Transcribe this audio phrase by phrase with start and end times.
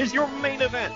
[0.00, 0.94] Is your main event.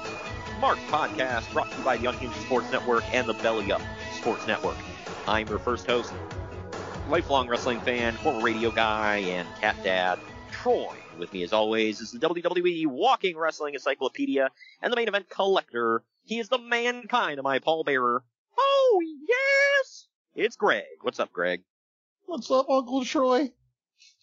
[0.61, 3.83] Mark Podcast brought to you by the Unhinged Sports Network and the Belly Up
[4.15, 4.79] Sports Network.
[5.29, 6.11] I'm your first host,
[7.11, 10.19] lifelong wrestling fan, former radio guy, and cat dad,
[10.51, 10.97] Troy.
[11.19, 14.49] With me, as always, is the WWE Walking Wrestling Encyclopedia
[14.81, 16.03] and the main event collector.
[16.25, 18.21] He is the mankind of my pallbearer.
[18.57, 20.07] Oh, yes!
[20.35, 20.85] It's Greg.
[21.03, 21.61] What's up, Greg?
[22.25, 23.53] What's up, Uncle Troy?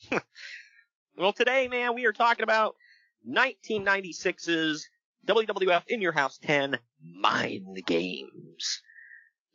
[1.17, 2.75] Well, today, man, we are talking about
[3.27, 4.87] 1996's
[5.27, 8.81] WWF In Your House 10 Mind Games.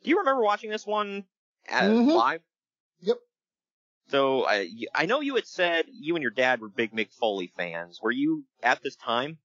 [0.03, 1.25] Do you remember watching this one
[1.67, 2.13] at, Mhm.
[2.15, 2.41] live?
[3.01, 3.17] Yep.
[4.09, 7.47] So I, I know you had said you and your dad were big Mick Foley
[7.57, 7.99] fans.
[8.01, 9.37] Were you at this time?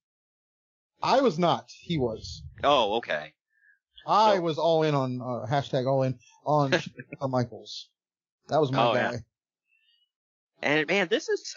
[1.03, 1.69] I was not.
[1.81, 2.43] He was.
[2.63, 3.33] Oh, okay.
[4.07, 6.71] I So- was all in on uh, hashtag all in on
[7.29, 7.89] Michaels.
[8.49, 9.13] That was my Oh, guy.
[9.13, 9.19] yeah.
[10.63, 11.57] And man, this is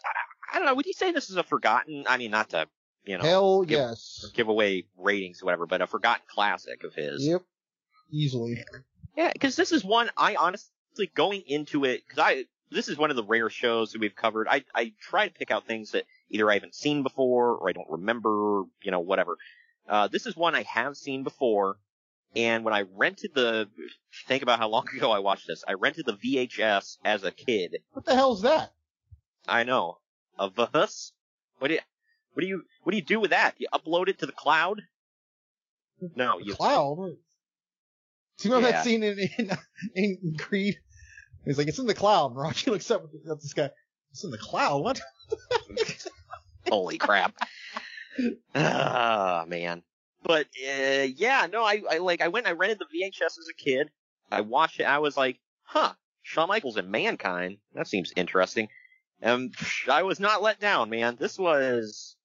[0.55, 0.75] I, don't know.
[0.75, 2.05] Would you say this is a forgotten?
[2.07, 2.67] I mean, not to
[3.03, 4.31] you know Hell give- yes.
[4.33, 7.25] give away ratings or whatever, but a forgotten classic of his.
[7.25, 7.43] Yep.
[8.11, 8.63] Easily.
[9.17, 13.09] Yeah, because this is one I honestly going into it because I this is one
[13.09, 14.47] of the rare shows that we've covered.
[14.49, 17.73] I I try to pick out things that either I haven't seen before or I
[17.73, 19.37] don't remember, you know, whatever.
[19.87, 21.77] Uh, this is one I have seen before,
[22.35, 23.69] and when I rented the
[24.27, 27.77] think about how long ago I watched this, I rented the VHS as a kid.
[27.91, 28.73] What the hell's that?
[29.47, 29.99] I know
[30.37, 31.11] of us.
[31.59, 31.79] What do you
[32.33, 33.55] what do you what do you do with that?
[33.57, 34.81] You upload it to the cloud?
[36.15, 36.97] No, The you cloud.
[38.37, 38.77] Do you remember Yeah.
[38.77, 39.51] that scene in, in
[39.95, 40.77] in Creed?
[41.45, 42.31] He's like, it's in the cloud.
[42.31, 43.69] And Rocky looks up at this guy.
[44.11, 44.81] It's in the cloud.
[44.83, 44.99] What?
[46.69, 47.35] Holy crap.
[48.53, 49.83] Ah, man.
[50.23, 53.47] But, uh, yeah, no, I, I, like, I went and I rented the VHS as
[53.49, 53.89] a kid.
[54.31, 54.85] I watched it.
[54.85, 57.57] I was like, huh, Shawn Michaels and Mankind.
[57.75, 58.67] That seems interesting.
[59.25, 59.51] Um,
[59.85, 61.17] and I was not let down, man.
[61.19, 62.15] This was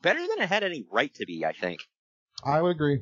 [0.00, 1.80] better than it had any right to be, I think.
[2.44, 3.00] I would agree.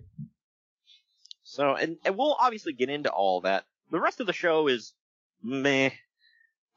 [1.43, 3.65] So, and, and we'll obviously get into all that.
[3.91, 4.95] The rest of the show is
[5.43, 5.91] meh.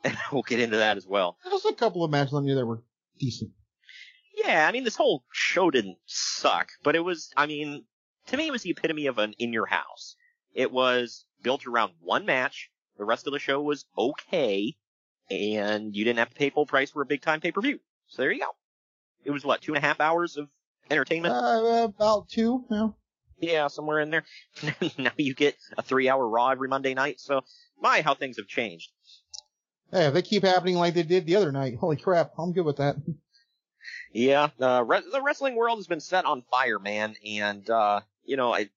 [0.04, 1.38] And we'll get into that as well.
[1.46, 2.82] There's a couple of matches on here that were
[3.20, 3.52] decent.
[4.36, 7.86] Yeah, I mean, this whole show didn't suck, but it was, I mean,
[8.26, 10.16] to me, it was the epitome of an in your house.
[10.56, 12.72] It was built around one match.
[12.98, 14.76] The rest of the show was okay,
[15.32, 17.80] and you didn't have to pay full price for a big time pay per view.
[18.08, 18.52] So there you go.
[19.24, 20.50] It was what, two and a half hours of
[20.90, 21.34] entertainment?
[21.34, 22.66] Uh, about two.
[22.70, 22.90] Yeah.
[23.40, 24.26] yeah, somewhere in there.
[24.98, 27.42] now you get a three hour Raw every Monday night, so
[27.80, 28.92] my, how things have changed.
[29.92, 32.66] Hey, if they keep happening like they did the other night, holy crap, I'm good
[32.66, 32.96] with that.
[34.14, 38.38] Yeah, uh, re- the wrestling world has been set on fire, man, and uh, you
[38.38, 38.70] know, I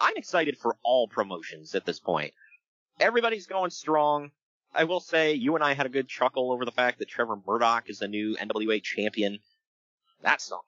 [0.00, 2.32] I'm excited for all promotions at this point.
[3.00, 4.30] Everybody's going strong.
[4.74, 7.36] I will say, you and I had a good chuckle over the fact that Trevor
[7.46, 9.38] Murdoch is the new NWA champion.
[10.22, 10.64] That's something.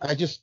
[0.00, 0.42] I just,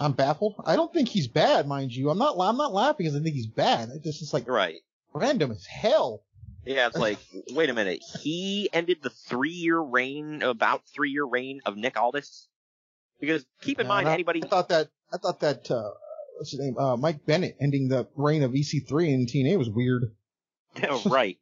[0.00, 0.54] I'm baffled.
[0.66, 2.10] I don't think he's bad, mind you.
[2.10, 3.90] I'm not, I'm not laughing because I think he's bad.
[4.02, 4.80] This is like Right.
[5.12, 6.24] random as hell.
[6.64, 7.18] Yeah, it's like,
[7.52, 8.02] wait a minute.
[8.20, 12.48] He ended the three-year reign, about three-year reign of Nick Aldis.
[13.20, 15.90] Because keep in Uh, mind, I- anybody I thought that, I thought that, uh,
[16.38, 16.76] what's his name?
[16.78, 20.12] Uh, Mike Bennett ending the reign of EC3 in TNA was weird.
[21.06, 21.38] Right.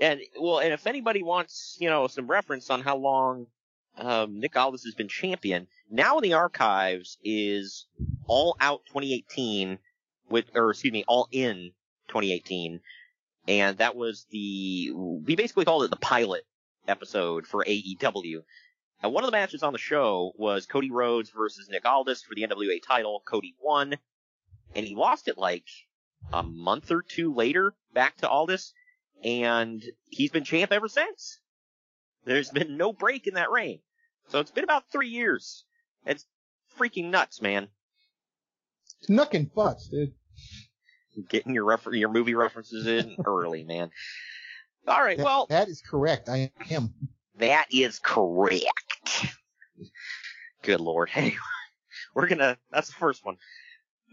[0.00, 3.46] And well, and if anybody wants, you know, some reference on how long
[3.96, 7.86] um, Nick Aldis has been champion, now in the archives is
[8.26, 9.78] All Out 2018
[10.28, 11.70] with, or excuse me, All In
[12.08, 12.80] 2018,
[13.46, 16.44] and that was the we basically called it the pilot
[16.88, 18.42] episode for AEW.
[19.02, 22.34] And one of the matches on the show was Cody Rhodes versus Nick Aldis for
[22.34, 23.22] the NWA title.
[23.24, 23.96] Cody won,
[24.74, 25.66] and he lost it like
[26.32, 28.72] a month or two later back to Aldis,
[29.22, 31.38] and he's been champ ever since.
[32.24, 33.80] There's been no break in that reign.
[34.28, 35.64] So it's been about three years.
[36.06, 36.24] It's
[36.78, 37.68] freaking nuts, man.
[39.00, 40.14] It's knucking butts, dude.
[41.28, 43.90] Getting your refer- your movie references in early, man.
[44.88, 46.28] All right, That- well, that is correct.
[46.28, 46.66] I am.
[46.66, 46.94] Him.
[47.38, 49.26] That is correct.
[50.62, 51.08] Good lord.
[51.14, 51.34] Hey,
[52.14, 52.56] we're gonna.
[52.70, 53.36] That's the first one.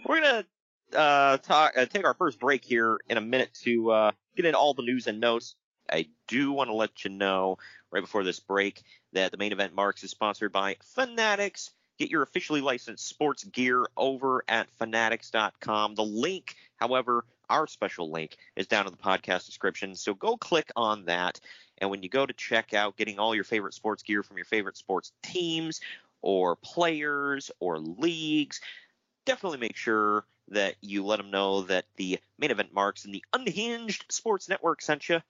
[0.05, 0.45] We're gonna
[0.95, 4.57] uh, talk, uh, take our first break here in a minute to uh, get into
[4.57, 5.55] all the news and notes.
[5.91, 7.57] I do want to let you know
[7.91, 8.83] right before this break
[9.13, 11.71] that the main event marks is sponsored by Fanatics.
[11.97, 15.95] Get your officially licensed sports gear over at fanatics.com.
[15.95, 19.95] The link, however, our special link is down in the podcast description.
[19.95, 21.39] So go click on that.
[21.77, 24.45] And when you go to check out getting all your favorite sports gear from your
[24.45, 25.81] favorite sports teams
[26.21, 28.61] or players or leagues,
[29.25, 33.23] definitely make sure that you let them know that the main event marks and the
[33.33, 35.21] Unhinged Sports Network sent you.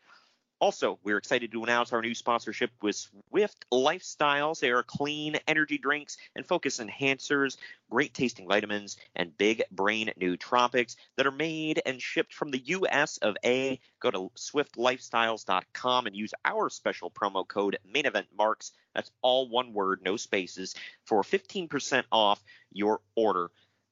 [0.61, 4.59] Also, we're excited to announce our new sponsorship with Swift Lifestyles.
[4.59, 7.57] They are clean energy drinks and focus enhancers,
[7.89, 13.17] great tasting vitamins, and big brain nootropics that are made and shipped from the US
[13.17, 13.79] of A.
[13.99, 18.71] Go to swiftlifestyles.com and use our special promo code main event marks.
[18.93, 23.49] That's all one word, no spaces, for 15% off your order.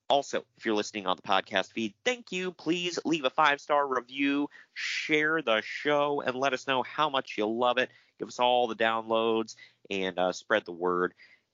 [0.09, 2.51] Also, if you're listening on the podcast feed, thank you.
[2.51, 7.38] Please leave a five star review, share the show, and let us know how much
[7.38, 7.89] you love it.
[8.17, 9.56] Give us all the downloads
[9.89, 11.13] and uh, spread the word.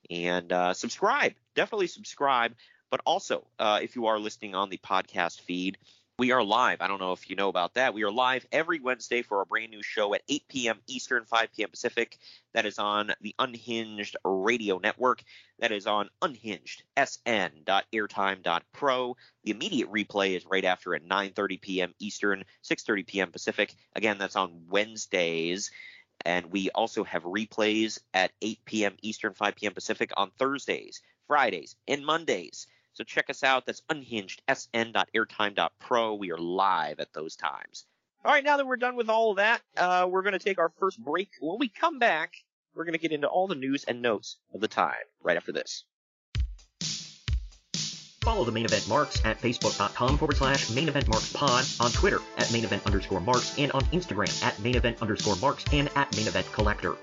[0.09, 1.33] And uh, subscribe.
[1.55, 2.53] Definitely subscribe.
[2.89, 5.77] But also, uh, if you are listening on the podcast feed,
[6.17, 6.79] we are live.
[6.79, 7.93] I don't know if you know about that.
[7.93, 10.79] We are live every Wednesday for a brand new show at 8 p.m.
[10.87, 11.69] Eastern, 5 p.m.
[11.69, 12.17] Pacific.
[12.53, 15.23] That is on the Unhinged Radio Network.
[15.59, 19.17] That is on unhinged.sn.airtime.pro.
[19.43, 21.93] The immediate replay is right after at 9:30 p.m.
[21.99, 23.31] Eastern, 6:30 p.m.
[23.31, 23.75] Pacific.
[23.93, 25.69] Again, that's on Wednesdays.
[26.25, 28.95] And we also have replays at 8 p.m.
[29.01, 29.73] Eastern, 5 p.m.
[29.73, 32.67] Pacific on Thursdays, Fridays, and Mondays.
[32.95, 33.65] So check us out.
[33.65, 36.15] That's unhinged, sn.airtime.pro.
[36.15, 37.85] We are live at those times.
[38.23, 40.71] All right, now that we're done with all that, uh, we're going to take our
[40.79, 41.29] first break.
[41.39, 42.33] When we come back,
[42.73, 45.51] we're going to get into all the news and notes of the time right after
[45.51, 45.83] this.
[48.21, 52.19] Follow the main event marks at facebook.com forward slash main event marks pod, on Twitter
[52.37, 56.15] at main event underscore marks, and on Instagram at main event underscore marks and at
[56.15, 56.95] main event collector.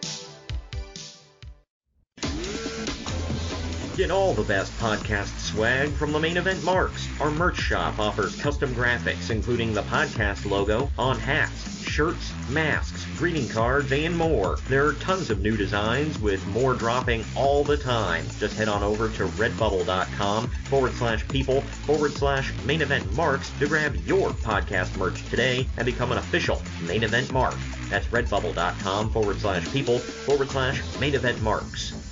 [4.02, 7.08] Get all the best podcast swag from the main event marks.
[7.20, 13.49] Our merch shop offers custom graphics, including the podcast logo, on hats, shirts, masks, greeting
[13.49, 14.56] cards, and more.
[14.66, 18.26] There are tons of new designs with more dropping all the time.
[18.40, 23.69] Just head on over to redbubble.com forward slash people forward slash main event marks to
[23.69, 27.54] grab your podcast merch today and become an official main event mark.
[27.88, 32.12] That's redbubble.com forward slash people forward slash main event marks.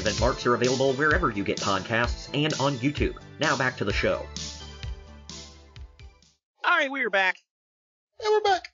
[0.00, 3.16] The main event marks are available wherever you get podcasts and on YouTube.
[3.38, 4.24] Now back to the show.
[6.64, 7.36] All right, we are back.
[8.22, 8.68] Yeah, we're back.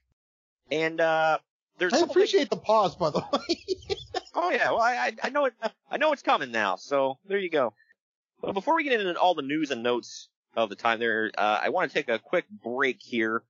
[0.70, 1.38] And uh,
[1.78, 3.58] there's I couple appreciate the pause, by the way.
[4.38, 5.55] Oh yeah, well I I- I know it
[5.91, 6.77] I know it's coming now.
[6.77, 7.72] So there you go.
[8.43, 11.58] Well, before we get into all the news and notes of the time, there uh,
[11.62, 13.43] I want to take a quick break here.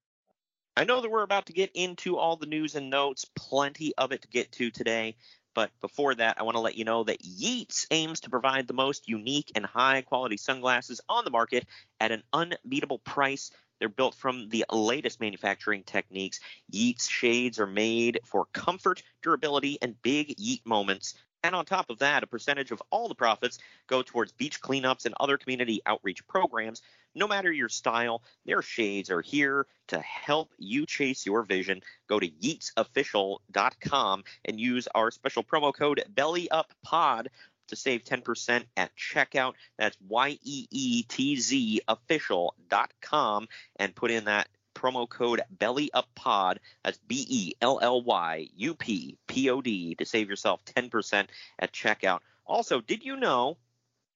[0.77, 4.13] I know that we're about to get into all the news and notes, plenty of
[4.13, 5.17] it to get to today.
[5.57, 8.75] But before that, I want to let you know that Yeetz aims to provide the
[8.75, 11.67] most unique and high quality sunglasses on the market
[11.99, 13.51] at an unbeatable price.
[13.79, 16.41] They're built from the latest manufacturing techniques.
[16.71, 21.15] Yeetz shades are made for comfort, durability, and big Yeet moments.
[21.43, 25.07] And on top of that, a percentage of all the profits go towards beach cleanups
[25.07, 26.83] and other community outreach programs.
[27.17, 31.81] No matter your style, their shades are here to help you chase your vision.
[32.09, 37.29] Go to yeetzofficial.com and use our special promo code BELLYUPPOD
[37.69, 39.55] to save 10% at checkout.
[39.79, 46.59] That's Y E E T Z official.com and put in that promo code BELLYUPPOD.
[46.85, 51.29] That's B E L L Y U P P O D to save yourself 10%
[51.59, 52.21] at checkout.
[52.45, 53.57] Also, did you know?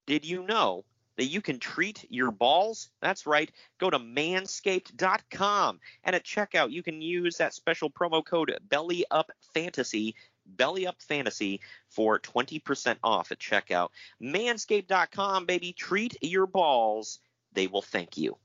[0.06, 0.84] Did you know
[1.20, 2.88] that you can treat your balls?
[3.02, 3.52] That's right.
[3.78, 10.14] Go to manscaped.com and at checkout you can use that special promo code BELLYUPFANTASY
[10.46, 11.60] Belly Up Fantasy
[11.90, 13.90] for 20% off at checkout.
[14.22, 15.74] Manscaped.com, baby.
[15.74, 17.18] Treat your balls.
[17.52, 18.38] They will thank you.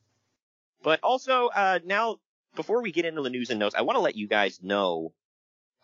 [0.84, 2.18] But also, uh, now,
[2.58, 5.14] before we get into the news and notes, I want to let you guys know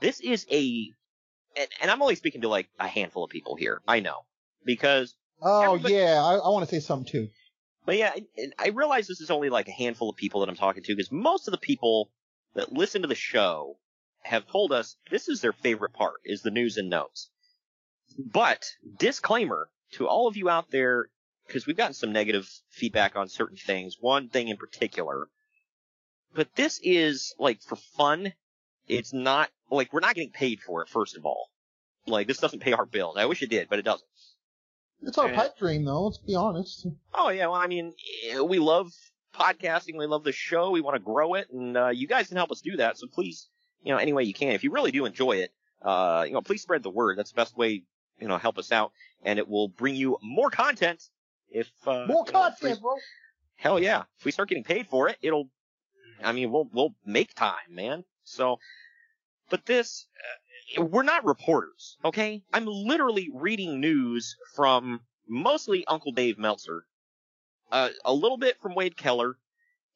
[0.01, 0.91] this is a
[1.55, 3.81] and, and I'm only speaking to like a handful of people here.
[3.87, 4.25] I know
[4.65, 7.29] because Oh Everybody- yeah, I, I want to say something too.
[7.85, 10.55] But yeah, and I realize this is only like a handful of people that I'm
[10.55, 12.11] talking to because most of the people
[12.53, 13.77] that listen to the show
[14.21, 17.29] have told us this is their favorite part is the news and notes.
[18.19, 18.65] But
[18.97, 21.09] disclaimer to all of you out there,
[21.47, 25.27] because we've gotten some negative feedback on certain things, one thing in particular.
[26.33, 28.33] But this is like for fun.
[28.87, 31.49] It's not like we're not getting paid for it, first of all.
[32.05, 33.17] Like this doesn't pay our bills.
[33.17, 34.07] I wish it did, but it doesn't.
[35.03, 35.35] It's our Yeah.
[35.35, 36.03] pipe dream, though.
[36.05, 36.85] Let's be honest.
[37.13, 37.93] Oh yeah, well I mean,
[38.29, 38.91] eh, we love
[39.33, 42.37] podcasting, we love the show, we want to grow it, and uh, you guys can
[42.37, 42.97] help us do that.
[42.97, 43.49] So please,
[43.83, 46.41] you know, any way you can, if you really do enjoy it, uh, you know,
[46.41, 47.17] please spread the word.
[47.17, 47.83] That's the best way,
[48.19, 48.91] you know, help us out,
[49.23, 51.01] and it will bring you more content.
[51.49, 52.95] If uh, More you know, we- content, bro.
[53.55, 55.49] hell yeah, if we start getting paid for it, it'll.
[56.23, 58.03] I mean, we'll we'll make time, man.
[58.23, 58.59] So,
[59.49, 60.37] but this, uh,
[60.77, 62.43] we're not reporters, okay?
[62.53, 66.85] I'm literally reading news from mostly Uncle Dave Meltzer,
[67.71, 69.37] uh, a little bit from Wade Keller,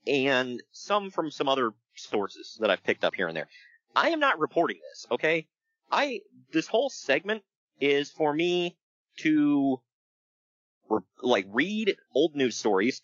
[0.07, 3.47] and some from some other sources that I've picked up here and there.
[3.95, 5.47] I am not reporting this, okay?
[5.91, 7.43] I this whole segment
[7.79, 8.75] is for me
[9.19, 9.81] to
[10.89, 13.01] re- like read old news stories,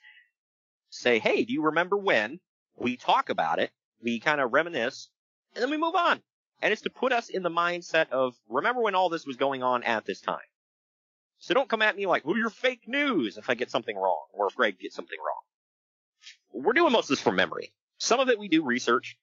[0.90, 2.40] say, "Hey, do you remember when?"
[2.76, 5.10] We talk about it, we kind of reminisce,
[5.56, 6.22] and then we move on.
[6.62, 9.64] And it's to put us in the mindset of remember when all this was going
[9.64, 10.40] on at this time.
[11.40, 14.26] So don't come at me like, "Well, you're fake news" if I get something wrong
[14.32, 15.42] or if Greg gets something wrong.
[16.64, 17.74] We're doing most of this from memory.
[17.98, 19.18] Some of it we do research,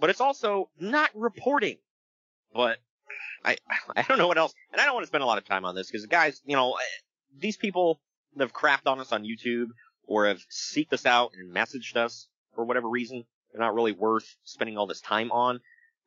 [0.00, 1.78] but it's also not reporting.
[2.52, 2.78] But
[3.44, 3.58] I
[3.94, 5.64] I don't know what else, and I don't want to spend a lot of time
[5.64, 6.76] on this because guys, you know,
[7.38, 8.00] these people
[8.38, 9.68] have crapped on us on YouTube
[10.06, 14.36] or have seeked us out and messaged us for whatever reason, they're not really worth
[14.44, 15.60] spending all this time on.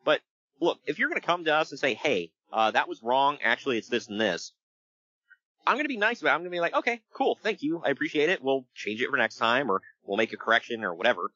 [0.04, 0.22] But
[0.60, 3.38] look, if you're going to come to us and say, hey, uh, that was wrong,
[3.44, 4.54] actually it's this and this,
[5.68, 6.34] I'm going to be nice about it.
[6.36, 9.10] I'm going to be like, okay, cool, thank you, I appreciate it, we'll change it
[9.10, 11.32] for next time, or we'll make a correction, or whatever.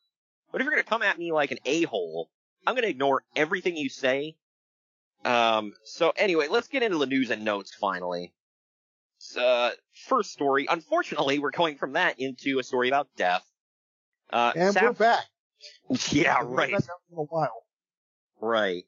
[0.51, 2.30] But if you're going to come at me like an a-hole,
[2.65, 4.36] I'm going to ignore everything you say.
[5.25, 8.34] Um, so anyway, let's get into the news and notes finally.
[9.39, 9.72] Uh,
[10.08, 10.68] first story.
[10.70, 13.44] Unfortunately, we're going from that into a story about death.
[14.32, 15.25] Uh, And Saf- we're back.
[16.12, 16.74] Yeah, right.
[16.74, 16.82] back
[17.15, 17.63] a while.
[18.42, 18.86] Right.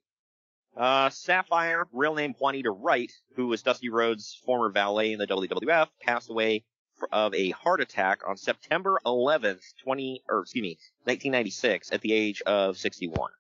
[0.75, 5.87] Uh, Sapphire, real name Juanita Wright, who was Dusty Rhodes' former valet in the WWF,
[6.01, 6.65] passed away
[7.11, 12.41] of a heart attack on September 11th, 20, or excuse me, 1996 at the age
[12.41, 13.31] of 61.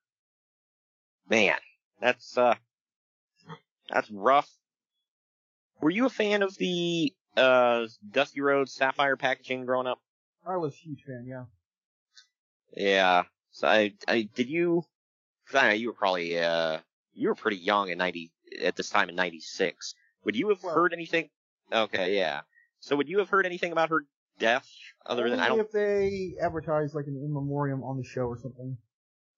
[1.29, 1.57] Man,
[1.99, 2.55] that's, uh,
[3.89, 4.49] that's rough.
[5.81, 9.99] Were you a fan of the, uh, Dusty Rhodes Sapphire packaging growing up?
[10.45, 11.45] I was a huge fan, yeah.
[12.75, 13.23] Yeah.
[13.51, 14.83] So I, I did you,
[15.53, 16.79] I know, you were probably uh,
[17.15, 18.31] you were pretty young in ninety
[18.61, 19.95] at this time in '96.
[20.25, 21.29] Would you have Well- heard anything?
[21.71, 22.41] Okay, yeah.
[22.79, 24.05] So would you have heard anything about her
[24.37, 24.69] death
[25.05, 25.59] other than I don't?
[25.59, 28.77] if they advertise like an in memoriam on the show or something.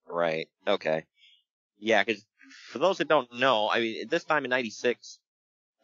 [0.06, 0.48] Right.
[0.66, 1.06] Okay.
[1.78, 2.26] Yeah, because
[2.70, 5.18] for those that don't know, I mean, at this time in '96,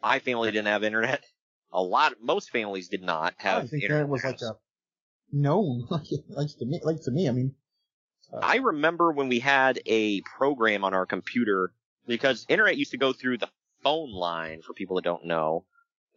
[0.03, 1.23] my family didn't have internet.
[1.71, 4.05] A lot, most families did not have don't think internet.
[4.05, 4.57] that was like a
[5.31, 7.27] known, like like to me, like to me.
[7.27, 7.55] I mean,
[8.41, 11.71] I remember when we had a program on our computer
[12.07, 13.49] because internet used to go through the
[13.83, 15.65] phone line for people that don't know.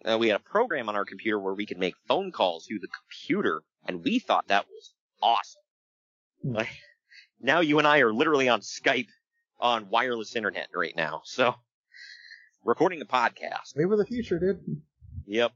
[0.04, 2.78] Uh, we had a program on our computer where we could make phone calls through
[2.78, 5.62] the computer, and we thought that was awesome.
[6.42, 6.52] Hmm.
[6.54, 6.68] Like,
[7.40, 9.08] now you and I are literally on Skype
[9.60, 11.54] on wireless internet right now, so
[12.64, 13.74] recording a podcast.
[13.74, 14.82] they were the future, dude.
[15.26, 15.52] Yep.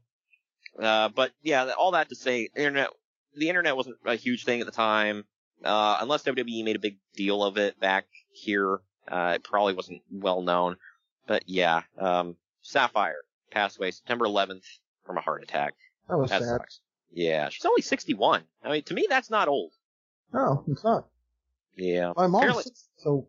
[0.79, 2.89] Uh, but yeah, all that to say, internet,
[3.35, 5.23] the internet wasn't a huge thing at the time.
[5.63, 10.01] Uh, unless WWE made a big deal of it back here, uh, it probably wasn't
[10.11, 10.77] well known.
[11.27, 13.17] But yeah, um, Sapphire
[13.51, 14.63] passed away September 11th
[15.05, 15.73] from a heart attack.
[16.09, 16.49] That was That sad.
[16.59, 16.79] sucks.
[17.13, 18.43] Yeah, she's only 61.
[18.63, 19.71] I mean, to me, that's not old.
[20.33, 21.07] No, it's not.
[21.75, 22.13] Yeah.
[22.15, 23.27] My mom's Apparently- six, so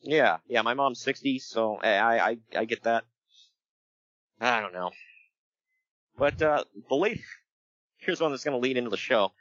[0.00, 3.04] Yeah, yeah, my mom's 60, so I, I, I- I get that.
[4.40, 4.90] I don't know.
[6.18, 7.20] But, uh, the late,
[7.98, 9.32] here's one that's gonna lead into the show.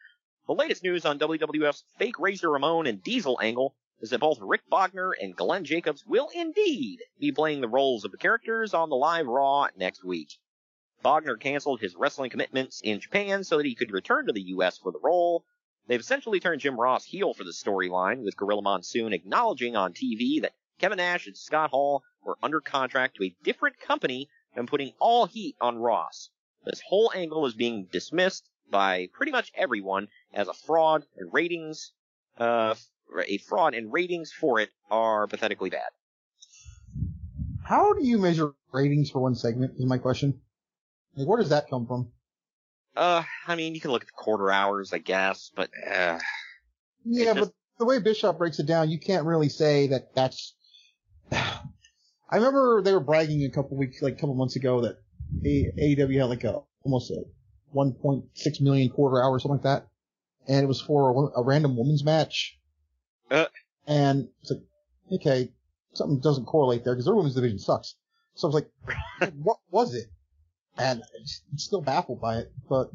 [0.48, 4.62] The latest news on WWF's fake Razor Ramon and Diesel angle is that both Rick
[4.70, 8.96] Bognar and Glenn Jacobs will indeed be playing the roles of the characters on the
[8.96, 10.38] live Raw next week.
[11.04, 14.78] Bognar canceled his wrestling commitments in Japan so that he could return to the US
[14.78, 15.46] for the role.
[15.88, 20.42] They've essentially turned Jim Ross heel for the storyline, with Gorilla Monsoon acknowledging on TV
[20.42, 24.94] that Kevin Nash and Scott Hall were under contract to a different company and putting
[25.00, 26.30] all heat on Ross.
[26.66, 31.94] This whole angle is being dismissed by pretty much everyone as a fraud, and ratings,
[32.38, 32.74] uh,
[33.28, 35.90] a fraud, and ratings for it are pathetically bad.
[37.64, 39.74] How do you measure ratings for one segment?
[39.78, 40.40] Is my question.
[41.16, 42.12] Like, where does that come from?
[42.96, 46.20] Uh, I mean, you can look at the quarter hours, I guess, but uh,
[47.04, 50.54] Yeah, just- but the way Bishop breaks it down, you can't really say that that's.
[51.32, 54.98] I remember they were bragging a couple weeks, like a couple months ago, that
[55.46, 57.24] AEW had like a almost a
[57.76, 59.88] 1.6 million quarter hour or something like that,
[60.48, 62.58] and it was for a, a random women's match.
[63.32, 63.46] Uh.
[63.88, 64.62] And it's like,
[65.14, 65.52] okay,
[65.94, 67.96] something doesn't correlate there because their women's division sucks.
[68.36, 70.08] So I was like, what was it?
[70.78, 71.02] And
[71.52, 72.90] I'm still baffled by it, but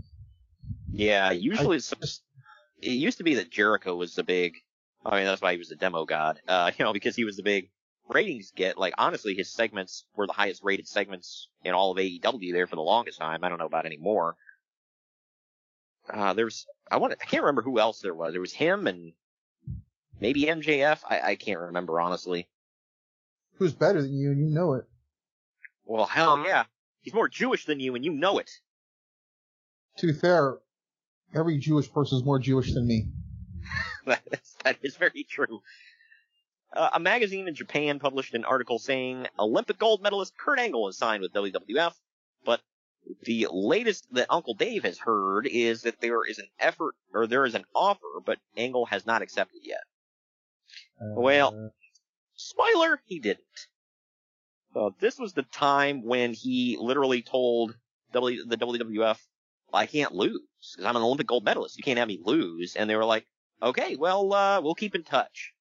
[0.92, 2.22] yeah, usually it's, just-
[2.82, 4.54] it used to be that Jericho was the big.
[5.04, 6.40] I mean, that's why he was the demo god.
[6.46, 7.70] Uh, you know, because he was the big
[8.08, 8.76] ratings get.
[8.78, 12.76] Like, honestly, his segments were the highest rated segments in all of AEW there for
[12.76, 13.44] the longest time.
[13.44, 14.36] I don't know about anymore.
[16.12, 18.32] Uh, there's, I want, I can't remember who else there was.
[18.32, 19.12] There was him and
[20.20, 21.00] maybe MJF.
[21.08, 22.48] I, I can't remember honestly.
[23.54, 24.84] who's better than you and you know it?
[25.84, 26.64] Well, hell yeah,
[27.02, 28.50] he's more Jewish than you, and you know it.
[29.98, 30.58] To be fair,
[31.34, 33.08] every Jewish person is more Jewish than me.
[34.06, 35.60] that, is, that is very true.
[36.72, 40.96] Uh, a magazine in Japan published an article saying Olympic gold medalist Kurt Angle is
[40.96, 41.94] signed with WWF,
[42.44, 42.60] but
[43.24, 47.44] the latest that Uncle Dave has heard is that there is an effort, or there
[47.44, 49.80] is an offer, but Angle has not accepted yet.
[51.00, 51.72] Well,
[52.34, 53.68] spoiler, he didn't.
[54.74, 57.74] So this was the time when he literally told
[58.12, 59.18] w, the WWF,
[59.72, 60.40] I can't lose,
[60.72, 61.76] because I'm an Olympic gold medalist.
[61.76, 62.76] You can't have me lose.
[62.76, 63.26] And they were like,
[63.62, 65.52] okay, well, uh, we'll keep in touch.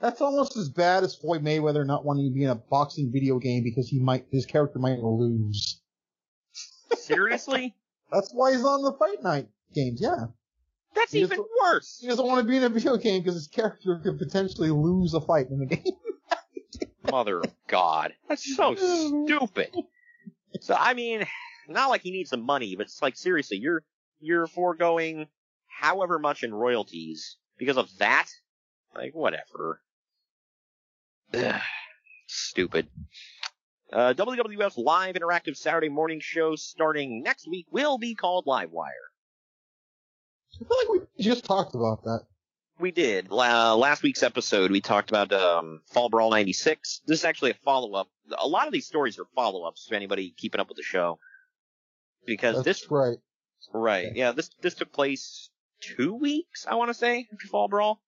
[0.00, 3.38] That's almost as bad as Floyd Mayweather not wanting to be in a boxing video
[3.38, 5.80] game because he might, his character might lose.
[6.96, 7.74] Seriously?
[8.10, 10.26] That's why he's on the Fight Night games, yeah.
[10.94, 11.98] That's He even worse.
[12.00, 15.14] He doesn't want to be in a video game because his character could potentially lose
[15.14, 15.94] a fight in the game.
[17.10, 18.14] Mother of God.
[18.28, 18.74] That's so
[19.26, 19.74] stupid.
[20.60, 21.26] So, I mean,
[21.68, 23.82] not like he needs the money, but it's like, seriously, you're,
[24.20, 25.26] you're foregoing
[25.66, 28.28] however much in royalties because of that?
[28.94, 29.80] Like, whatever.
[31.34, 31.60] Ugh,
[32.26, 32.86] stupid.
[33.92, 39.11] Uh, WWF's live interactive Saturday morning show starting next week will be called Livewire.
[40.54, 42.20] I feel like we just talked about that.
[42.78, 43.30] We did.
[43.30, 47.02] La- last week's episode, we talked about um, Fall Brawl 96.
[47.06, 48.08] This is actually a follow-up.
[48.38, 51.18] A lot of these stories are follow-ups to anybody keeping up with the show.
[52.26, 53.18] Because That's this, right.
[53.72, 58.00] right, yeah, this, this took place two weeks, I want to say, after Fall Brawl.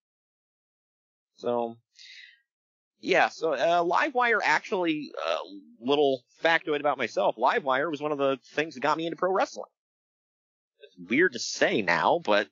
[1.35, 1.77] So,
[2.99, 5.37] yeah, so, uh, Livewire actually, uh,
[5.81, 9.31] little factoid about myself, Livewire was one of the things that got me into pro
[9.31, 9.69] wrestling.
[10.97, 12.47] Weird to say now, but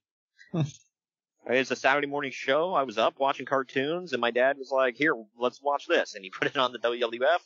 [1.48, 2.74] it's a Saturday morning show.
[2.74, 6.24] I was up watching cartoons, and my dad was like, "Here, let's watch this," and
[6.24, 7.40] he put it on the WWF,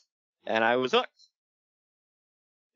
[0.46, 1.30] and I was hooked.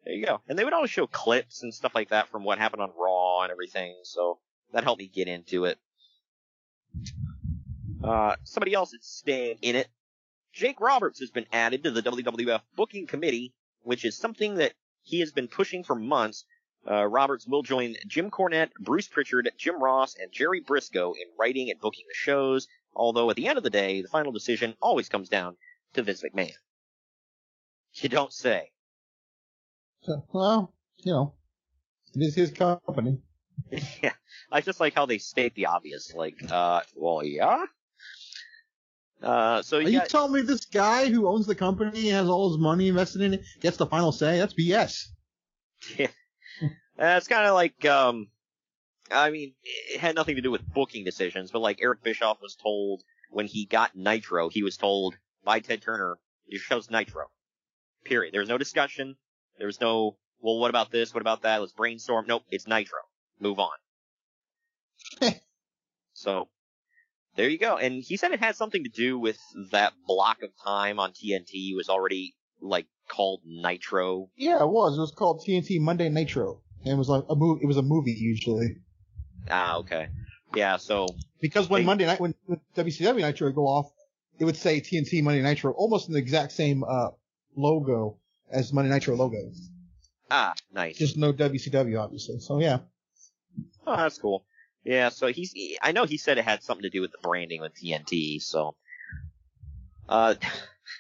[0.03, 0.41] There you go.
[0.47, 3.41] And they would always show clips and stuff like that from what happened on Raw
[3.43, 4.39] and everything, so
[4.73, 5.77] that helped me get into it.
[8.03, 9.87] Uh, somebody else that's staying in it.
[10.53, 13.53] Jake Roberts has been added to the WWF booking committee,
[13.83, 16.45] which is something that he has been pushing for months.
[16.89, 21.69] Uh, Roberts will join Jim Cornette, Bruce Pritchard, Jim Ross, and Jerry Brisco in writing
[21.69, 25.07] and booking the shows, although at the end of the day, the final decision always
[25.07, 25.57] comes down
[25.93, 26.53] to Vince McMahon.
[27.95, 28.71] You don't say.
[30.03, 31.33] So, well, you know,
[32.15, 33.19] it is his company.
[34.01, 34.13] yeah,
[34.51, 37.65] I just like how they state the obvious, like, uh, well, yeah?
[39.21, 42.27] Uh, so Are you you got, telling me this guy who owns the company has
[42.27, 44.39] all his money invested in it gets the final say?
[44.39, 45.05] That's BS.
[45.97, 46.07] Yeah.
[47.01, 48.27] Uh, it's kind of like, um,
[49.09, 52.55] I mean, it had nothing to do with booking decisions, but like Eric Bischoff was
[52.55, 57.25] told when he got Nitro, he was told by Ted Turner, your show's Nitro.
[58.05, 58.33] Period.
[58.33, 59.15] There was no discussion.
[59.57, 61.11] There was no, well, what about this?
[61.11, 61.59] What about that?
[61.59, 62.25] Let's brainstorm.
[62.27, 62.99] Nope, it's Nitro.
[63.39, 63.71] Move on.
[66.13, 66.49] so,
[67.35, 67.77] there you go.
[67.77, 69.39] And he said it had something to do with
[69.71, 74.29] that block of time on TNT was already, like, called Nitro.
[74.35, 74.97] Yeah, it was.
[74.97, 76.61] It was called TNT Monday Nitro.
[76.83, 77.63] And it was like a movie.
[77.63, 78.77] It was a movie usually.
[79.49, 80.09] Ah, okay.
[80.55, 81.85] Yeah, so, Because when Hey.
[81.85, 83.91] Monday night, when when WCW Nitro would go off,
[84.39, 87.09] it would say TNT Monday Nitro, almost in the exact same uh,
[87.55, 88.17] logo
[88.51, 89.37] as Monday Nitro logo.
[90.29, 90.97] ah, nice.
[90.97, 92.39] Just no WCW, obviously.
[92.39, 92.79] So yeah.
[93.85, 94.43] Oh, that's cool.
[94.83, 97.17] Yeah, so he's, he- I know he said it had something to do with the
[97.21, 98.75] branding with TNT, so.
[100.09, 100.35] Uh,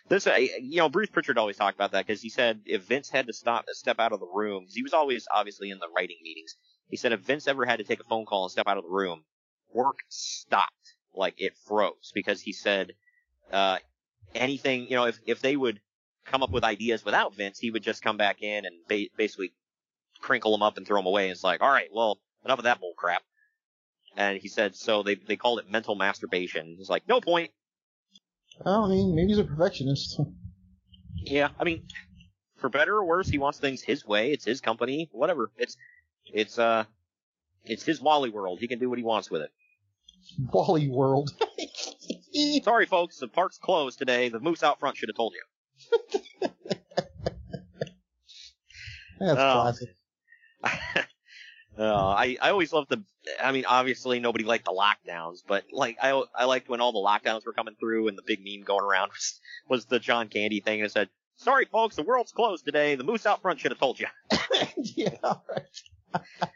[0.09, 3.27] this, you know, Bruce Pritchard always talked about that because he said if Vince had
[3.27, 6.55] to stop, step out of the room, he was always obviously in the writing meetings.
[6.89, 8.83] He said if Vince ever had to take a phone call and step out of
[8.83, 9.23] the room,
[9.73, 10.95] work stopped.
[11.13, 12.93] Like it froze because he said,
[13.51, 13.79] uh,
[14.33, 15.81] anything, you know, if if they would
[16.25, 19.53] come up with ideas without Vince, he would just come back in and ba- basically
[20.21, 21.23] crinkle them up and throw them away.
[21.23, 23.23] And it's like, all right, well, enough of that bull crap.
[24.15, 26.77] And he said, so they they called it mental masturbation.
[26.79, 27.51] It's like, no point.
[28.65, 30.19] I mean, maybe he's a perfectionist.
[31.23, 31.83] Yeah, I mean,
[32.57, 34.31] for better or worse, he wants things his way.
[34.31, 35.51] It's his company, whatever.
[35.55, 35.77] It's
[36.25, 36.85] it's uh
[37.63, 38.57] it's his Wally world.
[38.59, 39.51] He can do what he wants with it.
[40.51, 41.29] Wally World.
[42.63, 44.29] Sorry, folks, the park's closed today.
[44.29, 46.49] The moose out front should have told you.
[49.19, 49.61] That's Oh.
[49.61, 49.95] classic.
[51.81, 53.03] Uh, I I always loved the.
[53.43, 56.99] I mean, obviously nobody liked the lockdowns, but like I I liked when all the
[56.99, 60.59] lockdowns were coming through and the big meme going around was, was the John Candy
[60.59, 62.93] thing and said, "Sorry, folks, the world's closed today.
[62.93, 64.05] The moose out front should have told you."
[64.77, 66.23] yeah, right.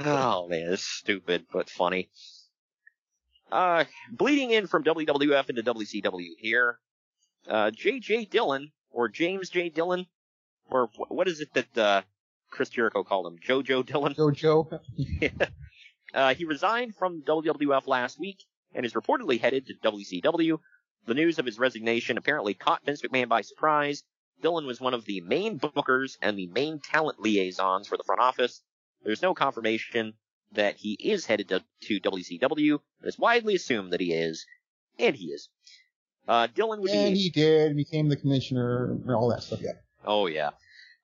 [0.00, 2.08] Oh man, it's stupid but funny.
[3.50, 3.82] Uh,
[4.12, 6.78] bleeding in from WWF into WCW here.
[7.48, 8.26] Uh, J.J.
[8.26, 9.70] Dillon or James J.
[9.70, 10.06] Dillon,
[10.70, 12.02] or wh- what is it that uh,
[12.50, 13.38] Chris Jericho called him?
[13.38, 14.14] JoJo Dillon.
[14.18, 14.80] JoJo.
[16.14, 18.38] Uh, he resigned from WWF last week
[18.74, 20.58] and is reportedly headed to WCW.
[21.06, 24.02] The news of his resignation apparently caught Vince McMahon by surprise.
[24.40, 28.20] Dillon was one of the main bookers and the main talent liaisons for the front
[28.20, 28.62] office.
[29.04, 30.14] There's no confirmation
[30.52, 34.46] that he is headed to, to WCW, but it's widely assumed that he is,
[34.98, 35.48] and he is.
[36.26, 37.20] Uh, Dillon would And be.
[37.20, 39.72] he did, became the commissioner, and all that stuff, yeah.
[40.04, 40.50] Oh yeah.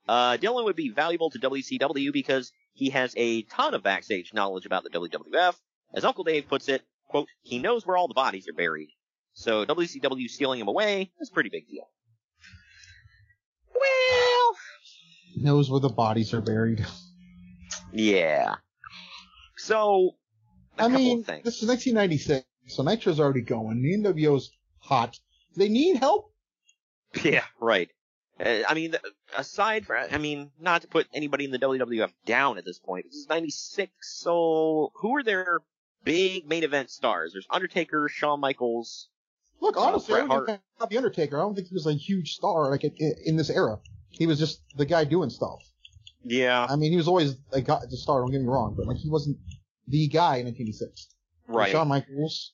[0.07, 4.67] Uh, Dillon would be valuable to WCW because he has a ton of backstage knowledge
[4.67, 5.55] about the WWF.
[5.95, 8.91] As Uncle Dave puts it, quote, he knows where all the bodies are buried.
[9.33, 11.89] So WCW stealing him away is a pretty big deal.
[13.75, 14.57] Well,
[15.37, 16.85] Knows where the bodies are buried.
[17.93, 18.57] yeah.
[19.57, 20.13] So,
[20.79, 23.81] I mean, this is 1996, so Nitro's already going.
[23.83, 25.19] The NWO's hot.
[25.57, 26.31] They need help?
[27.23, 27.89] Yeah, right.
[28.45, 28.97] Uh, I mean,
[29.37, 33.07] aside from, I mean, not to put anybody in the WWF down at this point,
[33.07, 35.59] this is 96, so who are their
[36.05, 37.33] big main event stars?
[37.33, 39.09] There's Undertaker, Shawn Michaels.
[39.61, 41.39] Look, Uh, honestly, I don't think about the Undertaker.
[41.39, 43.79] I don't think he was a huge star like in in this era.
[44.11, 45.61] He was just the guy doing stuff.
[46.25, 48.21] Yeah, I mean, he was always a guy, the star.
[48.21, 49.39] Don't get me wrong, but like he wasn't
[49.89, 51.09] the guy in 1986.
[51.49, 51.71] right.
[51.71, 52.53] Shawn Michaels.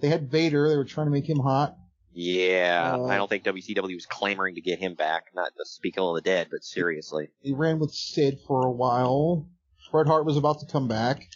[0.00, 0.68] They had Vader.
[0.68, 1.76] They were trying to make him hot.
[2.12, 5.24] Yeah, Uh, I don't think WCW was clamoring to get him back.
[5.34, 7.28] Not to speak ill of the dead, but seriously.
[7.42, 9.48] He ran with Sid for a while.
[9.92, 11.28] Bret Hart was about to come back.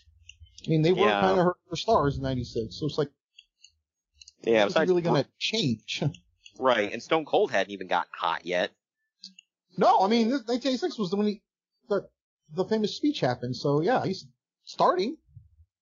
[0.66, 1.20] I mean, they were Yeah.
[1.20, 3.10] kind of hurt for stars in '96, so it's like,
[4.42, 6.02] Yeah, was besides, really going to change?
[6.58, 8.70] right, and Stone Cold hadn't even gotten hot yet.
[9.76, 11.42] no, I mean, this 1986 was the when he,
[11.88, 12.06] the,
[12.54, 13.56] the famous speech happened.
[13.56, 14.26] So yeah, he's
[14.64, 15.16] starting.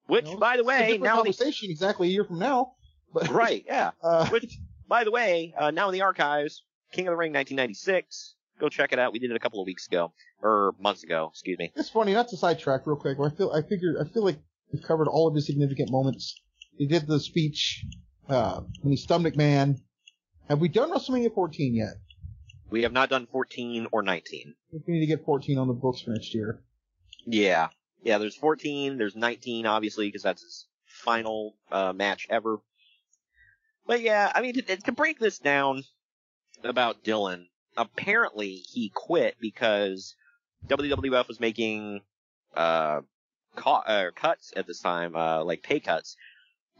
[0.07, 0.39] Which, you know?
[0.39, 2.73] by the It's a way, now the, conversation exactly a year from now.
[3.13, 3.91] But right, yeah.
[4.03, 4.59] uh, Which,
[4.91, 8.35] by the way, uh, now in the archives, King of the Ring 1996.
[8.59, 9.13] Go check it out.
[9.15, 11.73] We did it a couple of weeks ago, or months ago, excuse me.
[11.77, 13.17] it's funny not to sidetrack real quick.
[13.19, 14.39] I feel I figure I feel like
[14.71, 16.39] we've covered all of the significant moments.
[16.77, 17.87] He did the speech
[18.29, 19.81] uh, when he stunned McMahon.
[20.49, 21.95] Have we done WrestleMania 14 yet?
[22.71, 24.55] We have not done 14 or 19.
[24.55, 26.61] I think we need to get 14 on the books for next year.
[27.25, 27.69] Yeah.
[28.03, 32.59] Yeah, there's 14, there's 19, obviously, because that's his final uh, match ever.
[33.87, 35.85] But yeah, I mean, to, to break this down
[36.63, 40.15] about Dillon, apparently he quit because
[40.69, 42.03] WWF was making
[42.55, 43.01] uh,
[43.57, 46.17] co- uh, cuts at this time, uh, like pay cuts,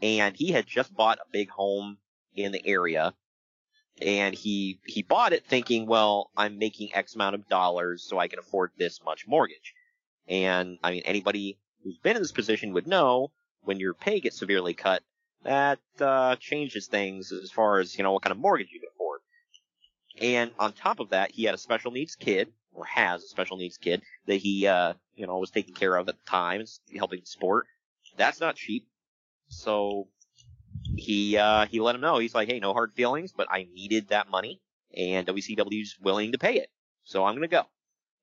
[0.01, 1.97] and he had just bought a big home
[2.35, 3.13] in the area,
[4.01, 8.27] and he he bought it thinking, well, I'm making X amount of dollars, so I
[8.27, 9.73] can afford this much mortgage.
[10.27, 13.31] And I mean, anybody who's been in this position would know
[13.63, 15.03] when your pay gets severely cut,
[15.43, 18.89] that uh, changes things as far as you know what kind of mortgage you can
[18.93, 19.21] afford.
[20.19, 23.57] And on top of that, he had a special needs kid, or has a special
[23.57, 26.63] needs kid that he uh, you know was taking care of at the time,
[26.95, 27.65] helping support.
[28.17, 28.87] That's not cheap.
[29.47, 30.07] So
[30.95, 32.19] he uh, he let him know.
[32.19, 34.61] He's like, hey, no hard feelings, but I needed that money,
[34.95, 36.69] and WCW's willing to pay it,
[37.03, 37.63] so I'm gonna go.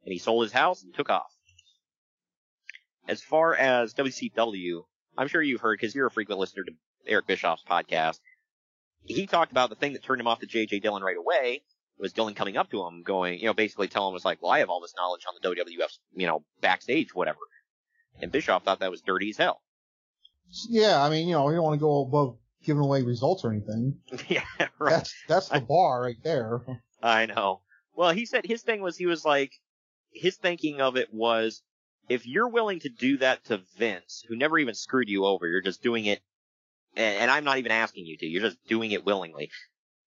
[0.05, 1.33] And he sold his house and took off
[3.09, 4.85] as far as WCW,
[5.17, 6.73] I'm sure you've heard because you're a frequent listener to
[7.09, 8.21] Eric Bischoff's podcast.
[9.05, 11.63] He talked about the thing that turned him off to JJ Dillon right away
[11.99, 14.53] was Dillon coming up to him, going, you know, basically telling him was like, well,
[14.53, 17.39] I have all this knowledge on the WWF's, you know, backstage, whatever.
[18.21, 19.63] And Bischoff thought that was dirty as hell.
[20.69, 23.53] Yeah, I mean, you know, you don't want to go above giving away results or
[23.53, 23.99] anything.
[24.29, 24.45] yeah,
[24.79, 24.91] right.
[24.91, 26.61] That's that's the bar right there.
[27.03, 27.63] I know.
[27.95, 29.53] Well, he said his thing was he was like
[30.13, 31.63] his thinking of it was
[32.09, 35.61] if you're willing to do that to Vince, who never even screwed you over, you're
[35.61, 36.21] just doing it
[36.97, 39.51] and, and I'm not even asking you to, you're just doing it willingly.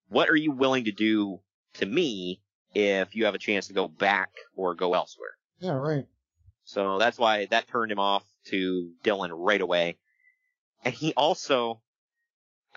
[0.09, 1.39] what are you willing to do
[1.75, 2.41] to me
[2.73, 5.31] if you have a chance to go back or go elsewhere?
[5.59, 6.05] Yeah, right.
[6.63, 9.97] So that's why that turned him off to Dillon right away.
[10.83, 11.81] And he also,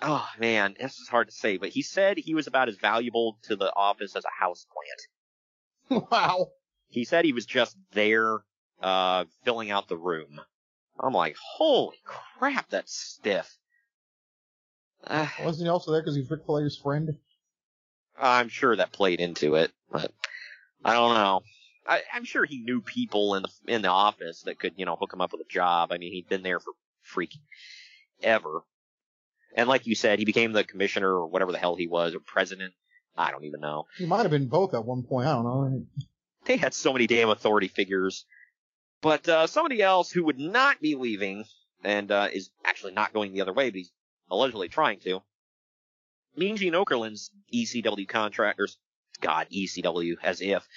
[0.01, 3.37] oh man, this is hard to say, but he said he was about as valuable
[3.43, 4.65] to the office as a house
[5.89, 6.07] plant.
[6.11, 6.47] wow.
[6.87, 8.39] He said he was just there,
[8.81, 10.39] uh, filling out the room.
[10.99, 13.57] I'm like, holy crap, that's stiff.
[15.07, 17.17] Uh, Wasn't he also there because he's Ric Flair's friend?
[18.19, 20.11] I'm sure that played into it, but
[20.83, 21.41] I don't know.
[21.87, 24.95] I, I'm sure he knew people in the in the office that could, you know,
[24.95, 25.91] hook him up with a job.
[25.91, 26.73] I mean, he'd been there for
[27.13, 27.41] freaking
[28.23, 28.61] ever.
[29.55, 32.19] And like you said, he became the commissioner or whatever the hell he was, or
[32.19, 32.73] president.
[33.17, 33.85] I don't even know.
[33.97, 35.27] He might have been both at one point.
[35.27, 35.85] I don't know.
[36.45, 38.25] They had so many damn authority figures.
[39.01, 41.45] But uh, somebody else who would not be leaving
[41.83, 43.91] and uh, is actually not going the other way, but he's
[44.29, 45.21] allegedly trying to.
[46.35, 48.67] Mean Gene Okerlund's ECW contract, or
[49.21, 50.67] God, ECW, as if.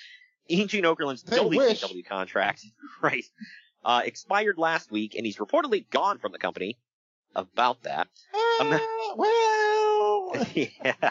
[0.49, 1.83] Mean Gene Okerlund's They wish.
[1.83, 2.65] WCW contract,
[3.03, 3.25] right,
[3.85, 6.79] uh, expired last week, and he's reportedly gone from the company.
[7.37, 8.09] About that.
[8.61, 11.11] A me- Ah, well, yeah.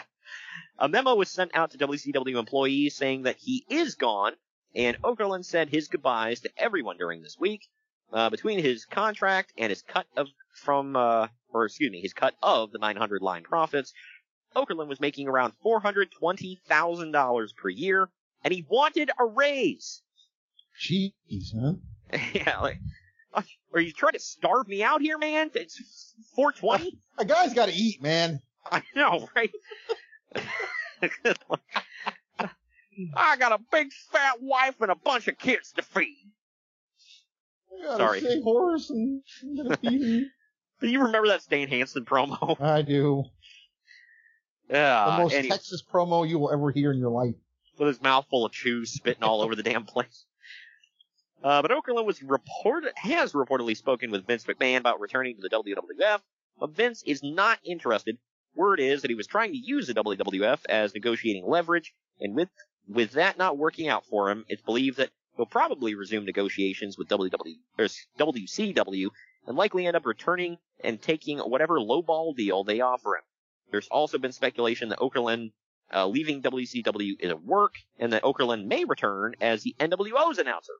[0.78, 4.32] A memo was sent out to WCW employees saying that he is gone,
[4.74, 7.68] and Okerlund said his goodbyes to everyone during this week.
[8.12, 12.34] Uh, between his contract and his cut of from, uh, or excuse me, his cut
[12.42, 13.92] of the 900 line profits,
[14.56, 18.08] Okerlund was making around $420,000 per year,
[18.42, 20.02] and he wanted a raise.
[20.80, 21.74] jeez, huh?
[22.32, 22.78] yeah, like,
[23.34, 23.42] uh,
[23.74, 25.50] are you trying to starve me out here, man?
[25.54, 26.98] It's 420?
[27.18, 28.40] A guy's got to eat, man.
[28.70, 29.50] I know, right?
[33.14, 36.30] I got a big fat wife and a bunch of kids to feed.
[37.96, 38.20] Sorry.
[38.20, 40.30] sick horse and I'm gonna feed him.
[40.80, 42.60] Do you remember that Stan Hansen promo?
[42.60, 43.24] I do.
[44.70, 47.34] Yeah, the most Texas promo you will ever hear in your life.
[47.78, 50.24] with his mouth full of chew spitting all over the damn place.
[51.42, 55.48] Uh, but Okerlund was reported, has reportedly spoken with Vince McMahon about returning to the
[55.48, 56.20] WWF,
[56.58, 58.18] but Vince is not interested.
[58.56, 62.48] Word is that he was trying to use the WWF as negotiating leverage, and with,
[62.88, 67.08] with that not working out for him, it's believed that he'll probably resume negotiations with
[67.08, 67.86] WW, or
[68.18, 69.06] WCW,
[69.46, 73.22] and likely end up returning and taking whatever lowball deal they offer him.
[73.70, 75.52] There's also been speculation that Okerlund
[75.94, 80.74] uh, leaving WCW is a work, and that Okerlund may return as the NWO's announcer.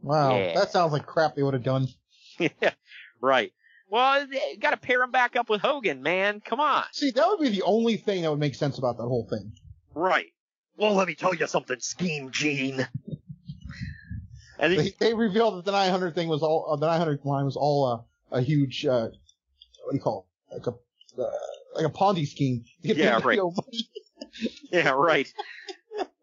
[0.00, 0.54] Wow, Yeah.
[0.54, 1.88] that sounds like crap they would have done.
[2.38, 2.48] yeah,
[3.20, 3.52] right.
[3.88, 4.26] Well,
[4.58, 6.40] got to pair him back up with Hogan, man.
[6.40, 6.84] Come on.
[6.92, 9.52] See, that would be the only thing that would make sense about that whole thing.
[9.94, 10.32] Right.
[10.76, 12.86] Well, let me tell you something, Scheme Gene.
[14.58, 17.44] And They, he, they revealed that the 900 thing was all, uh, the 900 line
[17.44, 19.08] was all uh, a huge, uh,
[19.84, 20.54] what do you call it?
[20.54, 21.30] Like a, uh,
[21.74, 22.64] like a Ponzi scheme.
[22.82, 23.38] to get Yeah, the right.
[23.38, 23.88] Money.
[24.72, 25.32] yeah, right.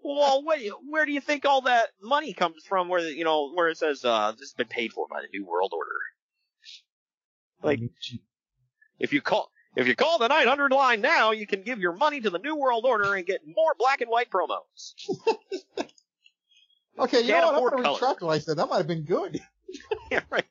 [0.01, 2.87] well, what, where do you think all that money comes from?
[2.87, 5.45] Where you know where it says uh, this has been paid for by the New
[5.45, 5.89] World Order.
[7.61, 7.81] Like,
[8.99, 12.21] if you call if you call the 900 line now, you can give your money
[12.21, 14.93] to the New World Order and get more black and white promos.
[16.99, 17.73] Okay, you Can't know what?
[17.73, 17.95] I'm gonna color.
[17.95, 18.57] retract what I said.
[18.57, 19.39] That might have been good.
[20.11, 20.43] yeah, right.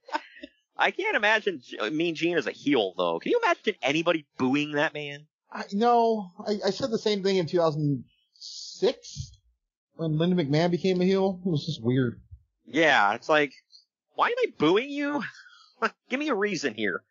[0.76, 1.60] I can't imagine
[1.92, 3.18] Mean Gene as a heel though.
[3.18, 5.26] Can you imagine anybody booing that man?
[5.52, 9.32] I, no, I, I said the same thing in 2006
[9.96, 11.40] when Linda McMahon became a heel.
[11.44, 12.20] It was just weird.
[12.64, 13.52] Yeah, it's like,
[14.14, 15.22] why am I booing you?
[16.08, 17.02] Give me a reason here.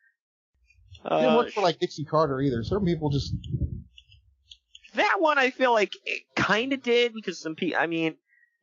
[1.05, 2.63] It didn't Uh, work for like Dixie Carter either.
[2.63, 3.33] Certain people just
[4.95, 8.15] that one I feel like it kind of did because some people, I mean,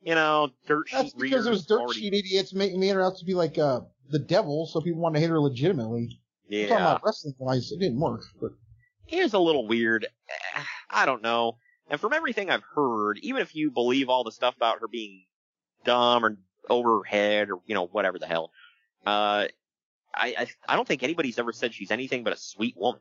[0.02, 3.02] you know, dirt sheet that's because it was dirt already- sheet idiots making made her
[3.02, 6.18] out to be like uh the devil, so people wanted to hit her legitimately.
[6.50, 8.22] I'm talking about wrestling wise, it didn't work.
[8.40, 8.50] But
[9.08, 10.06] it is a little weird.
[10.90, 11.56] I don't know.
[11.88, 15.24] And from everything I've heard, even if you believe all the stuff about her being
[15.84, 16.36] dumb or
[16.68, 18.50] over her head or you know whatever the hell,
[19.06, 19.46] uh,
[20.16, 23.00] I I, I don't think anybody's ever said she's anything but a sweet woman.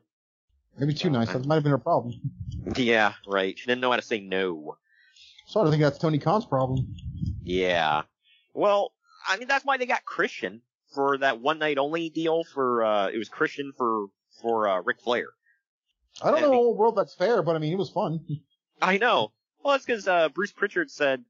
[0.78, 1.32] maybe too nice.
[1.32, 2.14] That might have been her problem.
[2.76, 3.58] Yeah, right.
[3.58, 4.78] She didn't know how to say no.
[5.46, 6.94] So I don't think that's Tony Khan's problem.
[7.42, 8.02] Yeah.
[8.54, 8.92] Well,
[9.28, 10.62] I mean that's why they got Christian
[10.94, 14.06] for that one night only deal for uh it was Christian for
[14.40, 15.26] for uh Ric Flair.
[16.22, 17.90] I don't Yeah, know I mean- what world that's fair, but I mean it was
[17.90, 18.24] fun.
[18.80, 19.32] I know.
[19.62, 21.24] Well, that's because uh, Bruce Pritchard said,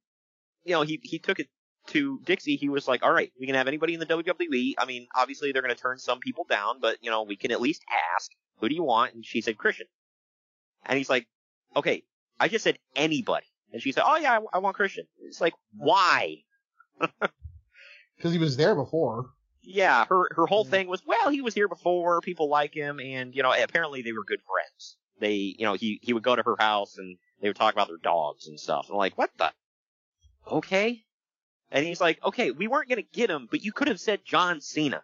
[0.64, 1.48] you know, he he took it
[1.88, 2.56] to Dixie.
[2.56, 4.74] He was like, all right, we can have anybody in the WWE.
[4.78, 7.50] I mean, obviously they're going to turn some people down, but you know, we can
[7.50, 7.82] at least
[8.16, 9.14] ask, who do you want?
[9.14, 9.86] And she said Christian.
[10.86, 11.26] And he's like,
[11.76, 12.02] okay,
[12.38, 13.46] I just said anybody.
[13.72, 15.06] And she said, oh yeah, I, I want Christian.
[15.22, 16.38] It's like, why?
[18.16, 19.30] Because he was there before.
[19.60, 23.34] Yeah, her her whole thing was, well, he was here before, people like him, and
[23.34, 24.96] you know, apparently they were good friends.
[25.18, 27.88] they, you know, he, he would go to her house and they would talk about
[27.88, 28.86] their dogs and stuff.
[28.86, 29.52] And I'm like, what the?
[30.50, 31.02] Okay.
[31.74, 34.60] And he's like, okay, we weren't gonna get him, but you could have said John
[34.60, 35.02] Cena.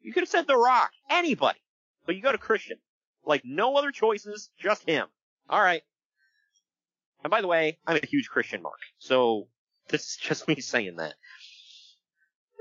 [0.00, 0.90] You could have said The Rock.
[1.10, 1.60] Anybody.
[2.06, 2.78] But you go to Christian.
[3.24, 5.06] Like, no other choices, just him.
[5.48, 5.82] Alright.
[7.22, 8.78] And by the way, I'm a huge Christian mark.
[8.98, 9.48] So,
[9.88, 11.14] this is just me saying that.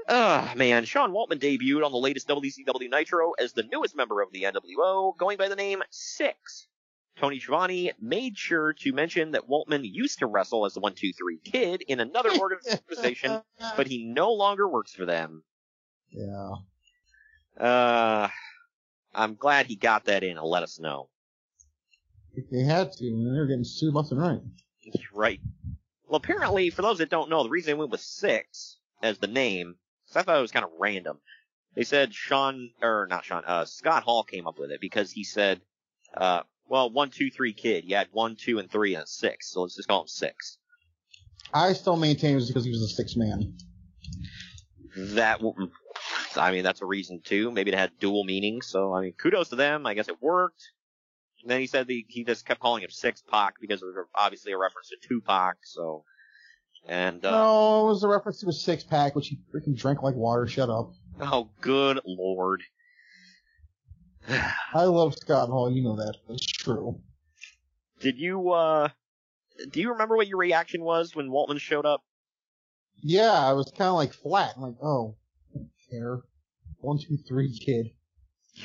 [0.09, 0.83] Ah, man.
[0.83, 5.15] Sean Waltman debuted on the latest WCW Nitro as the newest member of the NWO,
[5.17, 6.67] going by the name Six.
[7.19, 11.81] Tony Schiavone made sure to mention that Waltman used to wrestle as the 123 Kid
[11.81, 13.41] in another organization,
[13.75, 15.43] but he no longer works for them.
[16.11, 16.51] Yeah.
[17.59, 18.29] Uh,
[19.13, 21.09] I'm glad he got that in and let us know.
[22.33, 24.39] If they had to, and they're getting sued left and right.
[25.13, 25.41] Right.
[26.07, 29.27] Well, apparently, for those that don't know, the reason they went with six as the
[29.27, 29.77] name,
[30.07, 31.19] 'cause I thought it was kind of random.
[31.75, 35.23] They said Sean, or not Sean, uh, Scott Hall came up with it because he
[35.23, 35.61] said,
[36.15, 37.83] uh, well, one, two, three kid.
[37.85, 39.51] You had one, two, and three, and a six.
[39.51, 40.57] So let's just call him six.
[41.53, 43.57] I still maintain it was because he was a six man.
[44.95, 45.41] That,
[46.35, 47.51] I mean, that's a reason too.
[47.51, 48.67] Maybe it had dual meanings.
[48.67, 49.85] So, I mean, kudos to them.
[49.85, 50.61] I guess it worked.
[51.41, 53.95] And then he said the, he just kept calling him Six Pac because it was
[54.13, 55.57] obviously a reference to Tupac.
[55.63, 56.03] So,
[56.87, 60.03] and, uh, No, it was a reference to a six pack, which he freaking drank
[60.03, 60.47] like water.
[60.47, 60.91] Shut up.
[61.21, 62.61] oh, good lord.
[64.73, 66.15] I love Scott Hall, you know that.
[66.29, 66.99] It's true.
[67.99, 68.89] Did you, uh,
[69.71, 72.03] do you remember what your reaction was when Waltman showed up?
[73.01, 74.53] Yeah, I was kind of like flat.
[74.55, 75.15] I'm like, oh,
[75.53, 76.19] I don't care.
[76.79, 77.91] One, two, three, kid.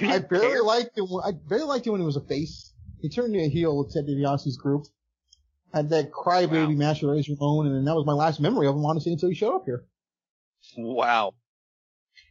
[0.02, 0.62] I barely care?
[0.62, 1.06] liked him.
[1.06, 2.72] When, I barely liked him when he was a face.
[3.00, 4.84] He turned into a heel with Ted DiBiase's group.
[5.72, 6.68] Had that crybaby Wow.
[6.70, 9.34] match with Razor Ramon, and that was my last memory of him, honestly, until he
[9.34, 9.84] showed up here.
[10.76, 11.34] Wow.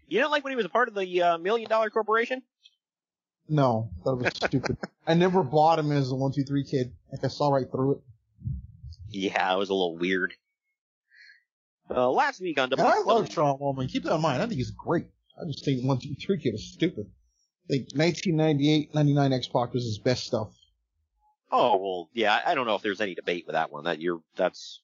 [0.08, 2.42] You didn't like when he was a part of the uh, Million Dollar Corporation?
[3.50, 4.78] No, that was stupid.
[5.08, 6.94] I never bought him as a one, two, three kid.
[7.12, 8.02] Like I saw right through it.
[9.10, 10.34] Yeah, it was a little weird.
[11.90, 13.90] Uh, last week on And I love Sean Waltman.
[13.90, 14.42] Keep that in mind.
[14.42, 15.06] I think he's great.
[15.40, 17.06] I just think one, two, three kid is stupid.
[17.66, 20.50] I think 1998, 99 X Pac was his best stuff.
[21.52, 23.84] oh well, yeah, I don't know if there's any debate with that one.
[23.84, 24.82] That you're, that's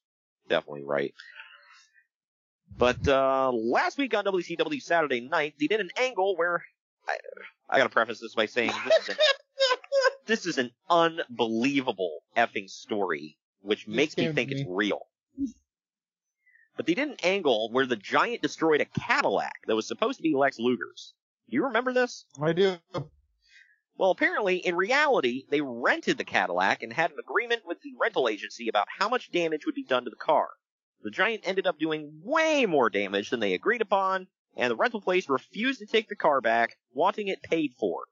[0.47, 1.13] definitely right.
[2.77, 6.63] But uh, last week on WCW Saturday Night, they did an angle where
[7.09, 9.15] I, I gotta preface this by saying this is, an,
[10.25, 14.55] this is an unbelievable effing story, which makes me think me.
[14.55, 15.07] it's real.
[16.75, 20.23] But they did an angle where the Giant destroyed a Cadillac that was supposed to
[20.23, 21.13] be Lex Luger's.
[21.49, 22.25] Do you remember this?
[22.41, 22.77] I do.
[23.97, 28.29] Well, apparently, in reality, they rented the Cadillac and had an agreement with the rental
[28.29, 30.47] agency about how much damage would be done to the car.
[31.01, 35.01] The Giant ended up doing way more damage than they agreed upon, and the rental
[35.01, 38.03] place refused to take the car back, wanting it paid for.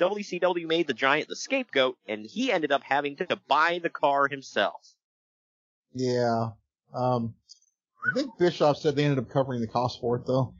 [0.00, 4.26] WCW made the Giant the scapegoat, and he ended up having to buy the car
[4.28, 4.94] himself.
[5.94, 6.50] Yeah.
[6.94, 7.34] Um,
[8.10, 10.54] I think Bischoff said they ended up covering the cost for it though.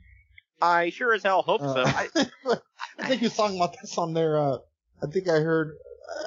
[0.61, 1.81] I sure as hell hope so.
[1.81, 2.07] Uh, I,
[2.99, 4.57] I think he was talking about this on their, uh,
[5.01, 5.75] I think I heard,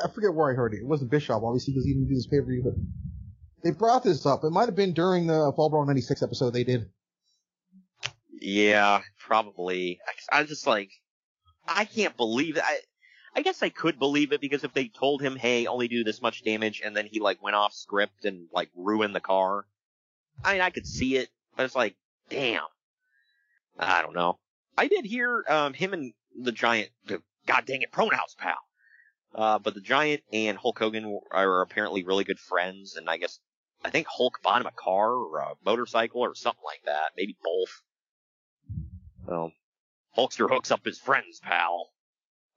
[0.05, 0.81] I forget where I heard it.
[0.81, 2.75] It wasn't Bischoff, obviously, because he didn't do this pay per view, but
[3.62, 4.45] they brought this up.
[4.45, 6.90] It might have been during the Fall Brawl 96 episode they did.
[8.40, 10.01] Yeah, probably.
[10.31, 10.90] I was just like,
[11.66, 12.62] I can't believe it.
[12.64, 12.81] I,
[13.35, 16.22] I guess I could believe it because if they told him, hey, only do this
[16.22, 19.66] much damage, and then he like went off script and like ruined the car,
[20.44, 21.96] I mean, I could see it, but it's like,
[22.29, 22.62] damn.
[23.79, 24.38] I don't know.
[24.77, 26.90] I did hear, um, him and the Giant,
[27.46, 28.57] god dang it, Pronouns pal.
[29.35, 33.38] Uh, but the Giant and Hulk Hogan are apparently really good friends, and I guess,
[33.85, 37.37] I think Hulk bought him a car or a motorcycle or something like that, maybe
[37.42, 37.83] both.
[39.27, 39.53] Well,
[40.17, 41.91] Hulkster hooks up his friends, pal.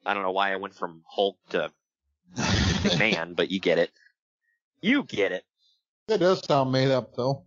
[0.05, 1.71] I don't know why I went from Hulk to
[2.35, 3.91] McMahon, but you get it.
[4.81, 5.43] You get it.
[6.07, 7.43] That does sound made up though.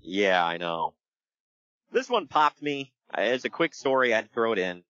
[0.00, 0.94] Yeah, I know.
[1.92, 2.92] This one popped me.
[3.12, 4.82] As a quick story, I'd throw it in.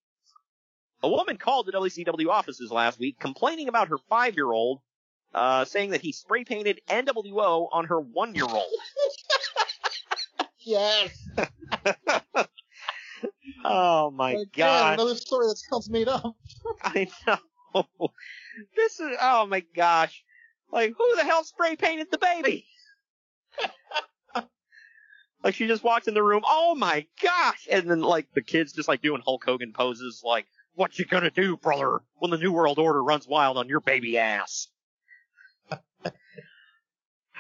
[1.03, 4.81] A woman called the WCW offices last week complaining about her five-year-old,
[5.33, 8.63] uh, saying that he spray painted NWO on her one-year-old.
[10.61, 11.17] Yes.
[13.65, 14.95] Oh my Again, god.
[14.95, 16.37] Another story that sounds made up.
[16.83, 18.13] I know.
[18.77, 20.25] This is, oh my gosh.
[20.73, 22.67] Like, who the hell spray painted the baby?
[25.45, 27.67] like, she just walks in the room, oh my gosh!
[27.71, 31.31] And then, like, the kid's just, like, doing Hulk Hogan poses, like, what you gonna
[31.31, 34.69] do, brother, when the New World Order runs wild on your baby ass?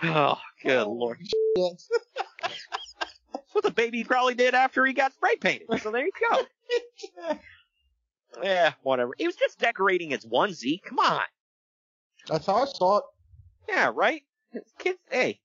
[0.02, 1.18] oh, good oh, lord.
[3.32, 3.42] Yes.
[3.42, 5.68] That's what the baby probably did after he got spray painted.
[5.80, 7.38] So there you go.
[8.42, 9.12] yeah, whatever.
[9.18, 10.82] He was just decorating his onesie.
[10.82, 11.22] Come on.
[12.26, 13.04] That's how I saw it.
[13.68, 14.22] Yeah, right?
[14.78, 15.40] Kids, hey,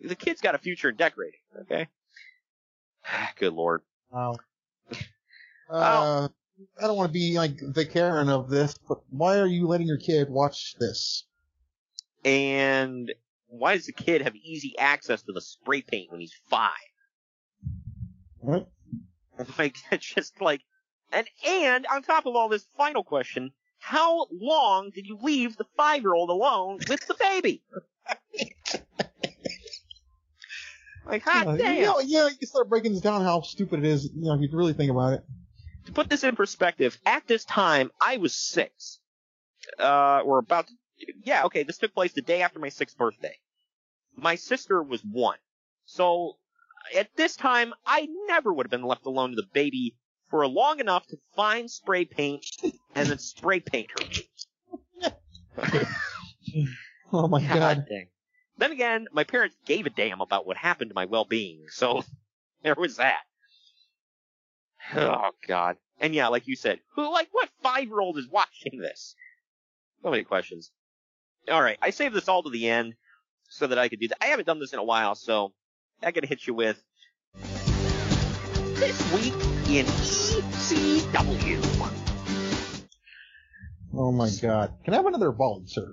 [0.00, 1.88] the kid's got a future in decorating, okay?
[3.38, 3.82] Good lord.
[4.10, 4.36] Wow.
[5.72, 6.26] Uh,
[6.82, 9.86] I don't want to be like the Karen of this, but why are you letting
[9.86, 11.26] your kid watch this?
[12.24, 13.14] And
[13.46, 16.70] why does the kid have easy access to the spray paint when he's five?
[18.40, 18.68] What?
[19.58, 20.60] Like, just like,
[21.10, 25.64] and, and on top of all this, final question, how long did you leave the
[25.78, 27.62] five-year-old alone with the baby?
[31.06, 31.76] like, hot Uh, damn.
[31.76, 34.42] You know, yeah, you start breaking this down how stupid it is, you know, if
[34.42, 35.24] you really think about it.
[35.86, 38.98] to put this in perspective, at this time, I was six.
[39.78, 40.74] Uh, or about to,
[41.24, 43.36] yeah, okay, this took place the day after my sixth birthday.
[44.16, 45.38] My sister was one.
[45.86, 46.36] So,
[46.96, 49.96] at this time, I never would have been left alone with a baby
[50.28, 52.44] for long enough to find spray paint
[52.94, 55.12] and then spray paint her.
[57.12, 57.86] Oh my god.
[57.88, 58.06] dang.
[58.56, 62.04] Then again, my parents gave a damn about what happened to my well-being, so
[62.62, 63.22] there was that.
[64.94, 65.76] Oh god.
[65.98, 69.14] And yeah, like you said, who, like, what five-year-old is watching this?
[70.02, 70.70] So many questions.
[71.50, 72.94] Alright, I saved this all to the end
[73.48, 74.22] so that I could do that.
[74.22, 75.52] I haven't done this in a while, so
[76.02, 76.82] I gotta hit you with
[78.78, 79.34] this week
[79.68, 81.60] in ECW.
[83.92, 84.72] Oh my god.
[84.84, 85.88] Can I have another volley, sir?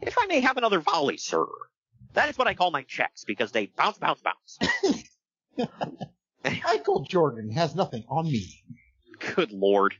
[0.00, 1.46] If I may have another volley, sir.
[2.14, 4.58] That is what I call my checks because they bounce, bounce, bounce.
[6.64, 8.62] Michael Jordan has nothing on me.
[9.34, 9.94] Good lord.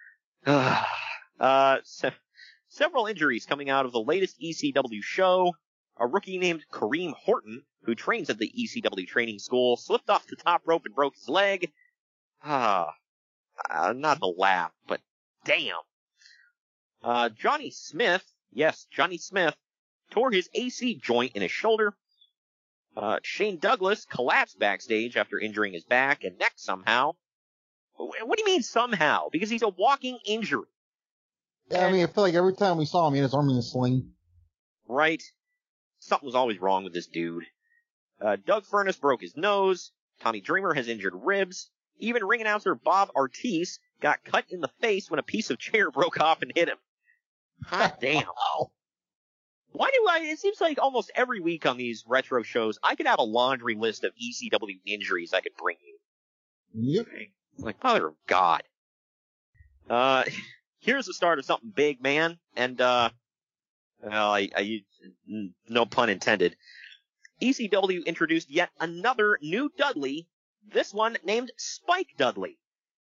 [0.46, 2.12] uh, se-
[2.68, 5.52] several injuries coming out of the latest ECW show.
[5.96, 10.36] A rookie named Kareem Horton, who trains at the ECW training school, slipped off the
[10.36, 11.70] top rope and broke his leg.
[12.42, 12.94] Ah,
[13.70, 15.00] uh, not to laugh, but
[15.44, 15.76] damn.
[17.02, 19.54] Uh, Johnny Smith, yes, Johnny Smith,
[20.10, 21.94] tore his AC joint in his shoulder.
[22.96, 27.12] Uh, Shane Douglas collapsed backstage after injuring his back and neck somehow.
[27.96, 29.28] What do you mean somehow?
[29.30, 30.66] Because he's a walking injury,
[31.70, 33.50] Yeah, I mean, I feel like every time we saw him, he had his arm
[33.50, 34.12] in a sling.
[34.88, 35.22] right?
[36.00, 37.44] Something was always wrong with this dude.
[38.20, 39.92] Uh, Doug Furnace broke his nose.
[40.20, 41.70] Tommy Dreamer has injured ribs.
[41.98, 45.90] Even ring announcer Bob Ortiz got cut in the face when a piece of chair
[45.92, 46.78] broke off and hit him.
[47.66, 48.24] Hot damn.
[49.72, 53.06] Why do I, it seems like almost every week on these retro shows, I could
[53.06, 55.98] have a laundry list of ECW injuries I could bring you.
[56.74, 57.06] Yep.
[57.58, 58.62] Like, mother of God.
[59.90, 60.24] Uh,
[60.80, 62.38] here's the start of something big, man.
[62.54, 63.10] And, uh,
[64.00, 64.84] well, I, I,
[65.68, 66.56] no pun intended.
[67.40, 70.28] ECW introduced yet another new Dudley,
[70.72, 72.58] this one named Spike Dudley.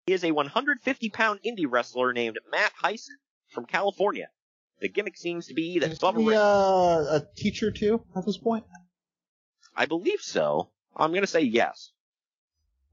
[0.06, 3.18] He is a 150 pound indie wrestler named Matt Hyson
[3.50, 4.30] from California.
[4.80, 8.26] The gimmick seems to be that Is Bubba he Ray, uh, a teacher too at
[8.26, 8.66] this point?
[9.76, 10.70] I believe so.
[10.96, 11.92] I'm gonna say yes.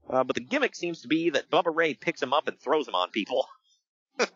[0.07, 2.87] Uh, but the gimmick seems to be that Bubba Ray picks him up and throws
[2.87, 3.47] him on people.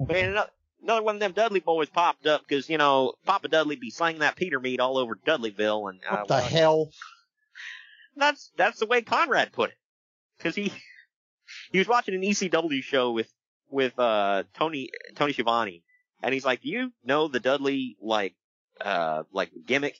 [0.00, 0.36] Man,
[0.82, 4.20] another, one of them Dudley boys popped up because, you know, Papa Dudley be slinging
[4.20, 6.90] that Peter meat all over Dudleyville and, uh, What the well, hell?
[8.16, 9.76] that's, that's the way Conrad put it.
[10.40, 10.72] Cause he,
[11.72, 13.30] he was watching an ECW show with,
[13.70, 15.82] with, uh, Tony, Tony Schiavone.
[16.22, 18.34] And he's like, do you know the Dudley, like,
[18.80, 19.98] uh, like gimmick?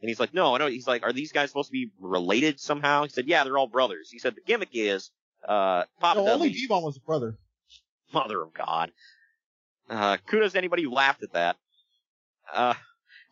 [0.00, 0.66] And he's like, no, I know.
[0.66, 3.04] He's like, are these guys supposed to be related somehow?
[3.04, 4.08] He said, yeah, they're all brothers.
[4.10, 5.10] He said, the gimmick is,
[5.46, 7.38] uh, Papa No, only Dudley, Devon was a brother.
[8.12, 8.90] mother of God.
[9.88, 11.56] Uh, kudos to anybody who laughed at that.
[12.52, 12.74] Uh,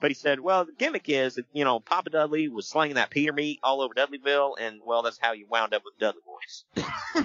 [0.01, 3.11] but he said, well, the gimmick is that, you know, Papa Dudley was slinging that
[3.11, 7.25] Peter meat all over Dudleyville, and, well, that's how you wound up with Dudley Boys.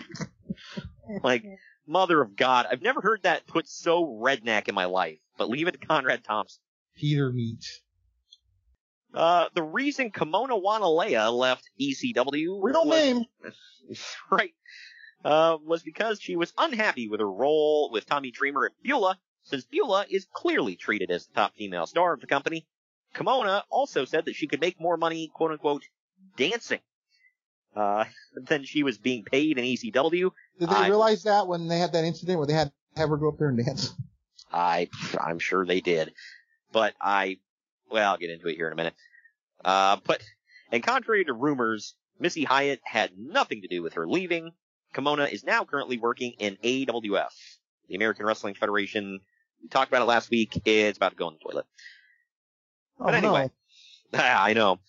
[1.23, 1.45] like,
[1.87, 2.67] mother of God.
[2.69, 6.23] I've never heard that put so redneck in my life, but leave it to Conrad
[6.23, 6.61] Thompson.
[6.95, 7.65] Peter meat.
[9.13, 13.25] Uh, the reason Kimona Wanalaya left ECW Real was, name.
[14.31, 14.53] right,
[15.25, 19.65] uh, was because she was unhappy with her role with Tommy Dreamer and Beulah, since
[19.65, 22.67] Beulah is clearly treated as the top female star of the company.
[23.15, 25.83] Kimona also said that she could make more money, quote unquote,
[26.37, 26.79] dancing,
[27.75, 28.05] uh,
[28.35, 30.31] than she was being paid in ECW.
[30.59, 33.17] Did they I- realize that when they had that incident where they had have her
[33.17, 33.93] go up there and dance?
[34.53, 36.13] I, I'm sure they did.
[36.71, 37.39] But I,
[37.89, 38.93] well, I'll get into it here in a minute.
[39.63, 40.21] Uh, but,
[40.71, 44.51] and contrary to rumors, Missy Hyatt had nothing to do with her leaving.
[44.95, 47.29] Kimona is now currently working in AWF,
[47.89, 49.19] the American Wrestling Federation.
[49.61, 50.59] We talked about it last week.
[50.65, 51.65] It's about to go in the toilet.
[52.99, 53.51] Oh, But anyway,
[54.13, 54.19] no.
[54.23, 54.79] I know.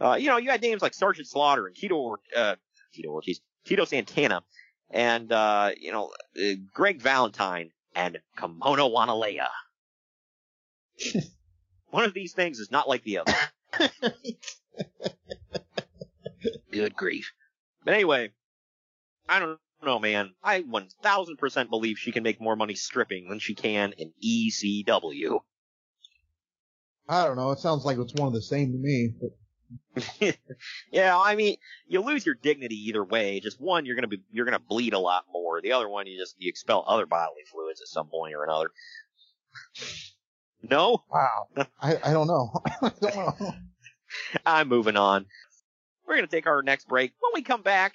[0.00, 2.56] Uh, you know, you had names like Sergeant Slaughter and Tito, Or- uh,
[2.92, 4.42] Tito Ortiz, Tito Santana,
[4.90, 9.48] and, uh, you know, uh, Greg Valentine and Kimona Wanalaya.
[11.90, 13.32] One of these things is not like the other.
[16.70, 17.32] Good grief.
[17.84, 18.30] But anyway,
[19.28, 20.32] I don't know, man.
[20.42, 25.40] I 1000% believe she can make more money stripping than she can in ECW.
[27.08, 27.50] I don't know.
[27.52, 29.14] It sounds like it's one of the same to me.
[29.20, 29.30] But
[30.90, 31.56] yeah, I mean,
[31.86, 33.40] you lose your dignity either way.
[33.40, 35.60] Just one, you're gonna be, you're gonna bleed a lot more.
[35.60, 38.70] The other one, you just, you expel other bodily fluids at some point or another.
[40.62, 41.04] No?
[41.10, 42.50] wow, I, I don't know.
[42.82, 43.54] I don't know.
[44.46, 45.26] I'm moving on.
[46.06, 47.12] We're gonna take our next break.
[47.20, 47.94] When we come back,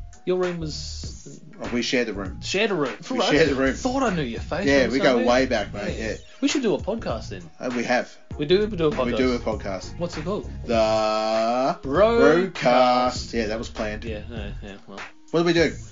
[0.25, 1.11] Your room was
[1.63, 2.41] Oh, we shared the room.
[2.41, 2.95] shared a room.
[3.09, 3.75] We shared a room.
[3.75, 4.65] Thought I knew your face.
[4.65, 5.95] Yeah, we go way back, mate.
[5.97, 6.15] Yeah.
[6.41, 7.47] We should do a podcast then.
[7.59, 8.15] Uh, we have.
[8.37, 8.65] We do.
[8.65, 9.05] We do a podcast.
[9.05, 9.99] We do a podcast.
[9.99, 10.49] What's it called?
[10.65, 13.33] The Roadcast.
[13.33, 14.03] Yeah, that was planned.
[14.05, 14.23] Yeah.
[14.29, 14.51] Yeah.
[14.63, 14.99] yeah well.
[15.29, 15.71] What do we do?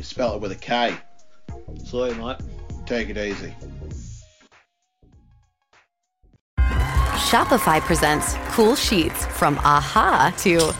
[0.00, 0.96] We spell it with a K.
[1.84, 2.38] Sorry, mate.
[2.86, 3.54] Take it easy.
[7.28, 10.72] Shopify presents cool sheets from aha to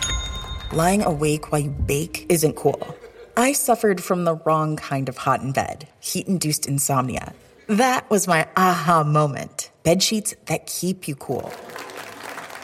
[0.74, 2.96] Lying awake while you bake isn't cool.
[3.36, 7.34] I suffered from the wrong kind of hot in bed, heat induced insomnia.
[7.66, 9.70] That was my aha moment.
[9.82, 11.52] Bed sheets that keep you cool.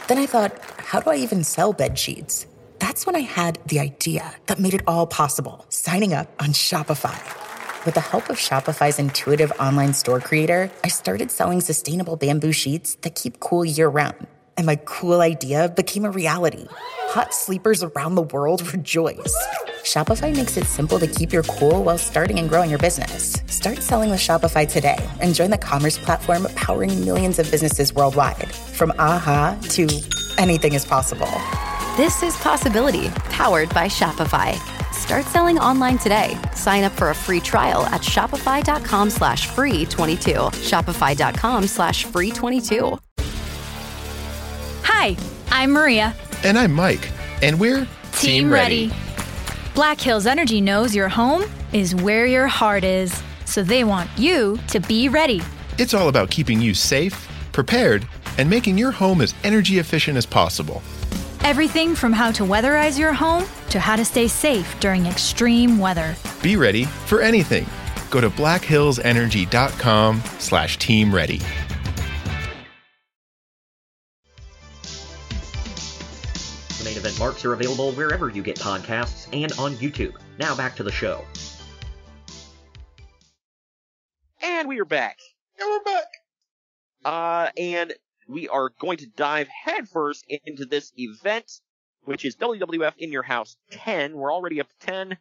[0.08, 2.46] Then I thought, how do I even sell bed sheets?
[2.96, 7.18] That's when I had the idea that made it all possible signing up on Shopify.
[7.84, 12.94] With the help of Shopify's intuitive online store creator, I started selling sustainable bamboo sheets
[13.02, 14.26] that keep cool year round.
[14.56, 16.68] And my cool idea became a reality.
[17.10, 19.36] Hot sleepers around the world rejoice.
[19.82, 23.42] Shopify makes it simple to keep your cool while starting and growing your business.
[23.46, 28.50] Start selling with Shopify today and join the commerce platform powering millions of businesses worldwide.
[28.72, 29.86] From aha to
[30.38, 31.28] anything is possible.
[31.96, 34.52] This is Possibility, powered by Shopify.
[34.92, 36.38] Start selling online today.
[36.54, 40.32] Sign up for a free trial at shopify.com slash free 22.
[40.32, 42.98] Shopify.com slash free 22.
[44.82, 45.16] Hi,
[45.50, 46.14] I'm Maria.
[46.44, 47.10] And I'm Mike.
[47.40, 48.92] And we're Team, Ready.
[49.74, 54.58] Black Hills Energy knows your home is where your heart is, so they want you
[54.68, 55.40] to be ready.
[55.78, 60.26] It's all about keeping you safe, prepared, and making your home as energy efficient as
[60.26, 60.82] possible.
[61.46, 66.16] Everything from how to weatherize your home to how to stay safe during extreme weather.
[66.42, 67.64] Be ready for anything.
[68.10, 71.38] Go to blackhillsenergy.com slash team ready.
[76.78, 80.16] The main event marks are available wherever you get podcasts and on YouTube.
[80.40, 81.24] Now back to the show.
[84.42, 85.20] And we are back.
[85.60, 86.06] And we're back.
[87.04, 87.94] Uh, and
[88.28, 91.60] we are going to dive headfirst into this event,
[92.04, 94.16] which is WWF In Your House 10.
[94.16, 95.18] We're already up to 10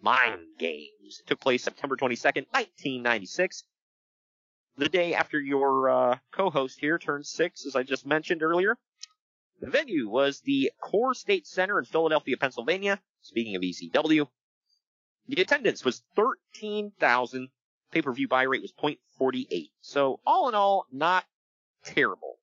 [0.00, 1.20] Mind Games.
[1.20, 3.64] It took place September 22nd, 1996.
[4.76, 8.76] The day after your uh, co-host here turned six, as I just mentioned earlier.
[9.60, 13.00] The venue was the Core State Center in Philadelphia, Pennsylvania.
[13.22, 14.28] Speaking of ECW,
[15.26, 17.48] the attendance was 13,000.
[17.90, 19.70] Pay-per-view buy rate was 0.48.
[19.80, 21.24] So all in all, not
[21.84, 22.37] terrible.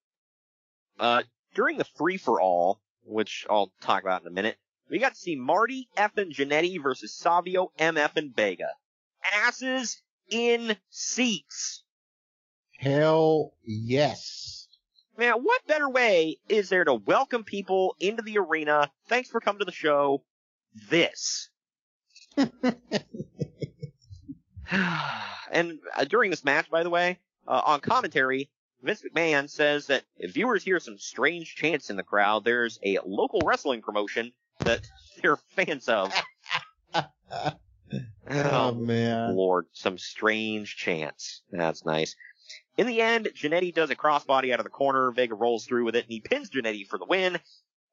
[1.00, 1.24] Uh,
[1.54, 4.58] during the free for all, which I'll talk about in a minute,
[4.90, 8.70] we got to see Marty F and Jannetty versus Savio MF and Vega.
[9.34, 11.84] Asses in seats.
[12.78, 14.68] Hell yes.
[15.18, 18.92] Man, what better way is there to welcome people into the arena?
[19.08, 20.24] Thanks for coming to the show.
[20.90, 21.50] This.
[25.52, 28.50] and uh, during this match, by the way, uh, on commentary,
[28.86, 33.00] Vince McMahon says that if viewers hear some strange chants in the crowd, there's a
[33.04, 34.82] local wrestling promotion that
[35.22, 36.14] they're fans of.
[38.28, 39.36] Oh, oh, man.
[39.36, 41.44] Lord, some strange chants.
[41.52, 42.16] That's nice.
[42.78, 45.12] In the end, Jannetty does a crossbody out of the corner.
[45.12, 47.40] Vega rolls through with it, and he pins Jannetty for the win.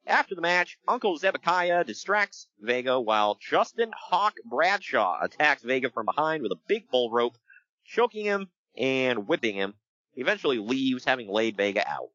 [0.06, 6.42] After the match, Uncle Zebekiah distracts Vega while Justin Hawk Bradshaw attacks Vega from behind
[6.42, 7.36] with a big bull rope,
[7.84, 9.74] choking him and whipping him.
[10.16, 12.10] Eventually leaves, having laid Vega out.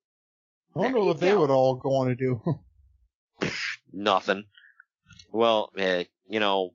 [0.75, 2.41] I wonder what they would all go on to do.
[3.91, 4.43] Nothing.
[5.31, 6.71] Well, uh, you know,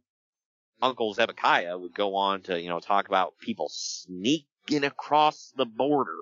[0.81, 6.17] Uncle Zebekiah would go on to, you know, talk about people sneaking across the border.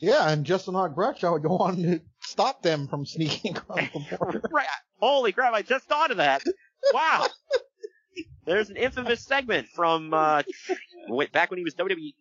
[0.00, 4.16] yeah, and Justin Hawk Bradshaw would go on to stop them from sneaking across the
[4.18, 4.42] border.
[4.50, 4.66] right.
[5.00, 6.42] Holy crap, I just thought of that.
[6.92, 7.26] Wow.
[8.44, 10.42] There's an infamous segment from, uh,
[11.32, 12.12] back when he was WWE.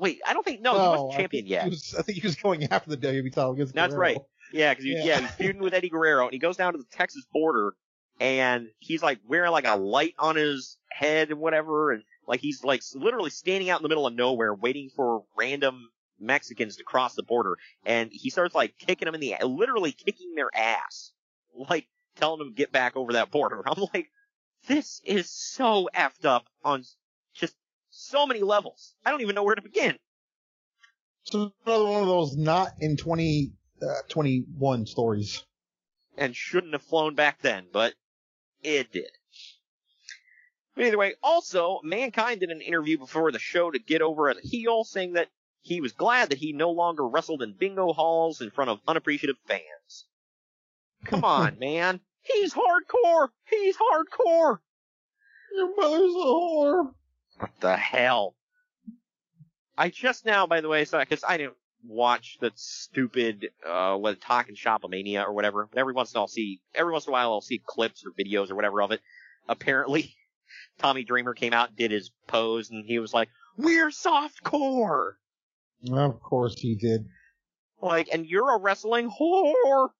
[0.00, 1.64] Wait, I don't think, no, he wasn't oh, champion think yet.
[1.64, 4.00] He was, I think he was going after the WWE title against That's Guerrero.
[4.00, 4.18] right.
[4.52, 5.04] Yeah, because he, Yeah.
[5.04, 5.20] yeah.
[5.20, 7.74] he's feuding with Eddie Guerrero, and he goes down to the Texas border,
[8.20, 12.64] and he's like wearing like a light on his head and whatever, and like he's
[12.64, 15.90] like literally standing out in the middle of nowhere, waiting for random
[16.20, 20.34] Mexicans to cross the border, and he starts like kicking them in the, literally kicking
[20.34, 21.12] their ass,
[21.54, 21.86] like
[22.16, 23.62] telling them to get back over that border.
[23.66, 24.08] I'm like,
[24.66, 26.84] this is so effed up on
[28.08, 28.94] so many levels.
[29.04, 29.96] I don't even know where to begin.
[31.24, 33.52] It's another one of those not in 20,
[33.82, 35.44] uh, 21 stories.
[36.16, 37.94] and shouldn't have flown back then, but
[38.62, 39.10] it did.
[40.74, 44.38] But either way, also, Mankind did an interview before the show to get over as
[44.38, 45.28] a heel, saying that
[45.60, 49.36] he was glad that he no longer wrestled in bingo halls in front of unappreciative
[49.46, 50.06] fans.
[51.04, 52.00] Come on, man.
[52.22, 53.28] He's hardcore!
[53.50, 54.58] He's hardcore!
[55.54, 56.94] Your mother's a whore.
[57.38, 58.34] What the hell?
[59.76, 64.20] I just now, by the way, saw because I didn't watch that stupid uh what
[64.20, 65.68] talking shopomania or whatever.
[65.70, 67.62] But every once in a while I'll see every once in a while I'll see
[67.64, 69.00] clips or videos or whatever of it.
[69.48, 70.14] Apparently,
[70.78, 75.12] Tommy Dreamer came out, did his pose, and he was like, "We're softcore."
[75.92, 77.06] Of course he did.
[77.80, 79.90] Like, and you're a wrestling whore.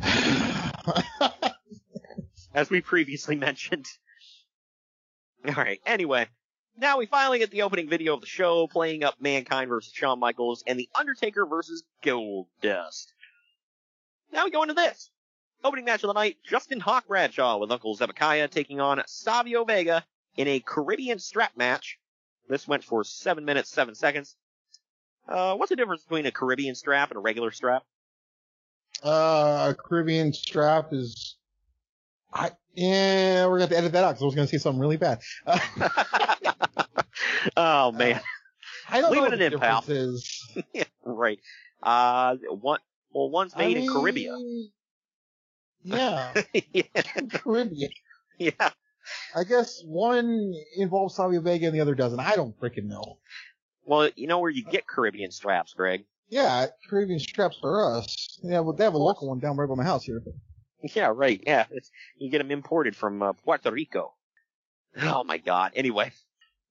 [2.54, 3.86] As we previously mentioned.
[5.48, 6.28] Alright, anyway.
[6.76, 10.18] Now we finally get the opening video of the show playing up Mankind versus Shawn
[10.18, 13.06] Michaels and The Undertaker versus Goldust.
[14.32, 15.10] Now we go into this.
[15.64, 20.04] Opening match of the night, Justin Hawk Bradshaw with Uncle Zebekiah taking on Savio Vega
[20.36, 21.98] in a Caribbean strap match.
[22.48, 24.36] This went for 7 minutes, 7 seconds.
[25.28, 27.84] Uh, what's the difference between a Caribbean strap and a regular strap?
[29.04, 31.36] Uh, a Caribbean strap is.
[32.32, 34.80] I yeah, we're gonna have to edit that out because I was gonna say something
[34.80, 35.20] really bad.
[35.46, 35.58] Uh,
[37.56, 38.20] oh man.
[38.88, 39.84] I don't Leave know it in, the pal.
[39.88, 40.46] is.
[40.74, 41.38] yeah, right.
[41.82, 42.80] Uh, one,
[43.12, 44.34] well, one's made I in Caribbean.
[44.36, 44.70] mean,
[45.84, 46.32] Yeah,
[46.72, 46.82] yeah.
[47.30, 47.90] Caribbean.
[48.38, 48.70] yeah.
[49.34, 52.20] I guess one involves Savio Vega and the other doesn't.
[52.20, 53.18] I don't freaking know.
[53.84, 56.04] Well, you know where you get Caribbean straps, Greg?
[56.28, 58.38] Yeah, Caribbean straps for us.
[58.42, 60.22] Yeah, well, they have a local one down right by my house here.
[60.82, 61.42] Yeah, right.
[61.46, 64.14] Yeah, it's, you get them imported from uh, Puerto Rico.
[65.00, 65.72] Oh my God.
[65.74, 66.12] Anyway,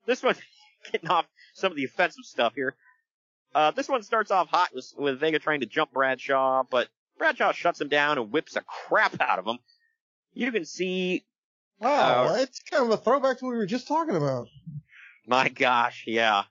[0.06, 0.36] this one
[0.92, 2.76] getting off some of the offensive stuff here.
[3.54, 6.88] Uh, this one starts off hot with, with Vega trying to jump Bradshaw, but
[7.18, 9.60] Bradshaw shuts him down and whips the crap out of him.
[10.34, 11.24] You can see,
[11.82, 14.48] Wow, Uh, it's kind of a throwback to what we were just talking about.
[15.28, 16.44] my gosh, yeah.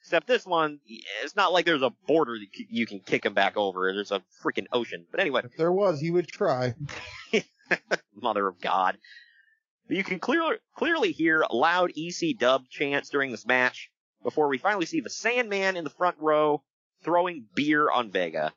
[0.00, 0.80] Except this one,
[1.22, 3.92] it's not like there's a border that you- can kick him back over.
[3.92, 5.06] There's a freaking ocean.
[5.10, 6.74] But anyway, If there was, he would try.
[8.14, 8.98] Mother of God.
[9.86, 13.90] But you can clearly clearly hear loud EC dub chants during this match
[14.22, 16.62] before we finally see the Sandman in the front row
[17.02, 18.52] throwing beer on Vega.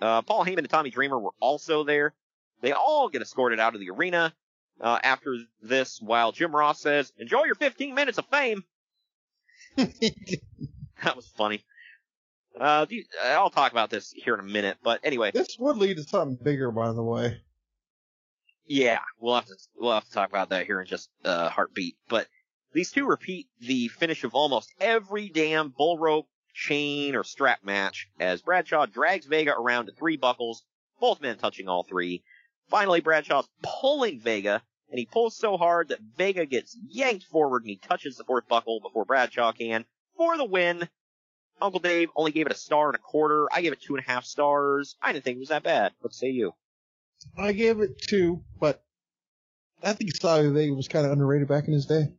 [0.00, 2.14] Uh, Paul Heyman and Tommy Dreamer were also there.
[2.60, 4.34] They all get escorted out of the arena
[4.80, 8.64] uh, after this, while Jim Ross says, "Enjoy your 15 minutes of fame."
[9.76, 11.64] that was funny.
[12.58, 15.30] Uh, the- I'll talk about this here in a minute, but anyway.
[15.32, 17.40] This would lead to something bigger, by the way.
[18.66, 21.48] Yeah, we'll have to we'll have to talk about that here in just a uh,
[21.50, 21.96] heartbeat.
[22.08, 22.28] But
[22.72, 28.08] these two repeat the finish of almost every damn bull rope, chain, or strap match
[28.20, 30.62] as Bradshaw drags Vega around to three buckles,
[31.00, 32.22] both men touching all three.
[32.68, 34.62] Finally, Bradshaw's pulling Vega,
[34.92, 38.46] and he pulls so hard that Vega gets yanked forward and he touches the fourth
[38.46, 39.86] buckle before Bradshaw can
[40.18, 40.86] for the win.
[41.62, 43.48] Uncle Dave only gave it a star and a quarter.
[43.50, 44.96] I gave it two and a half stars.
[45.00, 45.92] I didn't think it was that bad.
[46.00, 46.52] What say you?
[47.38, 48.84] I gave it two, but
[49.82, 52.12] I think Savio Vega was kind of underrated back in his day.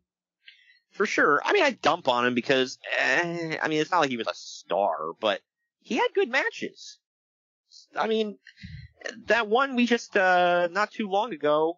[0.90, 1.42] For sure.
[1.46, 4.28] I mean, I dump on him because, eh, I mean, it's not like he was
[4.28, 5.42] a star, but
[5.82, 6.98] he had good matches.
[7.96, 8.40] I mean,
[9.28, 11.78] that one we just, uh, not too long ago,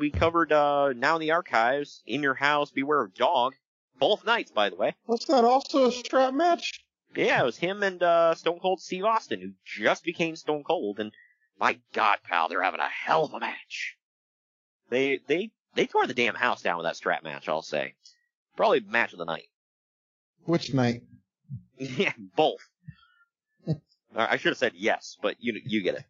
[0.00, 3.54] we covered, uh, Now in the Archives, In Your House, Beware of Dog.
[3.98, 4.94] Both nights, by the way.
[5.06, 6.82] That's not also a strap match.
[7.14, 11.00] Yeah, it was him and uh, Stone Cold Steve Austin, who just became Stone Cold,
[11.00, 11.12] and
[11.58, 13.96] my God, pal, they're having a hell of a match.
[14.88, 17.48] They they they tore the damn house down with that strap match.
[17.48, 17.94] I'll say,
[18.56, 19.48] probably match of the night.
[20.44, 21.02] Which night?
[21.78, 22.66] yeah, both.
[24.16, 26.04] I should have said yes, but you you get it.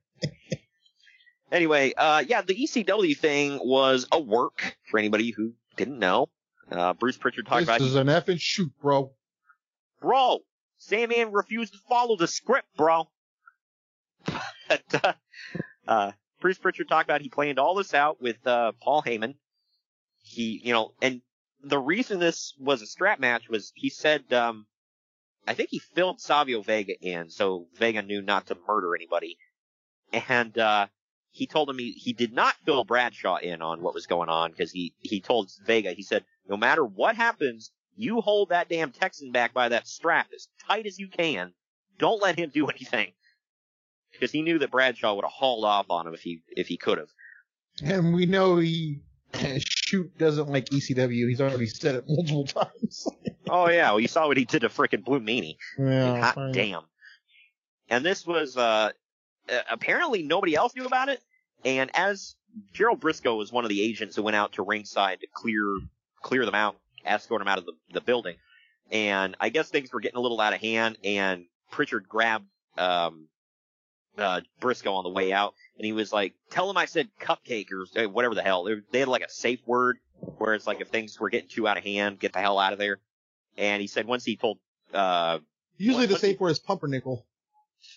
[1.51, 6.28] Anyway, uh, yeah, the ECW thing was a work for anybody who didn't know.
[6.70, 7.80] Uh, Bruce Pritchard talked this about.
[7.80, 9.12] This is an effing shoot, bro.
[10.01, 10.40] Bro,
[10.78, 13.09] Sandman refused to follow the script, bro.
[14.24, 15.12] but, uh,
[15.86, 19.34] uh, Bruce Pritchard talked about he planned all this out with uh, Paul Heyman.
[20.22, 21.20] He, you know, and
[21.62, 24.66] the reason this was a strap match was he said, um,
[25.46, 29.36] I think he filled Savio Vega in, so Vega knew not to murder anybody.
[30.12, 30.86] And uh,
[31.33, 34.51] he told him he, he did not fill Bradshaw in on what was going on
[34.51, 38.91] because he he told Vega he said no matter what happens, you hold that damn
[38.91, 41.53] Texan back by that strap as tight as you can.
[41.99, 43.12] Don't let him do anything
[44.12, 46.76] because he knew that Bradshaw would have hauled off on him if he if he
[46.76, 47.11] could have.
[47.83, 49.01] And we know he
[49.59, 51.28] shoot doesn't like ECW.
[51.28, 53.07] He's already said it multiple times.
[53.49, 55.57] oh yeah, well you saw what he did to frickin' Blue Meanie.
[55.78, 56.53] Yeah, fine.
[56.53, 56.83] damn.
[57.89, 58.91] And this was uh
[59.70, 61.20] apparently nobody else knew about it.
[61.64, 62.34] And as
[62.72, 65.78] Gerald Brisco was one of the agents who went out to ringside to clear
[66.22, 68.36] clear them out, escort them out of the, the building.
[68.90, 72.46] And I guess things were getting a little out of hand and Pritchard grabbed
[72.76, 73.28] um
[74.18, 77.68] uh Brisco on the way out and he was like, "Tell him I said cupcake
[77.72, 79.98] or whatever the hell." They had like a safe word
[80.38, 82.72] where it's like if things were getting too out of hand, get the hell out
[82.72, 82.98] of there.
[83.57, 84.59] And he said once he told
[84.92, 85.38] uh
[85.76, 87.24] Usually the safe word is pumpernickel.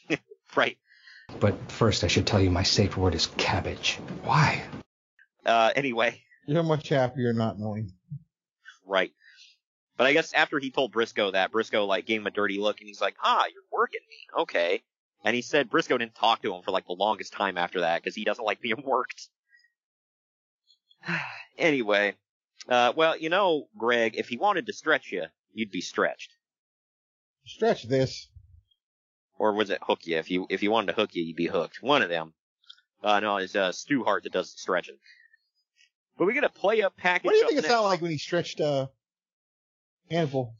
[0.55, 0.77] right
[1.39, 3.99] But first, I should tell you my safe word is cabbage.
[4.23, 4.63] Why?
[5.45, 7.91] uh anyway You're much happier not knowing.
[8.85, 9.11] Right.
[9.97, 12.79] But I guess after he told Brisco that, Brisco like gave him a dirty look
[12.79, 14.41] and he's like, ah, you're working me.
[14.41, 14.81] Okay.
[15.23, 18.01] And he said Brisco didn't talk to him for like the longest time after that
[18.01, 19.29] because he doesn't like being worked.
[21.57, 22.15] anyway.
[22.67, 25.23] Uh, well, you know, Greg, if he wanted to stretch you,
[25.53, 26.31] you'd be stretched.
[27.45, 28.29] Stretch this.
[29.43, 30.15] Or was it hook you?
[30.15, 31.83] If you, if he wanted to hook you, you'd be hooked.
[31.83, 32.33] One of them.
[33.03, 34.95] Uh, no, it's, uh, Stu Hart that does the stretching.
[36.17, 37.25] But we get a play up package.
[37.25, 38.87] What do you think it sounded like when he stretched uh
[40.09, 40.53] handful?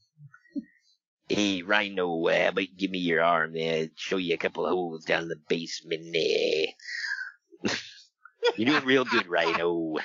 [1.30, 3.88] Hey, Rhino, uh, but give me your arm there.
[3.96, 7.72] Show you a couple of holes down the basement there.
[8.58, 9.96] You're doing real good, Rhino.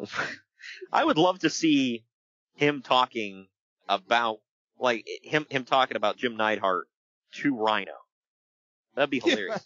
[0.90, 2.06] I would love to see
[2.54, 3.46] him talking
[3.90, 4.38] about,
[4.78, 6.88] like, him, him talking about Jim Neidhart
[7.34, 7.92] to Rhino.
[8.94, 9.64] That'd be hilarious.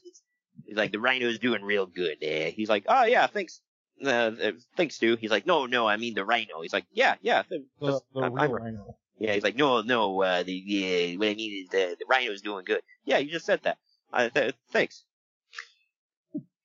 [0.66, 2.51] He's like, the Rhino's doing real good there.
[2.51, 3.61] He's like, oh yeah, thanks.
[4.05, 5.16] Uh, uh, thanks, Stu.
[5.16, 6.61] He's like, no, no, I mean the Rhino.
[6.62, 7.43] He's like, yeah, yeah.
[7.43, 8.97] th- The, the I'm- real I'm- rhino.
[9.19, 12.43] yeah, he's like, no, no, uh, the, yeah, what I mean is the, the rhino's
[12.43, 12.81] doing good.
[13.05, 13.79] Yeah, you just said that.
[14.12, 15.05] Uh, th- thanks.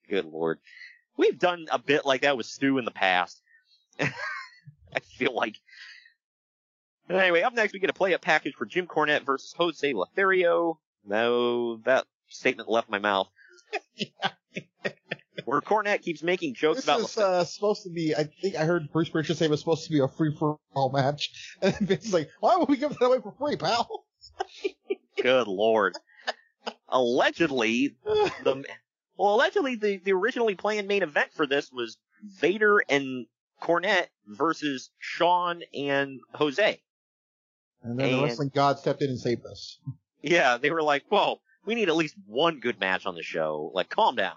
[0.08, 0.58] Good lord.
[1.16, 3.40] We've done a bit like that with Stu in the past.
[4.00, 5.56] I feel like.
[7.08, 10.78] Anyway, up next we get a play-up package for Jim Cornette versus Jose Lothario.
[11.06, 13.28] No, that statement left my mouth.
[15.44, 18.14] Where Cornette keeps making jokes This about This is uh, supposed to be.
[18.14, 20.58] I think I heard Bruce Pritchard say it was supposed to be a free for
[20.74, 24.06] all match, and then Vince's like, "Why would we give that away for free, pal?"
[25.22, 25.96] Good lord.
[26.88, 28.64] allegedly, the
[29.16, 33.26] well, allegedly the, the originally planned main event for this was Vader and
[33.62, 36.80] Cornette versus Sean and Jose.
[37.82, 39.78] And then the wrestling god stepped in and saved us.
[40.24, 43.70] Yeah, they were like, "Whoa, we need at least one good match on the show.
[43.74, 44.36] Like, calm down."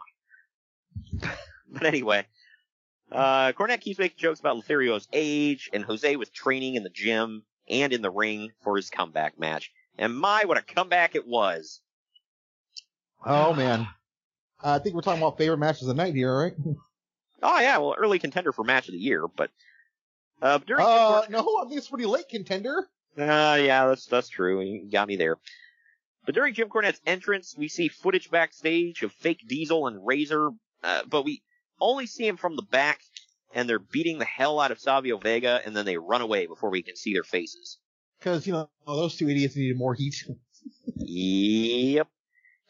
[1.69, 2.25] but anyway,
[3.09, 7.43] uh, Cornette keeps making jokes about Lothario's age, and Jose was training in the gym
[7.69, 9.71] and in the ring for his comeback match.
[9.97, 11.79] And my, what a comeback it was!
[13.25, 13.88] Oh man,
[14.61, 16.53] I think we're talking about favorite matches of the night here, right?
[17.41, 19.51] Oh yeah, well, early contender for match of the year, but
[20.41, 22.89] uh, during Uh, no, I think it's pretty late contender.
[23.17, 24.61] Uh, yeah, that's that's true.
[24.61, 25.38] You got me there.
[26.28, 30.49] But during Jim Cornette's entrance, we see footage backstage of fake Diesel and Razor,
[30.84, 31.41] uh, but we
[31.80, 32.99] only see him from the back,
[33.53, 36.69] and they're beating the hell out of Savio Vega, and then they run away before
[36.69, 37.80] we can see their faces.
[38.19, 40.21] Because you know those two idiots needed more heat.
[40.97, 42.09] Yep.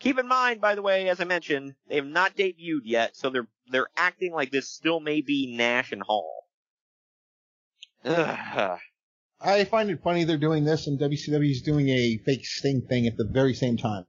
[0.01, 3.32] Keep in mind, by the way, as I mentioned, they have not debuted yet, so
[3.32, 6.43] they're they're acting like this still may be Nash and Hall.
[8.05, 8.80] Ugh.
[9.40, 13.06] I find it funny they're doing this and WCW is doing a fake Sting thing
[13.08, 14.06] at the very same time.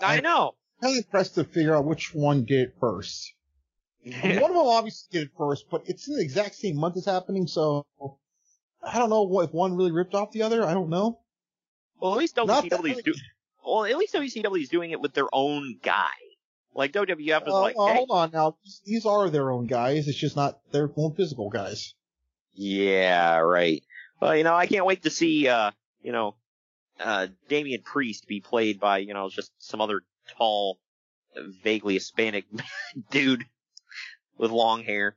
[0.00, 0.54] I know.
[0.82, 3.32] I'm kind of impressed to figure out which one did it first.
[4.04, 7.06] One of them obviously did it first, but it's in the exact same month it's
[7.06, 7.86] happening, so
[8.82, 10.62] I don't know if one really ripped off the other.
[10.62, 11.20] I don't know.
[11.98, 13.14] Well, at least Not that- WCW is do.
[13.66, 16.10] Well, at least WCW is doing it with their own guy.
[16.74, 18.56] Like WWF is Uh, like, uh, hey, hold on now.
[18.84, 20.06] These are their own guys.
[20.06, 21.94] It's just not their own physical guys.
[22.52, 23.82] yeah, right.
[24.24, 25.72] Well, you know, I can't wait to see, uh,
[26.02, 26.34] you know,
[26.98, 30.00] uh, Damian Priest be played by, you know, just some other
[30.38, 30.78] tall,
[31.62, 32.46] vaguely Hispanic
[33.10, 33.44] dude
[34.38, 35.14] with long hair.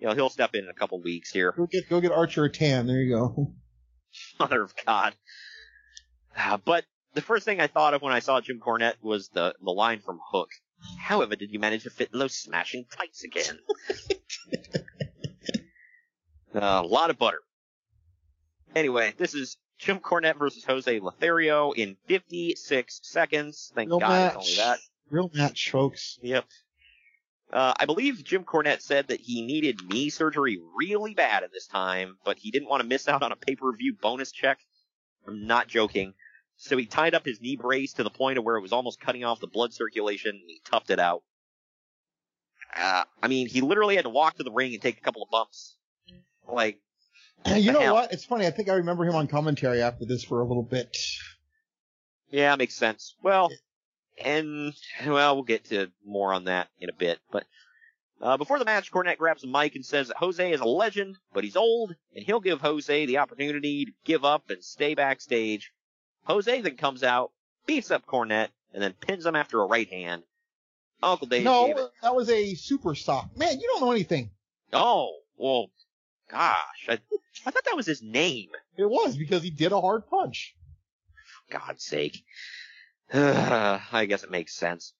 [0.00, 1.52] You know, he'll step in in a couple weeks here.
[1.52, 2.88] Go get go get Archer a tan.
[2.88, 3.52] There you go.
[4.40, 5.14] Mother of God.
[6.36, 6.84] Uh, but
[7.14, 10.00] the first thing I thought of when I saw Jim Cornette was the, the line
[10.00, 10.48] from Hook.
[10.98, 13.60] However, did you manage to fit in those smashing tights again?
[16.54, 17.40] Uh, a lot of butter.
[18.74, 23.72] Anyway, this is Jim Cornette versus Jose Lothario in 56 seconds.
[23.74, 24.34] Thank Real God match.
[24.36, 24.78] it's only that.
[25.10, 26.18] Real match, folks.
[26.22, 26.44] Yep.
[27.50, 31.66] Uh, I believe Jim Cornette said that he needed knee surgery really bad at this
[31.66, 34.58] time, but he didn't want to miss out on a pay-per-view bonus check.
[35.26, 36.12] I'm not joking.
[36.56, 39.00] So he tied up his knee brace to the point of where it was almost
[39.00, 41.22] cutting off the blood circulation, and he toughed it out.
[42.76, 45.22] Uh, I mean, he literally had to walk to the ring and take a couple
[45.22, 45.76] of bumps.
[46.46, 46.80] Like,
[47.46, 47.94] You know hell?
[47.94, 48.12] what?
[48.12, 48.46] It's funny.
[48.46, 50.96] I think I remember him on commentary after this for a little bit.
[52.30, 53.14] Yeah, makes sense.
[53.22, 53.50] Well,
[54.22, 54.74] and
[55.06, 57.18] well, we'll get to more on that in a bit.
[57.30, 57.44] But
[58.20, 61.16] uh, before the match, Cornette grabs a mic and says that Jose is a legend,
[61.32, 65.72] but he's old, and he'll give Jose the opportunity to give up and stay backstage.
[66.24, 67.30] Jose then comes out,
[67.66, 70.22] beats up Cornette, and then pins him after a right hand.
[71.02, 71.44] Uncle Dave.
[71.44, 73.30] No, that was a super stock.
[73.36, 74.30] Man, you don't know anything.
[74.72, 75.70] Oh, well,
[76.28, 76.98] gosh, I,
[77.46, 78.50] I thought that was his name.
[78.76, 80.54] It was because he did a hard punch.
[81.50, 82.24] God's sake.
[83.12, 84.94] I guess it makes sense.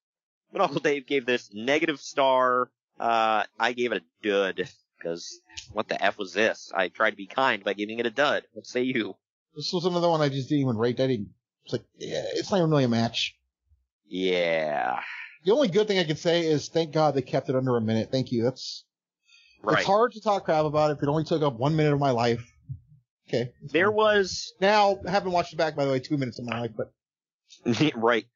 [0.52, 2.70] But Uncle Dave gave this negative star.
[2.98, 4.68] Uh, I gave it a dud.
[4.98, 5.40] Because
[5.72, 6.72] what the F was this?
[6.74, 8.44] I tried to be kind by giving it a dud.
[8.52, 9.14] What say you?
[9.54, 11.00] This was another one I just didn't even rate.
[11.00, 11.30] I didn't.
[11.64, 13.36] It's like, yeah, it's not even really a match.
[14.08, 15.00] Yeah.
[15.44, 17.80] The only good thing I could say is thank God they kept it under a
[17.80, 18.10] minute.
[18.10, 18.42] Thank you.
[18.42, 18.84] That's
[19.62, 19.78] Right.
[19.78, 22.10] it's hard to talk crap about if it only took up one minute of my
[22.10, 22.44] life.
[23.28, 23.52] Okay.
[23.62, 26.60] There was Now, I haven't watched it back by the way, two minutes of my
[26.60, 26.92] life, but
[27.96, 28.26] right.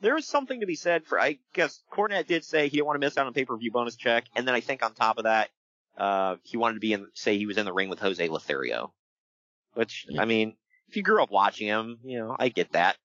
[0.00, 2.96] There is something to be said for, I guess, Cornette did say he didn't want
[3.00, 5.24] to miss out on a pay-per-view bonus check, and then I think on top of
[5.24, 5.50] that,
[5.98, 8.94] uh, he wanted to be in, say he was in the ring with Jose Lothario.
[9.74, 10.56] Which, I mean,
[10.88, 12.96] if you grew up watching him, you know, I get that.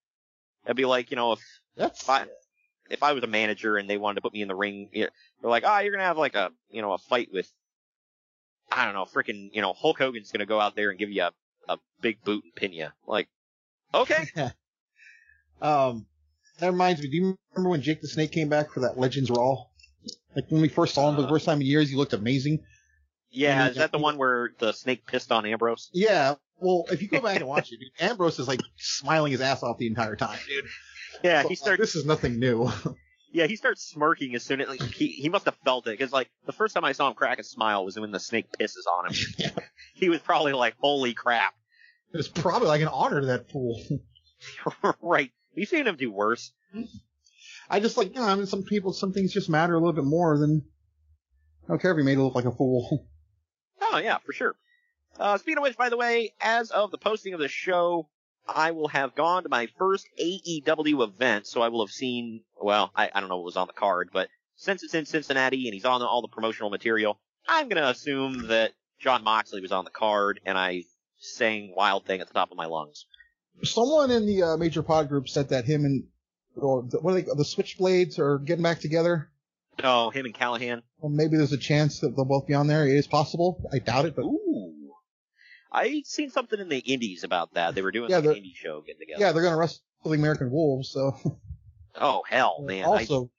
[0.64, 1.42] That'd be like, you know, if,
[1.76, 2.26] if I,
[2.90, 5.04] if I was a manager and they wanted to put me in the ring, you
[5.06, 5.10] know,
[5.42, 7.52] they're like, ah, you're gonna have like a, you know, a fight with,
[8.72, 11.24] I don't know, freaking, you know, Hulk Hogan's gonna go out there and give you
[11.24, 11.32] a,
[11.68, 12.88] a big boot and pin you.
[13.08, 13.28] Like,
[13.94, 14.28] okay.
[15.62, 16.06] um,
[16.60, 17.10] that reminds me.
[17.10, 19.66] Do you remember when Jake the Snake came back for that Legends Raw?
[20.36, 22.64] Like when we first saw him for the first time in years, he looked amazing.
[23.32, 25.90] Yeah, is that the one where the snake pissed on Ambrose?
[25.92, 26.36] Yeah.
[26.58, 29.62] Well, if you go back and watch it, dude, Ambrose is like smiling his ass
[29.62, 30.66] off the entire time, dude.
[31.24, 31.80] Yeah, So, he starts.
[31.82, 32.70] This is nothing new.
[33.32, 36.14] Yeah, he starts smirking as soon as like, he he must have felt it because
[36.14, 38.88] like the first time I saw him crack a smile was when the snake pisses
[38.90, 39.52] on him.
[39.94, 41.54] He was probably like, "Holy crap!"
[42.14, 43.82] It's probably like an honor to that fool.
[45.02, 45.32] right?
[45.54, 46.54] We've seen him do worse.
[47.70, 49.92] I just like, you know, I mean, some people, some things just matter a little
[49.92, 50.64] bit more than.
[51.66, 53.06] I don't care if he made it look like a fool.
[53.82, 54.56] Oh yeah, for sure.
[55.20, 58.08] Uh, speaking of which, by the way, as of the posting of the show,
[58.48, 62.42] I will have gone to my first AEW event, so I will have seen.
[62.62, 65.68] Well, I, I don't know what was on the card, but since it's in Cincinnati
[65.68, 69.86] and he's on all the promotional material, I'm gonna assume that Jon Moxley was on
[69.86, 70.84] the card, and I
[71.20, 73.06] sang "Wild Thing" at the top of my lungs.
[73.64, 76.04] Someone in the uh, major pod group said that him and
[76.56, 79.30] or the, what are they, the Switchblades are getting back together.
[79.84, 80.82] Oh, him and Callihan.
[81.00, 82.88] Well, maybe there's a chance that they'll both be on there.
[82.88, 83.62] It is possible.
[83.74, 84.65] I doubt it, but Ooh.
[85.76, 87.76] I seen something in the indies about that.
[87.76, 89.20] They were doing Yeah, like an indie show getting together.
[89.22, 91.16] yeah, they're gonna wrestle the American Wolves, so
[91.96, 92.86] Oh hell, man!
[92.86, 93.30] also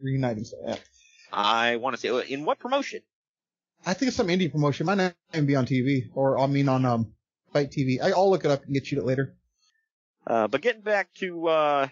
[0.00, 0.44] reuniting.
[0.44, 0.76] So, yeah.
[1.32, 3.00] I, I want to say in what promotion?
[3.84, 4.86] I think it's some indie promotion.
[4.86, 7.12] Might not even be on TV, or I mean on um
[7.52, 8.00] FITE TV.
[8.02, 9.34] I, I'll look it up and get you it later.
[10.26, 11.88] Uh, but getting back to uh,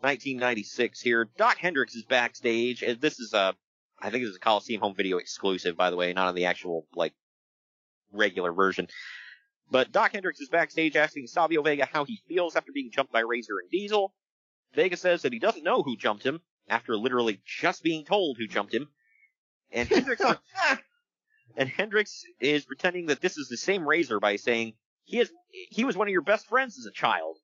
[0.00, 3.54] 1996 here, Dok Hendrix is backstage, and this is a,
[4.00, 6.46] I think this is a Coliseum home video exclusive, by the way, not on the
[6.46, 7.12] actual like
[8.12, 8.88] regular version.
[9.72, 13.20] But Dok Hendrix is backstage asking Savio Vega how he feels after being jumped by
[13.20, 14.12] Razor and Diesel.
[14.74, 18.46] Vega says that he doesn't know who jumped him after literally just being told who
[18.46, 18.90] jumped him.
[19.70, 20.22] And Hendrix
[21.56, 25.84] and Hendrix is pretending that this is the same Razor by saying he is he
[25.84, 27.38] was one of your best friends as a child.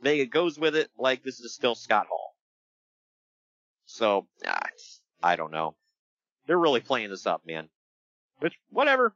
[0.00, 2.34] Vega goes with it like this is still Scott Hall.
[3.84, 4.68] So ah,
[5.22, 5.76] I don't know.
[6.46, 7.68] They're really playing this up, man.
[8.38, 9.14] Which whatever.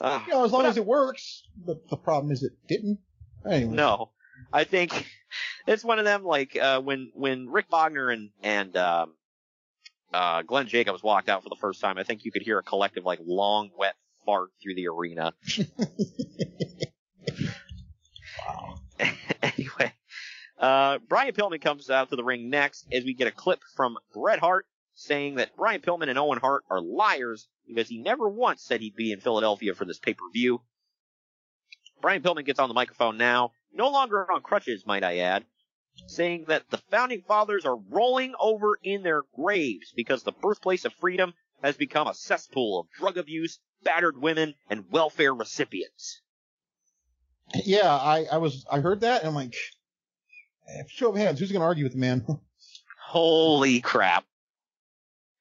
[0.00, 1.42] Uh, You know, as long as it works.
[1.56, 2.98] But the problem is it didn't.
[3.48, 3.74] Anyway.
[3.74, 4.10] No,
[4.52, 5.06] I think
[5.66, 9.14] it's one of them like uh, when when Rick Bognar and and um,
[10.12, 11.98] uh, Glenn Jacobs walked out for the first time.
[11.98, 15.32] I think you could hear a collective like long wet fart through the arena.
[18.46, 18.74] wow.
[19.42, 19.92] anyway,
[20.58, 23.96] uh, Brian Pillman comes out to the ring next as we get a clip from
[24.14, 28.62] Bret Hart saying that Brian Pillman and Owen Hart are liars because he never once
[28.62, 30.62] said he'd be in Philadelphia for this pay per view.
[32.00, 35.44] Brian Pillman gets on the microphone now, no longer on crutches, might I add,
[36.06, 40.92] saying that the founding fathers are rolling over in their graves because the birthplace of
[40.94, 46.20] freedom has become a cesspool of drug abuse, battered women, and welfare recipients.
[47.64, 49.54] Yeah, I, I was, I heard that and I'm like,
[50.88, 52.24] show of hands, who's going to argue with the man?
[53.00, 54.24] Holy crap.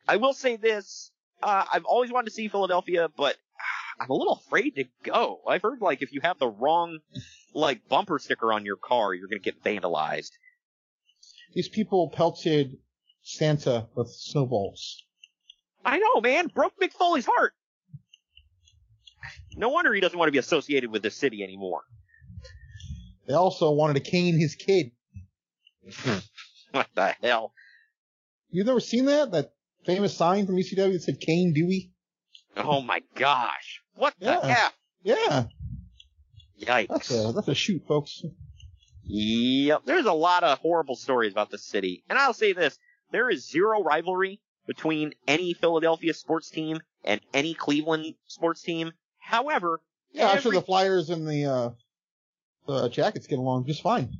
[0.08, 3.36] I will say this, uh, I've always wanted to see Philadelphia, but
[4.00, 5.42] I'm a little afraid to go.
[5.48, 7.00] I've heard like if you have the wrong
[7.54, 10.32] like bumper sticker on your car, you're gonna get vandalized.
[11.54, 12.78] These people pelted
[13.22, 15.04] Santa with snowballs.
[15.86, 16.48] I know, man.
[16.48, 17.54] Broke Mick Foley's heart.
[19.56, 21.84] No wonder he doesn't want to be associated with this city anymore.
[23.28, 24.92] They also wanted to cane his kid.
[26.72, 27.54] what the hell?
[28.50, 29.32] You've never seen that?
[29.32, 29.53] That
[29.86, 31.92] famous sign from ECW that said Cane Dewey?
[32.58, 33.82] Oh my gosh.
[33.96, 34.40] What the Yeah.
[34.44, 34.74] F?
[35.04, 35.44] Yeah.
[36.62, 36.88] Yikes.
[36.88, 38.24] That's a, that's a shoot, folks.
[39.04, 39.82] Yep.
[39.86, 42.04] There's a lot of horrible stories about the city.
[42.10, 42.78] And I'll say this.
[43.12, 48.92] There is zero rivalry between any Philadelphia sports team and any Cleveland sports team.
[49.20, 49.82] However,
[50.12, 51.70] Yeah, I'm sure the Flyers and the, uh,
[52.68, 54.18] the Jackets get along just fine.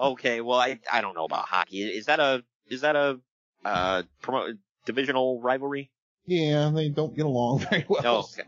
[0.00, 1.82] Okay, well, I I don't know about hockey.
[1.82, 3.18] Is that a is that a
[3.64, 5.90] uh promo, divisional rivalry?
[6.26, 8.02] Yeah, they don't get along very well.
[8.02, 8.18] No.
[8.18, 8.42] Okay.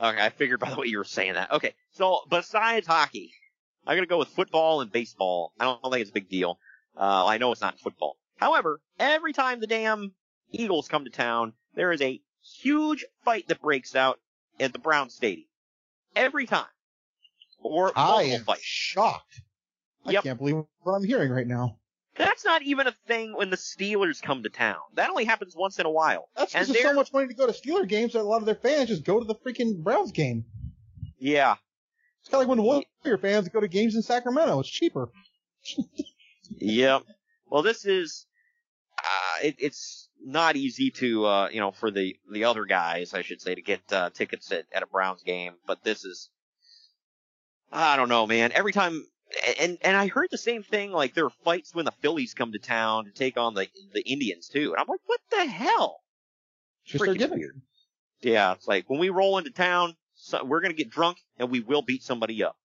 [0.00, 1.52] okay, I figured by the way you were saying that.
[1.52, 3.32] Okay, so besides hockey,
[3.86, 5.52] I'm gonna go with football and baseball.
[5.60, 6.58] I don't think it's a big deal.
[6.96, 8.16] Uh, I know it's not football.
[8.36, 10.12] However, every time the damn
[10.50, 12.20] Eagles come to town, there is a
[12.60, 14.20] huge fight that breaks out
[14.60, 15.48] at the Brown Stadium.
[16.14, 16.66] Every time.
[17.60, 18.62] Or I am fights.
[18.62, 19.40] shocked.
[20.06, 20.22] I Yep.
[20.24, 21.78] can't believe what I'm hearing right now.
[22.16, 24.76] That's not even a thing when the Steelers come to town.
[24.94, 26.28] That only happens once in a while.
[26.36, 28.46] That's because there's so much money to go to Steeler games that a lot of
[28.46, 30.44] their fans just go to the freaking Browns game.
[31.18, 31.56] Yeah.
[32.20, 34.60] It's kind of like when the Warrior fans go to games in Sacramento.
[34.60, 35.10] It's cheaper.
[36.58, 37.02] Yep.
[37.48, 38.26] Well, this is,
[38.98, 43.22] uh, it, it's not easy to, uh, you know, for the, the other guys, I
[43.22, 46.28] should say, to get, uh, tickets at, at a Browns game, but this is,
[47.72, 48.52] I don't know, man.
[48.52, 49.04] Every time,
[49.60, 52.52] and, and I heard the same thing, like there are fights when the Phillies come
[52.52, 56.00] to town to take on the, the Indians too, and I'm like, what the hell?
[56.84, 57.60] Just their Freaking weird.
[58.20, 61.60] Yeah, it's like when we roll into town, so we're gonna get drunk and we
[61.60, 62.56] will beat somebody up.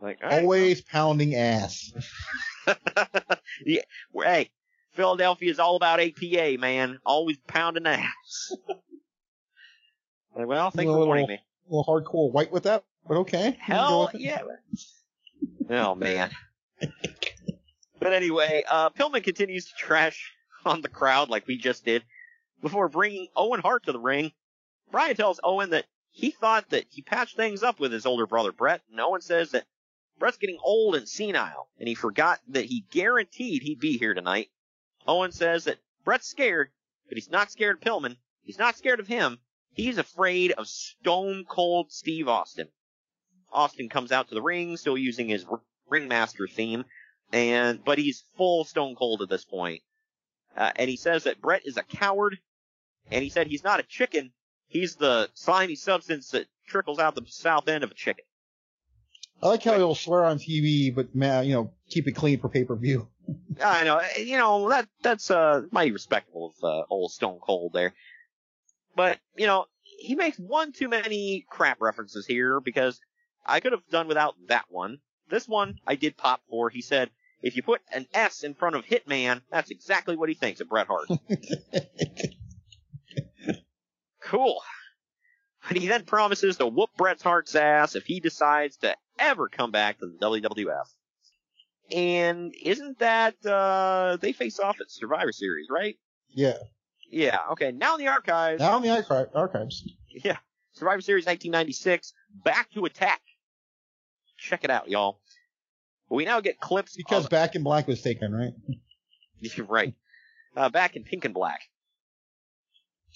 [0.00, 1.92] Like, right, Always pounding ass.
[3.64, 3.82] yeah,
[4.12, 4.50] well, hey,
[4.94, 6.98] Philadelphia is all about APA, man.
[7.06, 8.52] Always pounding ass.
[10.34, 11.38] Like, well, thanks a for warning me.
[11.68, 13.48] little hardcore white with that, but okay.
[13.48, 14.40] You Hell yeah.
[15.70, 16.30] Oh man.
[18.00, 20.32] but anyway, uh, Pillman continues to trash
[20.64, 22.02] on the crowd like we just did
[22.60, 24.32] before bringing Owen Hart to the ring.
[24.90, 28.52] Brian tells Owen that he thought that he patched things up with his older brother
[28.52, 29.66] Bret, and Owen says that
[30.18, 34.50] Bret's getting old and senile, and he forgot that he guaranteed he'd be here tonight.
[35.06, 36.70] Owen says that Bret's scared,
[37.08, 38.16] but he's not scared of Pillman.
[38.44, 39.38] He's not scared of him.
[39.74, 42.68] He's afraid of Stone Cold Steve Austin.
[43.52, 45.46] Austin comes out to the ring, still using his
[45.88, 46.84] ringmaster theme,
[47.32, 49.82] and but he's full Stone Cold at this point.
[50.56, 52.38] Uh, and he says that Bret is a coward,
[53.10, 54.32] and he said he's not a chicken.
[54.66, 58.24] He's the slimy substance that trickles out the south end of a chicken.
[59.42, 62.48] I like how he'll swear on TV, but man, you know, keep it clean for
[62.48, 63.08] pay per view.
[63.64, 67.92] I know, you know that that's uh mighty respectful of uh, old Stone Cold there.
[68.94, 73.00] But you know, he makes one too many crap references here because
[73.44, 74.98] I could have done without that one.
[75.28, 76.68] This one I did pop for.
[76.70, 77.10] He said,
[77.42, 80.68] if you put an S in front of Hitman, that's exactly what he thinks of
[80.68, 81.08] Bret Hart.
[84.22, 84.62] cool.
[85.68, 89.70] But he then promises to whoop Bret Hart's ass if he decides to ever come
[89.70, 90.86] back to the WWF.
[91.94, 95.96] And isn't that uh they face off at Survivor Series, right?
[96.28, 96.56] Yeah.
[97.10, 97.72] Yeah, okay.
[97.72, 98.60] Now in the archives.
[98.60, 99.82] Now in the archi- archives.
[100.08, 100.38] Yeah.
[100.72, 102.14] Survivor Series 1996,
[102.44, 103.20] Back to Attack.
[104.42, 105.20] Check it out, y'all.
[106.08, 108.52] We now get clips Because Back in Black was taken, right?
[109.40, 109.94] You're right.
[110.56, 111.62] Uh, back in pink and black.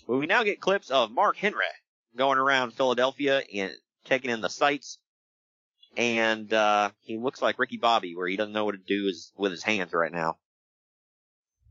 [0.08, 1.64] We now get clips of Mark Henry
[2.16, 3.72] going around Philadelphia and
[4.04, 4.98] taking in the sights.
[5.96, 9.32] And, uh, he looks like Ricky Bobby where he doesn't know what to do is,
[9.36, 10.38] with his hands right now.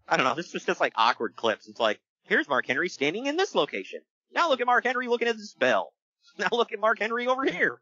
[0.07, 0.35] I don't know.
[0.35, 1.67] This was just like awkward clips.
[1.67, 4.01] It's like, here's Mark Henry standing in this location.
[4.33, 5.93] Now look at Mark Henry looking at this bell.
[6.37, 7.79] Now look at Mark Henry over here.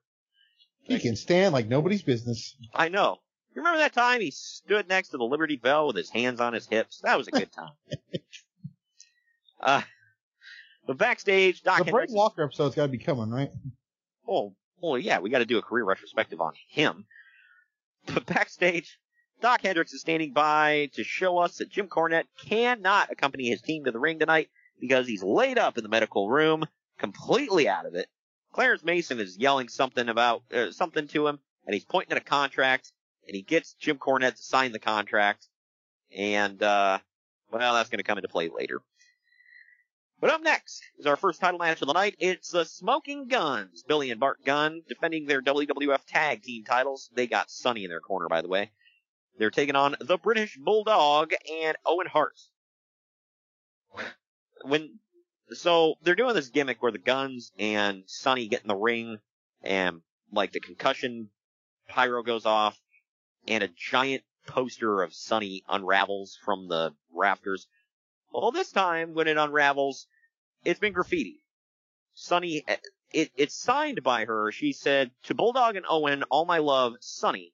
[0.83, 2.55] He can stand like nobody's business.
[2.73, 3.19] I know.
[3.55, 6.53] You remember that time he stood next to the Liberty Bell with his hands on
[6.53, 7.01] his hips?
[7.03, 7.71] That was a good time.
[9.61, 9.81] uh,
[10.87, 13.51] but backstage, Doc the Brett Walker episode's got to be coming, right?
[14.27, 17.05] Oh, well, yeah, we got to do a career retrospective on him.
[18.07, 18.97] But backstage,
[19.39, 23.85] Dok Hendrix is standing by to show us that Jim Cornette cannot accompany his team
[23.85, 26.65] to the ring tonight because he's laid up in the medical room,
[26.97, 28.07] completely out of it.
[28.53, 32.25] Clarence Mason is yelling something about uh, something to him, and he's pointing at a
[32.25, 32.93] contract,
[33.27, 35.47] and he gets Jim Cornette to sign the contract,
[36.15, 36.99] and uh,
[37.51, 38.81] well, that's going to come into play later.
[40.21, 42.15] But up next is our first title match of the night.
[42.17, 47.09] It's the Smoking Guns, Billy and Bart Gunn defending their WWF Tag Team titles.
[47.13, 48.71] They got Sunny in their corner, by the way.
[49.37, 52.39] They're taking on the British Bulldog and Owen Hart.
[54.63, 54.99] When
[55.51, 59.19] so they're doing this gimmick where the Guns and Sunny get in the ring,
[59.61, 61.29] and like the concussion
[61.87, 62.79] pyro goes off,
[63.47, 67.67] and a giant poster of Sunny unravels from the rafters.
[68.31, 70.07] Well, this time when it unravels,
[70.65, 71.43] it's been graffiti.
[72.13, 72.77] Sunny, eh,
[73.11, 74.51] it, it's signed by her.
[74.51, 77.53] She said, to Bulldog and Owen, all my love, Sunny.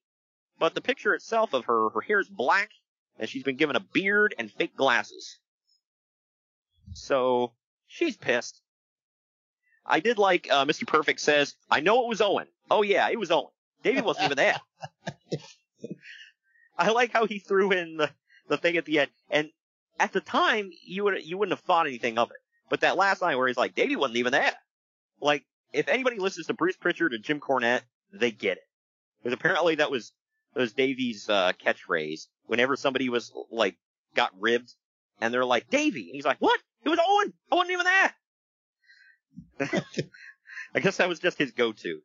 [0.57, 2.71] But the picture itself of her, her hair's black,
[3.17, 5.39] and she's been given a beard and fake glasses.
[6.93, 7.53] So,
[7.89, 8.61] she's pissed.
[9.85, 10.87] I did like, uh, Mr.
[10.87, 12.47] Perfect says, I know it was Owen.
[12.71, 13.51] Oh yeah, it was Owen.
[13.83, 14.57] Davey wasn't even there.
[16.77, 18.09] I like how he threw in the,
[18.47, 19.11] the thing at the end.
[19.29, 19.49] And
[19.99, 22.37] at the time, you would you wouldn't have thought anything of it.
[22.69, 24.53] But that last line where he's like, Davey wasn't even there.
[25.19, 27.81] Like, if anybody listens to Bruce Pritchard or Jim Cornette,
[28.13, 28.63] they get it.
[29.21, 30.13] Because apparently that was,
[30.53, 32.27] that was Davey's, uh, catchphrase.
[32.45, 33.75] Whenever somebody was, like,
[34.15, 34.73] got ribbed,
[35.19, 36.07] and they're like, Davey!
[36.07, 36.59] And he's like, what?
[36.83, 37.33] It was Owen!
[37.51, 38.13] I wasn't even there!
[40.75, 42.01] I guess that was just his go-to.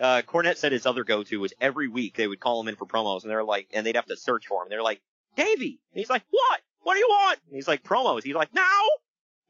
[0.00, 2.86] Uh, Cornette said his other go-to was every week they would call him in for
[2.86, 4.68] promos, and they're like, and they'd have to search for him.
[4.68, 5.00] They're like,
[5.36, 5.80] Davey!
[5.92, 6.60] And he's like, what?
[6.82, 7.38] What do you want?
[7.46, 8.22] And he's like, promos.
[8.22, 8.82] He's like, now?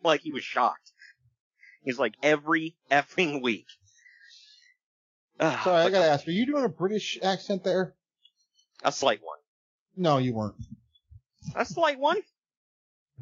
[0.03, 0.93] Like, he was shocked.
[1.83, 3.67] He's like, every effing week.
[5.41, 7.95] Sorry, I gotta ask, are you doing a British accent there?
[8.83, 9.39] A slight one.
[9.97, 10.55] No, you weren't.
[11.55, 12.19] A slight one?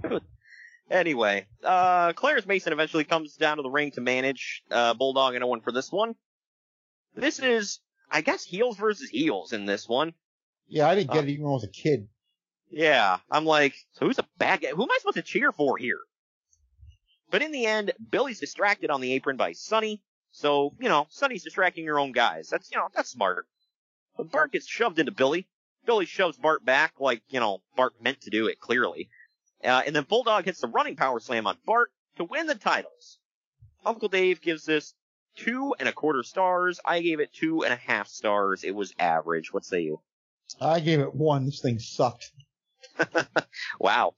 [0.90, 5.44] anyway, uh, Clarence Mason eventually comes down to the ring to manage, uh, Bulldog and
[5.44, 6.14] Owen for this one.
[7.14, 7.80] This is,
[8.10, 10.12] I guess, heels versus heels in this one.
[10.68, 12.08] Yeah, I didn't get Uh, it even when I was a kid.
[12.70, 14.68] Yeah, I'm like, so who's a bad guy?
[14.68, 16.00] Who am I supposed to cheer for here?
[17.30, 20.02] But in the end, Billy's distracted on the apron by Sunny.
[20.32, 22.48] So, you know, Sunny's distracting your own guys.
[22.48, 23.46] That's, you know, that's smart.
[24.16, 25.48] But Bart gets shoved into Billy.
[25.86, 29.08] Billy shoves Bart back like, you know, Bart meant to do it, clearly.
[29.64, 33.18] Uh, and then Bulldog hits the running power slam on Bart to win the titles.
[33.84, 34.94] Uncle Dave gives this
[35.36, 36.80] two and a quarter stars.
[36.84, 38.64] I gave it two and a half stars.
[38.64, 39.52] It was average.
[39.52, 40.00] What say you?
[40.60, 41.46] I gave it one.
[41.46, 42.32] This thing sucked.
[43.80, 44.14] Wow.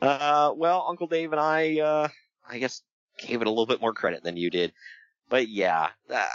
[0.00, 2.08] Uh, well, Uncle Dave and I, uh,
[2.48, 2.82] I guess
[3.18, 4.72] gave it a little bit more credit than you did.
[5.28, 6.26] But yeah, uh,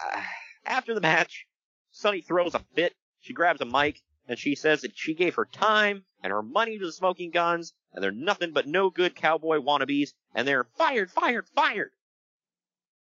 [0.65, 1.47] after the match,
[1.91, 2.93] Sunny throws a fit.
[3.21, 6.79] She grabs a mic and she says that she gave her time and her money
[6.79, 11.11] to the smoking guns and they're nothing but no good cowboy wannabes and they're fired,
[11.11, 11.91] fired, fired.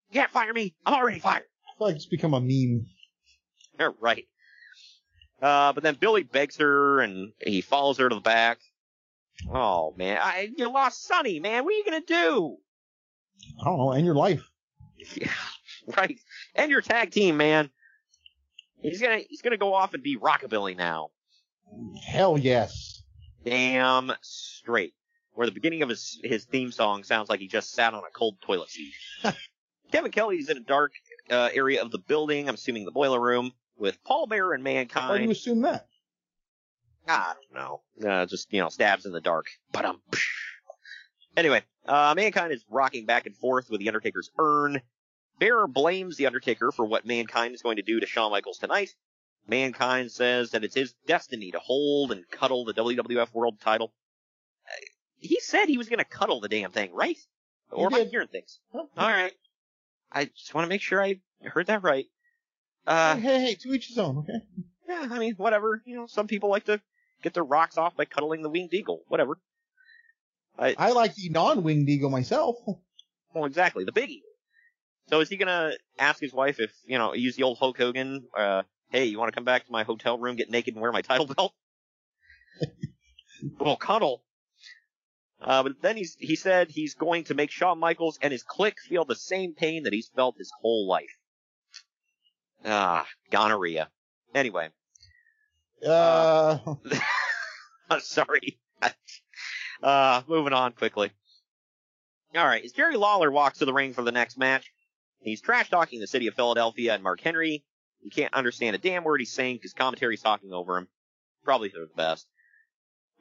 [0.09, 0.73] You can't fire me.
[0.85, 1.43] I'm already fired.
[1.43, 2.87] I feel like it's become a meme.
[3.79, 4.25] You're right.
[5.41, 8.59] Uh, but then Billy begs her and he follows her to the back.
[9.51, 11.65] Oh man, I, you lost Sunny, man.
[11.65, 12.57] What are you gonna do?
[13.59, 14.49] I don't know, end your life.
[15.15, 15.31] Yeah,
[15.97, 16.17] right.
[16.55, 17.69] And your tag team, man.
[18.81, 21.09] He's gonna he's gonna go off and be rockabilly now.
[22.05, 23.01] Hell yes.
[23.45, 24.93] Damn straight.
[25.33, 28.11] Where the beginning of his his theme song sounds like he just sat on a
[28.13, 28.93] cold toilet seat.
[29.91, 30.91] Kevin Kelly's in a dark
[31.29, 32.47] uh, area of the building.
[32.47, 35.31] I'm assuming the boiler room with Paul Bearer and Why do you Mankind.
[35.31, 35.87] assume that?
[37.07, 37.53] I don't
[38.01, 38.09] know.
[38.09, 39.47] Uh, just, you know, stabs in the dark.
[39.71, 39.99] But um.
[41.35, 44.81] Anyway, uh, Mankind is rocking back and forth with the Undertaker's urn.
[45.39, 48.91] Bearer blames the Undertaker for what Mankind is going to do to Shawn Michaels tonight.
[49.47, 53.93] Mankind says that it's his destiny to hold and cuddle the WWF World title.
[54.67, 54.85] Uh,
[55.17, 57.17] he said he was going to cuddle the damn thing, right?
[57.71, 58.59] Or am I hearing things?
[58.73, 59.33] All right.
[60.11, 62.05] I just want to make sure I heard that right.
[62.85, 64.41] Uh, hey, hey, hey, to each his own, okay?
[64.87, 65.81] yeah, I mean, whatever.
[65.85, 66.81] You know, some people like to
[67.23, 69.01] get their rocks off by cuddling the winged eagle.
[69.07, 69.37] Whatever.
[70.57, 72.57] I, I like the non-winged eagle myself.
[73.33, 74.29] Well, exactly, the Big Eagle.
[75.09, 78.27] So is he gonna ask his wife if, you know, use the old Hulk Hogan,
[78.37, 78.61] uh,
[78.93, 81.01] hey, you want to come back to my hotel room, get naked, and wear my
[81.01, 81.51] title belt?
[83.59, 84.23] well, cuddle.
[85.41, 88.79] Uh, but then he's, he said he's going to make Shawn Michaels and his clique
[88.79, 91.17] feel the same pain that he's felt his whole life.
[92.63, 93.89] Ah, gonorrhea.
[94.33, 94.69] Anyway.
[95.85, 96.59] Uh,
[97.89, 98.59] uh sorry.
[99.83, 101.11] uh, moving on quickly.
[102.37, 104.71] Alright, as Jerry Lawler walks to the ring for the next match,
[105.19, 107.63] he's trash talking the city of Philadelphia and Mark Henry.
[108.03, 110.87] You can't understand a damn word he's saying because commentary's talking over him.
[111.43, 112.27] Probably the best.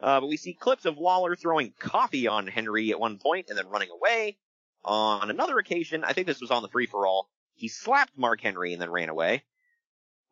[0.00, 3.56] Uh, but we see clips of Lawler throwing coffee on Henry at one point and
[3.56, 4.38] then running away.
[4.84, 8.40] On another occasion, I think this was on the free for all, he slapped Mark
[8.40, 9.44] Henry and then ran away.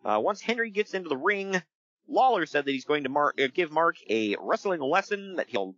[0.04, 1.62] Uh, once Henry gets into the ring,
[2.08, 5.76] Lawler said that he's going to Mark, uh, give Mark a wrestling lesson that he'll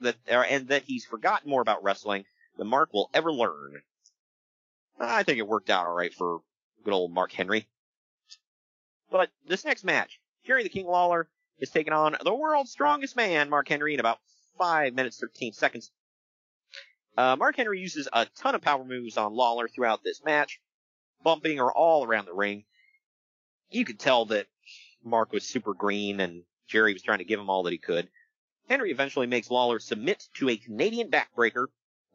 [0.00, 2.24] that uh, and that he's forgotten more about wrestling
[2.56, 3.82] than Mark will ever learn.
[4.98, 6.40] I think it worked out all right for
[6.84, 7.68] good old Mark Henry.
[9.10, 11.28] But this next match, Jerry the King Lawler
[11.58, 14.18] is taking on the world's strongest man, Mark Henry, in about
[14.58, 15.90] five minutes thirteen seconds.
[17.16, 20.60] Uh, Mark Henry uses a ton of power moves on Lawler throughout this match,
[21.24, 22.64] bumping her all around the ring.
[23.70, 24.46] You could tell that
[25.04, 28.08] Mark was super green and Jerry was trying to give him all that he could.
[28.68, 31.66] Henry eventually makes Lawler submit to a Canadian backbreaker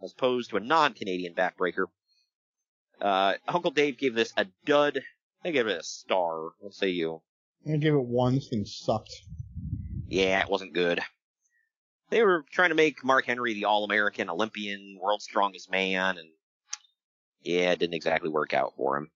[0.01, 1.85] as opposed to a non-Canadian backbreaker.
[3.01, 5.01] Uh, Uncle Dave gave this a dud.
[5.45, 6.49] I gave it a star.
[6.59, 7.21] What say you?
[7.67, 8.35] I gave it one.
[8.35, 9.13] This thing sucked.
[10.07, 11.01] Yeah, it wasn't good.
[12.09, 16.29] They were trying to make Mark Henry the All-American, Olympian, world's strongest man, and
[17.41, 19.09] yeah, it didn't exactly work out for him.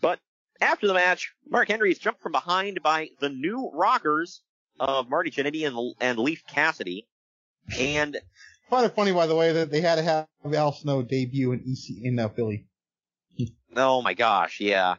[0.00, 0.20] But
[0.60, 4.40] after the match, Mark Henry is jumped from behind by the new Rockers
[4.80, 7.06] of Marty Jannetty and, and Leif Cassidy.
[7.78, 8.16] And
[8.70, 11.60] find it funny, by the way, that they had to have Al Snow debut in
[11.60, 12.66] EC in uh, Philly.
[13.76, 14.96] oh my gosh, yeah.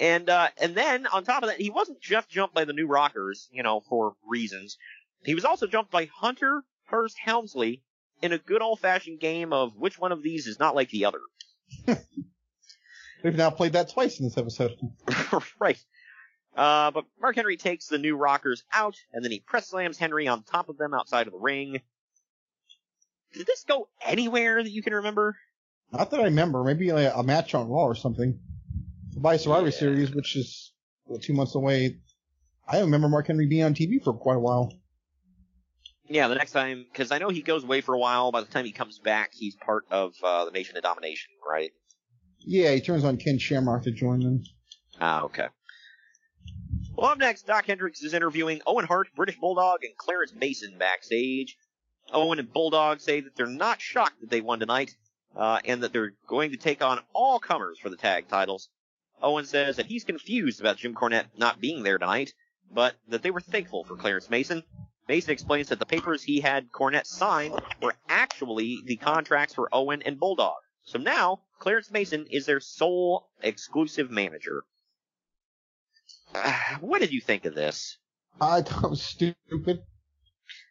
[0.00, 2.86] And uh, and then on top of that, he wasn't just jumped by the new
[2.86, 4.78] Rockers, you know, for reasons.
[5.22, 7.82] He was also jumped by Hunter Hearst Helmsley
[8.22, 11.04] in a good old fashioned game of which one of these is not like the
[11.04, 11.20] other.
[13.22, 14.78] We've now played that twice in this episode.
[15.60, 15.78] right.
[16.56, 20.26] Uh, but Mark Henry takes the new Rockers out, and then he press slams Henry
[20.26, 21.80] on top of them outside of the ring.
[23.34, 25.36] Did this go anywhere that you can remember?
[25.92, 26.64] Not that I remember.
[26.64, 28.40] Maybe like a match on Raw or something.
[29.16, 29.72] By Survivor yeah.
[29.72, 30.72] Series, which is
[31.06, 31.98] well, two months away.
[32.66, 34.72] I remember Mark Henry being on TV for quite a while.
[36.08, 38.32] Yeah, the next time, because I know he goes away for a while.
[38.32, 41.72] By the time he comes back, he's part of uh, the Nation of Domination, right?
[42.40, 44.42] Yeah, he turns on Ken Shamrock to join them.
[45.00, 45.46] Ah, okay.
[46.96, 51.56] Well, up next, Dok Hendrix is interviewing Owen Hart, British Bulldog, and Clarence Mason backstage.
[52.12, 54.96] Owen and Bulldog say that they're not shocked that they won tonight,
[55.36, 58.68] uh, and that they're going to take on all comers for the tag titles.
[59.22, 62.32] Owen says that he's confused about Jim Cornette not being there tonight,
[62.72, 64.62] but that they were thankful for Clarence Mason.
[65.08, 67.52] Mason explains that the papers he had Cornette sign
[67.82, 70.58] were actually the contracts for Owen and Bulldog.
[70.84, 74.64] So now, Clarence Mason is their sole exclusive manager.
[76.34, 77.98] Uh, what did you think of this?
[78.40, 79.82] I thought it was stupid.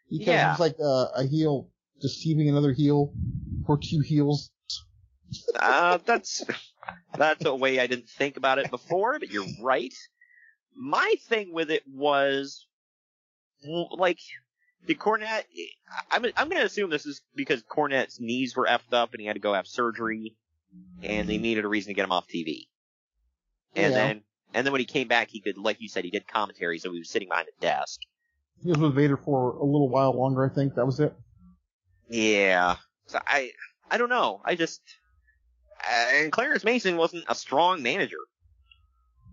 [0.09, 0.51] Because yeah.
[0.51, 1.69] it's like a, a heel
[2.01, 3.13] deceiving another heel
[3.67, 4.51] or two heels.
[5.59, 6.43] Uh, that's
[7.17, 9.93] that's a way I didn't think about it before, but you're right.
[10.75, 12.65] My thing with it was
[13.91, 14.19] like
[14.85, 15.43] the Cornette.
[16.11, 19.33] I'm I'm gonna assume this is because Cornette's knees were effed up and he had
[19.33, 20.35] to go have surgery,
[21.03, 22.67] and they needed a reason to get him off TV.
[23.75, 23.97] And Yeah.
[23.97, 24.23] then
[24.53, 26.91] and then when he came back, he could, like you said, he did commentary, so
[26.91, 27.99] he was sitting behind a desk.
[28.63, 30.75] He was with Vader for a little while longer, I think.
[30.75, 31.13] That was it.
[32.09, 32.77] Yeah.
[33.05, 33.51] So I,
[33.91, 34.41] I don't know.
[34.43, 34.81] I just,
[35.87, 38.17] and Clarence Mason wasn't a strong manager.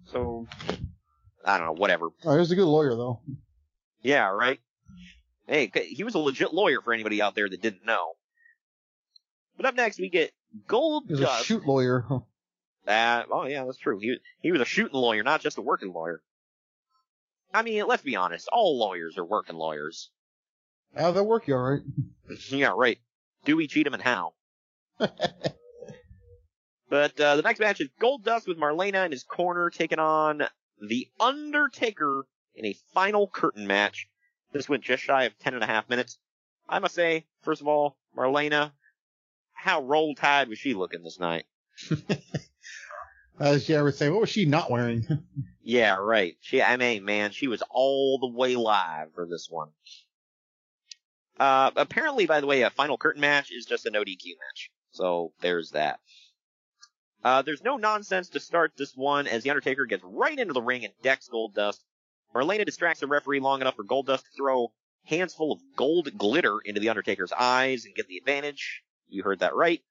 [0.06, 0.46] So,
[1.44, 2.08] I don't know, whatever.
[2.24, 3.20] Oh, he was a good lawyer, though.
[4.02, 4.60] Yeah, right?
[5.48, 8.12] Hey, he was a legit lawyer for anybody out there that didn't know.
[9.56, 10.32] But up next, we get
[10.66, 12.04] Gold He was a shoot lawyer.
[12.08, 12.20] Huh.
[12.86, 13.98] Uh, oh yeah, that's true.
[13.98, 16.22] He he was a shooting lawyer, not just a working lawyer.
[17.52, 18.48] I mean, let's be honest.
[18.52, 20.10] All lawyers are working lawyers.
[20.96, 21.82] How'd that work you alright?
[22.48, 22.98] yeah, right.
[23.44, 24.34] Dewey, Cheatham, and Howe.
[26.88, 30.42] but uh, the next match is Goldust with Marlena in his corner taking on
[30.80, 34.08] The Undertaker in a final curtain match.
[34.52, 36.18] This went just shy of ten and a half minutes.
[36.68, 38.72] I must say, first of all, Marlena,
[39.52, 41.44] how roll tide was she looking this night?
[43.38, 45.06] As Jerry would say, what was she not wearing?
[45.68, 46.36] Yeah, right.
[46.42, 49.70] She, I mean, man, she was all the way live for this one.
[51.40, 54.70] Uh, apparently, by the way, a final curtain match is just a no DQ match.
[54.92, 55.98] So there's that.
[57.26, 60.62] Uh, there's no nonsense to start this one as The Undertaker gets right into the
[60.62, 61.80] ring and decks Goldust.
[62.32, 64.70] Marlena distracts the referee long enough for Goldust to throw
[65.06, 68.84] hands full of gold glitter into The Undertaker's eyes and get the advantage.
[69.08, 69.82] You heard that right.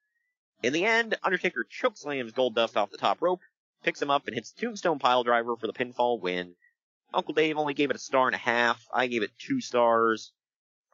[0.64, 3.41] In the end, Undertaker chokeslams Goldust off the top rope,
[3.84, 6.56] picks him up, and hits Tombstone Piledriver for the pinfall win.
[7.14, 8.88] Uncle Dave only gave it a star and a half.
[8.94, 10.32] I gave it two stars,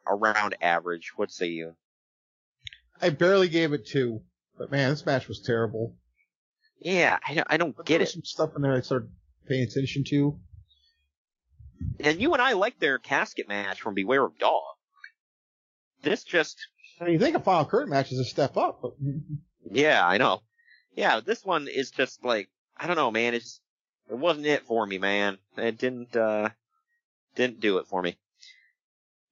[0.08, 1.12] around average.
[1.14, 1.76] What say you?
[3.00, 4.22] I barely gave it two,
[4.58, 5.94] but man, this match was terrible.
[6.84, 8.10] Yeah, I don't, I don't But get there it.
[8.10, 9.08] Some stuff in there I started
[9.48, 10.38] paying attention to.
[12.00, 14.62] And you and I liked their casket match from Beware of Dog.
[16.02, 16.58] This just,
[17.00, 18.92] I mean, you think a final curtain match is a step up, but
[19.70, 20.42] yeah, I know.
[20.94, 23.34] Yeah, this one is just like, I don't know, man.
[23.34, 23.60] It's,
[24.10, 25.38] it wasn't it for me, man.
[25.56, 26.50] It didn't, uh,
[27.36, 28.16] didn't do it for me.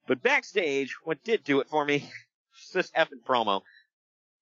[0.07, 2.09] But backstage, what did do it for me
[2.53, 3.61] was this effing promo.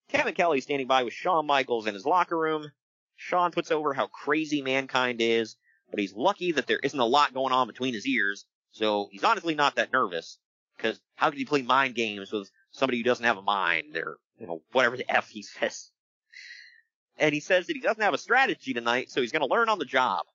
[0.09, 2.71] Kevin Kelly standing by with Shawn Michaels in his locker room.
[3.21, 5.57] Shawn puts over how crazy mankind is,
[5.91, 9.25] but he's lucky that there isn't a lot going on between his ears, so he's
[9.25, 10.39] honestly not that nervous.
[10.77, 14.17] Because how could he play mind games with somebody who doesn't have a mind, or,
[14.39, 15.91] you know, whatever the F he says.
[17.17, 19.79] And he says that he doesn't have a strategy tonight, so he's gonna learn on
[19.79, 20.25] the job.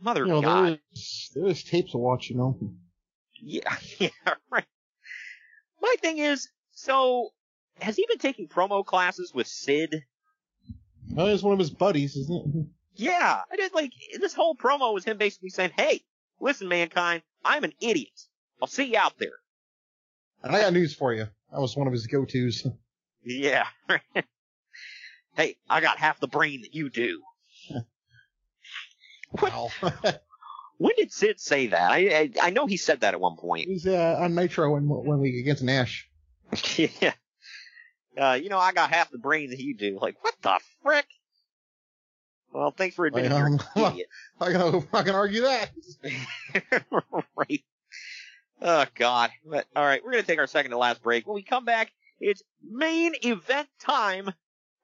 [0.00, 0.80] Mother you know, God.
[0.90, 2.58] there's, there's tapes to watch, you know.
[3.34, 4.08] Yeah, yeah,
[4.50, 4.64] right.
[5.82, 7.28] My thing is, so,
[7.78, 10.06] has he been taking promo classes with Sid?
[11.16, 12.66] Oh, it's one of his buddies, isn't it?
[12.96, 16.02] Yeah, I did like, this whole promo was him basically saying, hey,
[16.38, 18.20] listen mankind, I'm an idiot.
[18.60, 19.32] I'll see you out there.
[20.42, 21.26] And I got news for you.
[21.50, 22.66] That was one of his go-tos.
[23.22, 23.66] Yeah.
[25.36, 27.22] hey, I got half the brain that you do.
[29.40, 29.70] Wow.
[30.78, 31.90] When did Sid say that?
[31.90, 33.68] I, I I know he said that at one point.
[33.68, 36.08] He's uh, on Nitro when when we against Nash.
[36.76, 37.12] yeah.
[38.18, 39.98] Uh, you know, I got half the brain that you do.
[40.00, 41.06] Like, what the frick?
[42.52, 44.08] Well, thanks for admitting you're an Um, idiot.
[44.40, 45.70] I can I can argue that.
[47.36, 47.64] right.
[48.60, 49.30] Oh God.
[49.44, 51.26] But all right, we're gonna take our second to last break.
[51.26, 54.26] When we come back, it's main event time.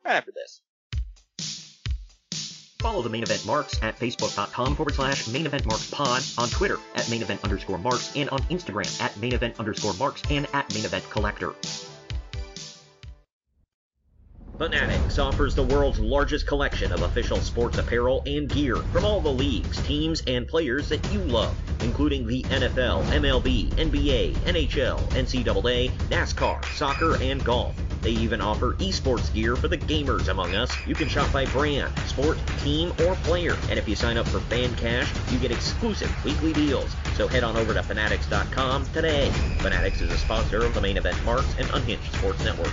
[0.05, 0.61] Right after this.
[2.78, 6.78] Follow the main event marks at facebook.com forward slash main event marks pod, on Twitter
[6.94, 10.73] at main event underscore marks, and on Instagram at main event underscore marks and at
[10.73, 11.53] main event collector.
[14.58, 19.30] Fanatics offers the world's largest collection of official sports apparel and gear from all the
[19.30, 26.64] leagues, teams, and players that you love, including the NFL, MLB, NBA, NHL, NCAA, NASCAR,
[26.74, 27.74] soccer, and golf.
[28.00, 30.74] They even offer esports gear for the gamers among us.
[30.86, 33.58] You can shop by brand, sport, team, or player.
[33.68, 36.96] And if you sign up for Fan Cash, you get exclusive weekly deals.
[37.14, 39.28] So head on over to Fanatics.com today.
[39.58, 42.72] Fanatics is a sponsor of the main event Marks and Unhinged Sports Network.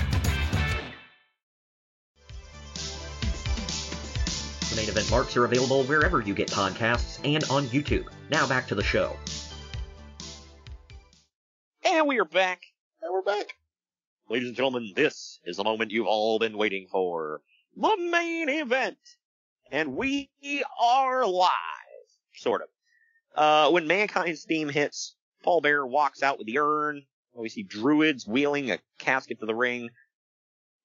[5.21, 8.07] Marks are available wherever you get podcasts and on YouTube.
[8.31, 9.15] Now back to the show.
[11.85, 12.63] And we are back.
[13.03, 13.53] And we're back.
[14.29, 17.41] Ladies and gentlemen, this is the moment you've all been waiting for.
[17.77, 18.97] The main event.
[19.71, 20.31] And we
[20.81, 21.51] are live.
[22.33, 22.69] Sort of.
[23.35, 27.03] Uh, when Mankind's theme hits, Paul Bearer walks out with the urn.
[27.35, 29.91] We see druids wheeling a casket to the ring.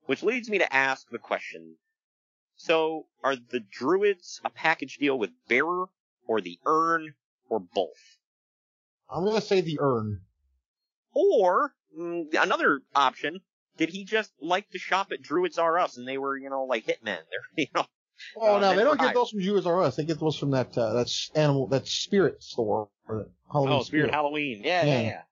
[0.05, 1.77] Which leads me to ask the question.
[2.67, 5.87] So, are the druids a package deal with Bearer,
[6.27, 7.15] or the urn,
[7.49, 8.19] or both?
[9.09, 10.23] I'm gonna say the urn.
[11.13, 13.41] Or mm, another option,
[13.77, 16.65] did he just like to shop at Druids R Us and they were, you know,
[16.65, 17.05] like hitmen?
[17.05, 17.87] They're, you know.
[18.35, 19.95] Oh uh, no, they don't get those from Druids R Us.
[19.95, 24.11] They get those from that uh, that animal that spirit store or Halloween Oh, Spirit
[24.11, 24.63] Halloween.
[24.65, 25.23] Yeah, yeah, Yeah.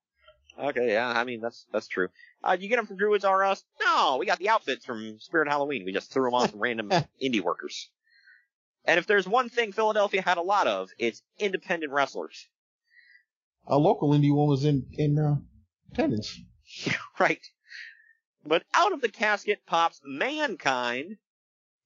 [0.56, 0.68] yeah.
[0.68, 2.10] Okay, yeah, I mean that's that's true.
[2.44, 3.64] Uh, you get them from Druids R Us?
[3.82, 5.84] No, we got the outfits from Spirit Halloween.
[5.84, 6.90] We just threw them on some random
[7.22, 7.88] indie workers.
[8.84, 12.46] And if there's one thing Philadelphia had a lot of, it's independent wrestlers.
[13.66, 15.36] A local indie one was in in uh,
[15.92, 16.38] attendance.
[17.18, 17.40] right.
[18.46, 21.16] But out of the casket pops Mankind.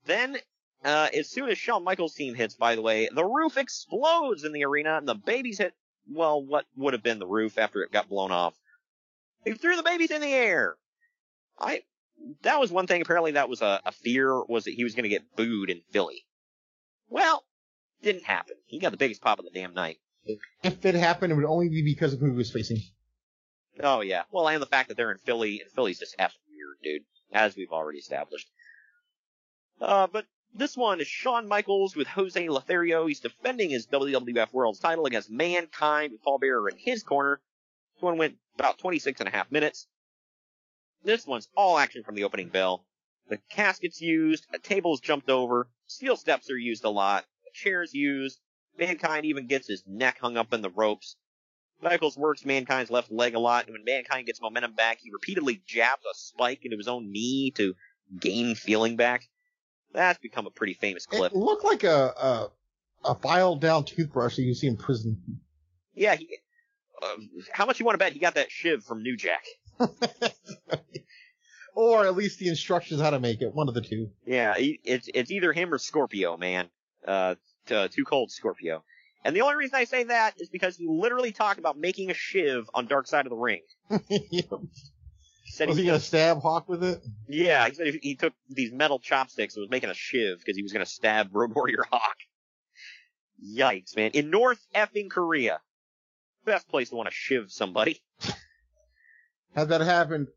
[0.06, 0.38] Then,
[0.84, 4.52] uh, as soon as Shawn Michaels' team hits, by the way, the roof explodes in
[4.52, 5.74] the arena and the babies hit,
[6.10, 8.54] well, what would have been the roof after it got blown off.
[9.48, 10.76] They threw the babies in the air.
[11.58, 11.82] I,
[12.42, 15.04] that was one thing apparently that was a, a fear was that he was going
[15.04, 16.24] to get booed in Philly.
[17.08, 17.44] Well,
[18.02, 18.56] didn't happen.
[18.66, 19.98] He got the biggest pop of the damn night.
[20.62, 22.78] If it happened, it would only be because of who he was facing.
[23.80, 24.24] Oh yeah.
[24.30, 27.02] Well, and the fact that they're in Philly, and Philly's just effing weird, dude,
[27.32, 28.48] as we've already established.
[29.80, 33.06] Uh, but this one is Shawn Michaels with Jose Lothario.
[33.06, 37.40] He's defending his WWF World's title against Mankind with Paul Bearer in his corner.
[37.94, 39.86] This one went about 26 and a half minutes.
[41.04, 42.84] This one's all action from the opening bell.
[43.28, 47.94] The casket's used, a table's jumped over, steel steps are used a lot, a chair's
[47.94, 48.40] used,
[48.78, 51.16] Mankind even gets his neck hung up in the ropes.
[51.82, 55.62] Michaels works Mankind's left leg a lot, and when Mankind gets momentum back, he repeatedly
[55.66, 57.74] jabs a spike into his own knee to
[58.18, 59.28] gain feeling back.
[59.92, 61.32] That's become a pretty famous clip.
[61.32, 62.50] It looked like a a,
[63.04, 65.40] a filed down toothbrush that you see in prison.
[65.94, 66.38] Yeah, he,
[67.02, 67.16] uh,
[67.52, 69.44] how much you want to bet he got that shiv from New Jack?
[71.74, 73.54] or at least the instructions how to make it.
[73.54, 74.10] One of the two.
[74.26, 76.68] Yeah, it's it's either him or Scorpio, man.
[77.06, 78.82] Uh, Too Cold Scorpio.
[79.24, 82.14] And the only reason I say that is because he literally talked about making a
[82.14, 83.62] shiv on Dark Side of the Ring.
[84.08, 84.48] yep.
[85.46, 87.00] Said was he gonna stab Hawk with it?
[87.28, 90.56] Yeah, he said he, he took these metal chopsticks and was making a shiv because
[90.56, 92.16] he was gonna stab Road Warrior Hawk.
[93.56, 94.10] Yikes, man!
[94.12, 95.60] In North effing Korea,
[96.48, 98.00] best place to want to shiv somebody.
[99.54, 100.28] Had that happened,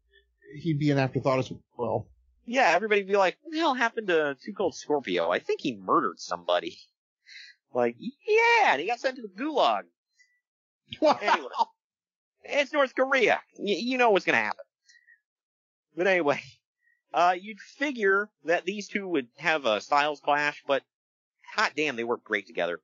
[0.55, 2.07] he'd be an afterthought as well.
[2.45, 5.29] Yeah, everybody'd be like, what the hell happened to Too Cold Scorpio?
[5.29, 6.77] I think he murdered somebody.
[7.73, 9.83] Like, yeah, and he got sent to the gulag.
[10.99, 11.17] Wow.
[11.21, 11.47] Anyway,
[12.43, 13.39] it's North Korea.
[13.57, 14.65] Y- you know what's gonna happen.
[15.95, 16.41] But anyway,
[17.13, 20.83] uh, you'd figure that these two would have a styles clash, but
[21.55, 22.81] hot damn, they work great together.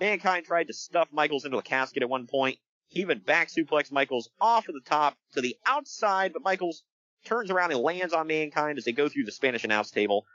[0.00, 2.58] Mankind tried to stuff Michaels into a casket at one point.
[2.88, 6.82] He even back suplexed Michaels off of the top to the outside, but Michaels
[7.24, 10.26] turns around and lands on Mankind as they go through the Spanish announce table.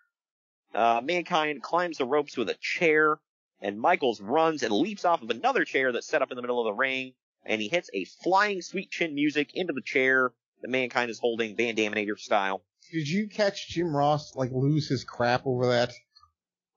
[0.73, 3.17] Uh, Mankind climbs the ropes with a chair,
[3.59, 6.59] and Michaels runs and leaps off of another chair that's set up in the middle
[6.59, 7.13] of the ring,
[7.43, 10.31] and he hits a flying sweet chin music into the chair
[10.61, 12.63] that Mankind is holding, Van Daminator style.
[12.91, 15.91] Did you catch Jim Ross like lose his crap over that?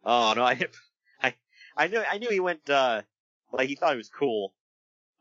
[0.04, 0.58] Oh no, I,
[1.78, 3.02] I, knew, I knew he went, uh,
[3.52, 4.52] like he thought it was cool,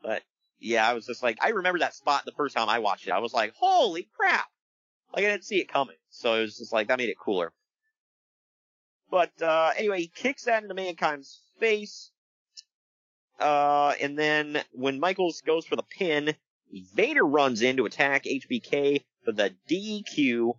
[0.01, 0.23] but
[0.59, 3.11] yeah, I was just like, I remember that spot the first time I watched it.
[3.11, 4.47] I was like, holy crap!
[5.13, 7.53] Like I didn't see it coming, so it was just like that made it cooler.
[9.09, 12.11] But uh, anyway, he kicks that into Mankind's face.
[13.39, 16.35] Uh, and then when Michaels goes for the pin,
[16.95, 20.57] Vader runs in to attack HBK for the DQ.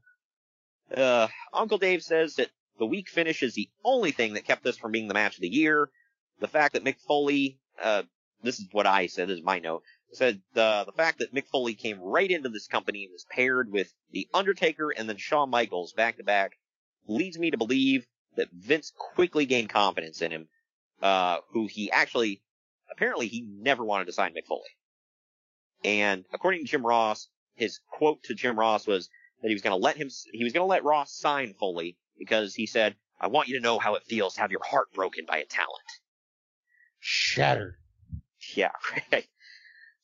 [0.97, 4.79] Uh, Uncle Dave says that the weak finish is the only thing that kept this
[4.79, 5.91] from being the match of the year.
[6.41, 8.05] The fact that Mick Foley, uh,
[8.43, 9.83] this is what I said, this is my note,
[10.13, 13.71] said the the fact that Mick Foley came right into this company and was paired
[13.71, 16.53] with The Undertaker and then Shawn Michaels back to back
[17.07, 18.07] leads me to believe
[18.37, 20.49] that Vince quickly gained confidence in him,
[21.03, 22.43] uh, who he actually,
[22.91, 24.71] apparently he never wanted to sign Mick Foley.
[25.85, 29.09] And according to Jim Ross, his quote to Jim Ross was
[29.43, 31.97] that he was going to let him, he was going to let Ross sign Foley
[32.19, 34.93] because he said, I want you to know how it feels to have your heart
[34.93, 35.73] broken by a talent.
[37.01, 37.77] Shattered.
[38.55, 38.71] Yeah,
[39.13, 39.27] right.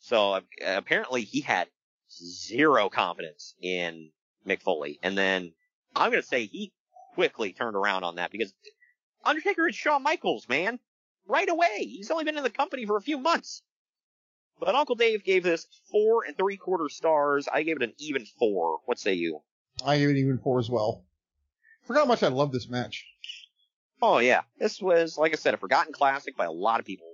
[0.00, 1.68] So uh, apparently he had
[2.10, 4.10] zero confidence in
[4.46, 4.98] Mick Foley.
[5.02, 5.52] And then
[5.96, 6.72] I'm going to say he
[7.14, 8.52] quickly turned around on that because
[9.24, 10.78] Undertaker is Shawn Michaels, man.
[11.26, 11.78] Right away.
[11.78, 13.62] He's only been in the company for a few months.
[14.60, 17.48] But Uncle Dave gave this four and three quarter stars.
[17.52, 18.78] I gave it an even four.
[18.84, 19.40] What say you?
[19.84, 21.04] I gave it even four as well.
[21.86, 23.06] Forgot how much I love this match.
[24.02, 24.42] Oh yeah.
[24.58, 27.06] This was, like I said, a forgotten classic by a lot of people.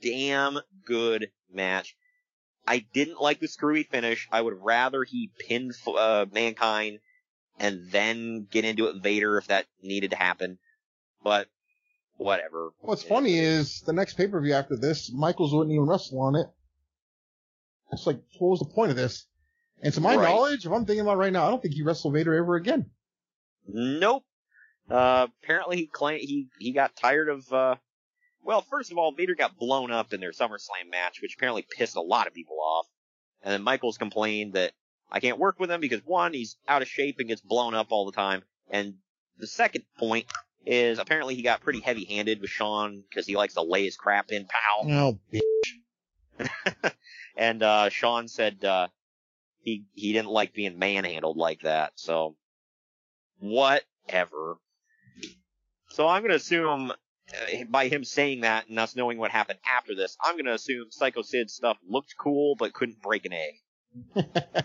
[0.00, 1.96] Damn good match.
[2.66, 4.28] I didn't like the screwy finish.
[4.30, 6.98] I would rather he pinned uh, Mankind
[7.58, 10.58] and then get into it Vader if that needed to happen.
[11.22, 11.48] But
[12.16, 12.70] whatever.
[12.80, 16.36] What's funny is the next pay per view after this, Michaels wouldn't even wrestle on
[16.36, 16.46] it.
[17.92, 19.26] It's like, what was the point of this?
[19.82, 20.22] And to my Right.
[20.22, 22.54] knowledge, if I'm thinking about it right now, I don't think he wrestled Vader ever
[22.54, 22.90] again.
[23.66, 24.24] Nope.
[24.90, 27.52] Uh, apparently he claimed he he got tired of.
[27.52, 27.76] Uh,
[28.44, 31.96] well, first of all, Vader got blown up in their SummerSlam match, which apparently pissed
[31.96, 32.86] a lot of people off.
[33.42, 34.72] And then Michaels complained that
[35.10, 37.88] I can't work with him because one, he's out of shape and gets blown up
[37.90, 38.42] all the time.
[38.70, 38.94] And
[39.38, 40.26] the second point
[40.64, 43.96] is apparently he got pretty heavy handed with Shawn because he likes to lay his
[43.96, 44.90] crap in, pal.
[44.90, 46.92] Oh, bitch.
[47.36, 48.88] and, uh, Shawn said, uh,
[49.60, 51.92] he, he didn't like being manhandled like that.
[51.96, 52.36] So,
[53.42, 54.56] whatever.
[55.90, 59.94] So I'm gonna assume, uh, by him saying that and us knowing what happened after
[59.94, 64.24] this, I'm gonna assume Psycho Sid's stuff looked cool but couldn't break an egg.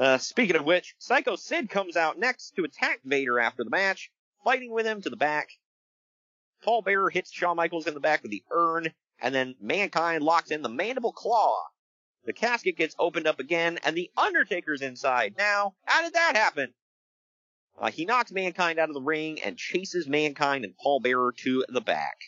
[0.00, 4.10] Uh, speaking of which, Psycho Sid comes out next to attack Vader after the match,
[4.42, 5.50] fighting with him to the back.
[6.64, 10.50] Paul Bearer hits Shawn Michaels in the back with the urn, and then Mankind locks
[10.50, 11.66] in the mandible claw.
[12.24, 15.34] The casket gets opened up again, and the Undertaker's inside.
[15.38, 16.74] Now, how did that happen?
[17.78, 21.64] Uh, he knocks Mankind out of the ring and chases Mankind and Paul Bearer to
[21.68, 22.18] the back.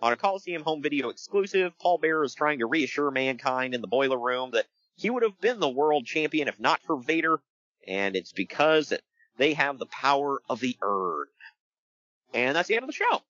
[0.00, 3.86] On a Coliseum home video exclusive, Paul Bearer is trying to reassure Mankind in the
[3.86, 4.66] boiler room that
[4.96, 7.42] he would have been the world champion if not for Vader,
[7.86, 8.94] and it's because
[9.36, 11.26] they have the power of the urn.
[12.32, 13.22] And that's the end of the show.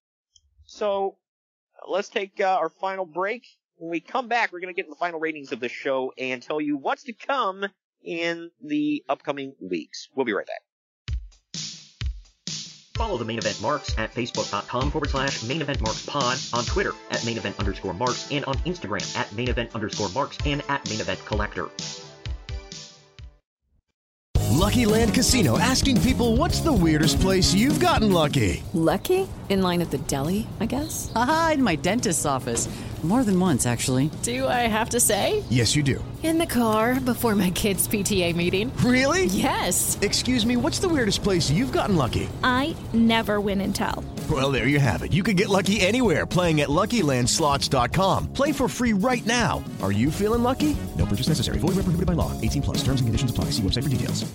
[0.67, 1.17] So,
[1.89, 3.47] let's take uh, our final break.
[3.81, 6.43] When we come back, we're going to get the final ratings of the show and
[6.43, 7.65] tell you what's to come
[8.05, 10.11] in the upcoming weeks.
[10.15, 10.61] We'll be right back.
[12.94, 16.93] Follow the main event marks at facebook.com forward slash main event marks pod, on Twitter
[17.11, 20.86] at main event underscore marks, and on Instagram at main event underscore marks and at
[20.90, 21.70] main event collector.
[24.51, 28.62] Lucky Land Casino asking people what's the weirdest place you've gotten lucky?
[28.74, 29.27] Lucky?
[29.48, 31.11] In line at the deli, I guess?
[31.15, 32.69] Aha, in my dentist's office.
[33.03, 34.11] More than once, actually.
[34.23, 35.43] Do I have to say?
[35.49, 36.05] Yes, you do.
[36.23, 38.71] In the car before my kids' PTA meeting.
[38.85, 39.25] Really?
[39.25, 39.99] Yes.
[40.03, 42.29] Excuse me, what's the weirdest place you've gotten lucky?
[42.45, 44.05] I never win and tell.
[44.31, 45.15] Well, there you have it.
[45.15, 48.35] You can get lucky anywhere playing at LuckyLandSlots.com.
[48.35, 49.65] Play for free right now.
[49.83, 50.77] Are you feeling lucky?
[50.99, 51.57] No purchase necessary.
[51.59, 52.39] Void where prohibited by law.
[52.43, 52.79] 18 plus.
[52.85, 53.47] Terms and conditions apply.
[53.47, 54.31] See website for details.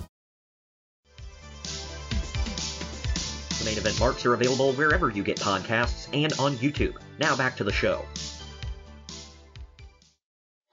[3.59, 6.95] The main event marks are available wherever you get podcasts and on YouTube.
[7.19, 8.03] Now back to the show.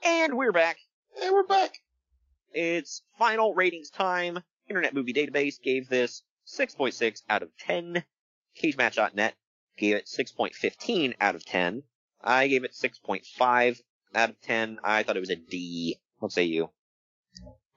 [0.05, 0.79] And we're back.
[1.15, 1.75] Hey, we're back.
[2.53, 4.41] It's final ratings time.
[4.69, 8.03] Internet Movie Database gave this 6.6 out of 10.
[8.61, 9.35] CageMatch.net
[9.79, 11.85] gave it 6.15 out of 10.
[12.21, 13.81] I gave it 6.5
[14.15, 14.79] out of 10.
[14.83, 16.01] I thought it was a D.
[16.19, 16.71] What say you?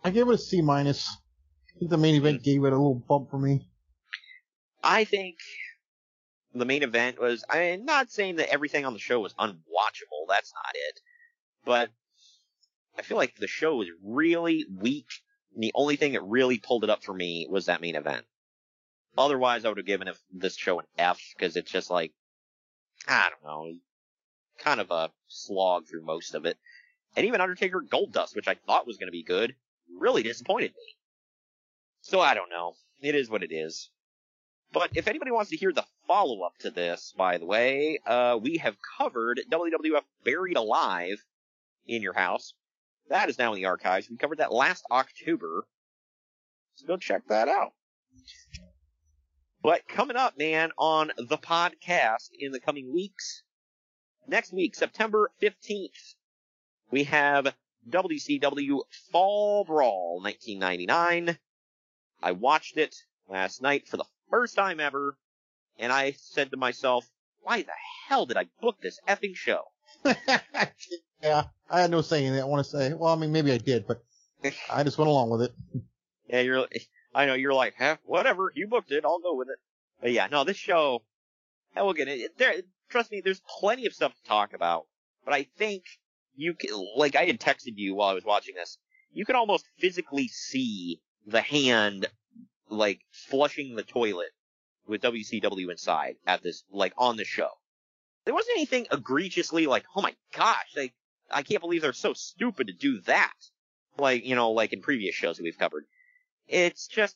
[0.04, 1.08] I gave it a C minus.
[1.76, 2.44] I think the main event hmm.
[2.44, 3.68] gave it a little bump for me.
[4.84, 5.36] I think
[6.56, 10.26] the main event was, I'm not saying that everything on the show was unwatchable.
[10.28, 11.00] That's not it.
[11.66, 11.90] But
[12.98, 15.08] I feel like the show was really weak.
[15.54, 18.26] And the only thing that really pulled it up for me was that main event.
[19.18, 22.12] Otherwise, I would have given this show an F because it's just like,
[23.08, 23.78] I don't know,
[24.60, 26.58] kind of a slog through most of it.
[27.16, 29.56] And even Undertaker Goldust, which I thought was going to be good,
[29.98, 30.96] really disappointed me.
[32.02, 32.76] So I don't know.
[33.02, 33.90] It is what it is.
[34.74, 38.38] But if anybody wants to hear the follow up to this, by the way, uh,
[38.42, 41.24] we have covered WWF Buried Alive
[41.88, 42.54] in your house.
[43.10, 44.10] That is now in the archives.
[44.10, 45.68] We covered that last October.
[46.76, 47.74] So go check that out.
[49.62, 53.44] But coming up, man, on the podcast in the coming weeks,
[54.28, 56.16] next week, September 15th,
[56.92, 57.56] we have
[57.90, 61.38] WCW Fall Brawl 1999.
[62.22, 62.96] I watched it
[63.28, 65.18] last night for the first time ever,
[65.78, 67.10] and I said to myself,
[67.42, 67.74] why the
[68.08, 69.72] hell did I book this effing show?
[71.24, 72.42] Yeah, I had no say in it.
[72.42, 74.04] I want to say, well, I mean, maybe I did, but
[74.70, 75.54] I just went along with it.
[76.28, 76.68] Yeah, you're,
[77.14, 79.60] I know, you're like, huh, whatever, you booked it, I'll go with it.
[80.02, 81.04] But yeah, no, this show,
[81.76, 82.36] hell, we'll get it.
[82.40, 82.54] There,
[82.90, 84.88] trust me, there's plenty of stuff to talk about,
[85.24, 85.84] but I think
[86.36, 88.80] you can, like I had texted you while I was watching this,
[89.12, 92.08] you can almost physically see the hand,
[92.68, 94.32] like, flushing the toilet
[94.88, 97.50] with WCW inside at this, like, on the show.
[98.26, 100.94] There wasn't anything egregiously like, oh my gosh, like,
[101.32, 103.34] I can't believe they're so stupid to do that.
[103.98, 105.86] Like, you know, like in previous shows that we've covered.
[106.48, 107.16] It's just,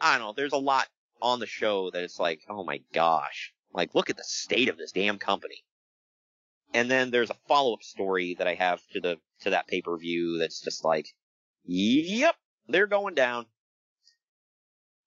[0.00, 0.88] I don't know, there's a lot
[1.22, 3.52] on the show that it's like, oh my gosh.
[3.72, 5.62] Like, look at the state of this damn company.
[6.74, 10.60] And then there's a follow-up story that I have to the, to that pay-per-view that's
[10.60, 11.06] just like,
[11.64, 12.34] yep,
[12.68, 13.46] they're going down.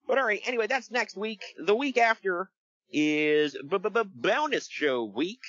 [0.08, 1.42] But alright, anyway, that's next week.
[1.58, 2.50] The week after
[2.92, 5.42] is bonus show week.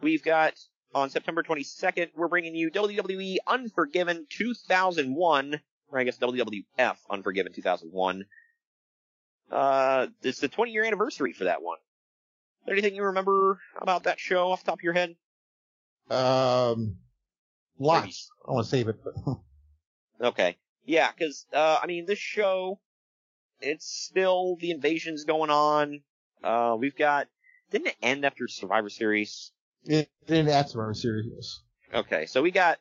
[0.00, 0.54] We've got
[0.94, 5.60] on September 22nd, we're bringing you WWE Unforgiven 2001,
[5.90, 8.24] or I guess WWF Unforgiven 2001.
[9.50, 11.78] Uh, it's the 20 year anniversary for that one.
[11.78, 15.14] Is there anything you remember about that show off the top of your head?
[16.10, 16.96] Um,
[17.78, 18.30] Lots.
[18.48, 18.96] I want to save it,
[20.20, 20.56] Okay.
[20.84, 22.80] Yeah, because uh, I mean, this show,
[23.60, 26.00] it's still the invasion's going on.
[26.42, 27.28] Uh, we've got
[27.70, 29.52] didn't it end after Survivor Series?
[29.84, 31.60] it didn't end after Survivor Series.
[31.94, 32.78] Okay, so we got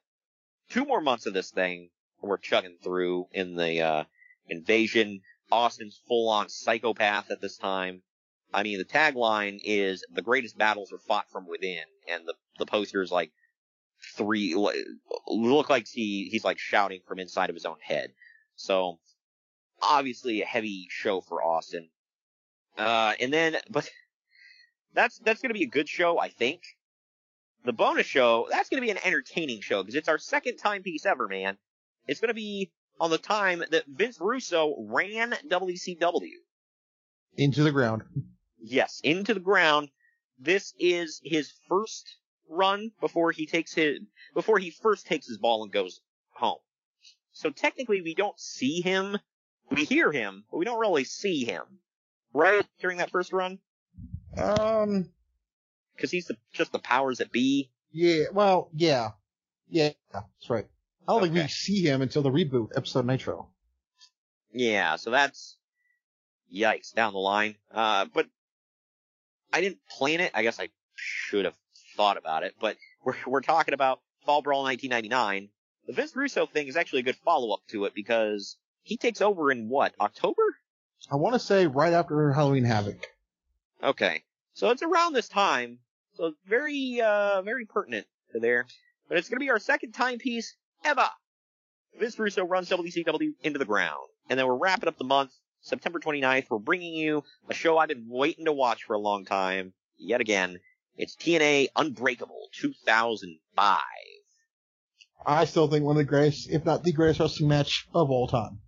[0.69, 1.90] two more months of this thing
[2.22, 4.03] we're chugging through in the uh,
[4.48, 5.22] invasion.
[5.52, 8.02] Austin's full on psychopath at this time.
[8.53, 12.65] I mean, the tagline is the greatest battles are fought from within, and the the
[12.65, 13.32] poster is like
[14.15, 14.56] three
[15.27, 18.11] look like he he's like shouting from inside of his own head.
[18.56, 18.99] So
[19.82, 21.90] obviously a heavy show for Austin.
[22.77, 23.89] Uh, and then, but
[24.93, 26.61] that's that's gonna be a good show, I think.
[27.64, 31.27] The bonus show, that's gonna be an entertaining show because it's our second timepiece ever,
[31.27, 31.57] man.
[32.07, 36.30] It's gonna be on the time that Vince Russo ran WCW.
[37.38, 38.03] Into the ground.
[38.60, 39.89] Yes, into the ground.
[40.39, 42.18] This is his first
[42.49, 43.99] run before he takes his
[44.34, 46.60] before he first takes his ball and goes home.
[47.31, 49.18] So technically we don't see him.
[49.72, 51.64] We hear him, but we don't really see him.
[52.36, 52.66] Right?
[52.80, 53.60] During that first run?
[54.38, 55.10] Um
[55.98, 57.72] Cause he's the, just the powers that be.
[57.94, 59.12] Yeah, well, yeah.
[59.70, 60.68] Yeah, that's right.
[61.07, 63.48] I don't think we see him until the reboot episode Nitro.
[64.52, 65.56] Yeah, so that's
[66.53, 67.56] yikes down the line.
[67.74, 68.28] Uh, but
[69.53, 70.32] I didn't plan it.
[70.34, 71.56] I guess I should have
[71.95, 72.76] thought about it, but
[73.06, 75.49] we're, we're talking about Fall Brawl 1999.
[75.88, 79.22] The Vince Russo thing is actually a good follow up to it because he takes
[79.22, 80.44] over in what, October?
[81.11, 83.06] I want to say right after Halloween Havoc.
[83.84, 84.23] Okay.
[84.53, 85.80] So it's around this time.
[86.15, 88.65] So it's very, uh, very pertinent to there.
[89.07, 91.07] But it's gonna be our second timepiece ever.
[91.99, 94.10] Vince Russo runs WCW into the ground.
[94.30, 96.49] And then we're wrapping up the month, September 29th.
[96.49, 99.73] We're bringing you a show I've been waiting to watch for a long time.
[99.98, 100.60] Yet again.
[100.98, 103.80] It's TNA Unbreakable 2005.
[105.26, 108.27] I still think one of the greatest, if not the greatest wrestling match of all
[108.27, 108.60] time.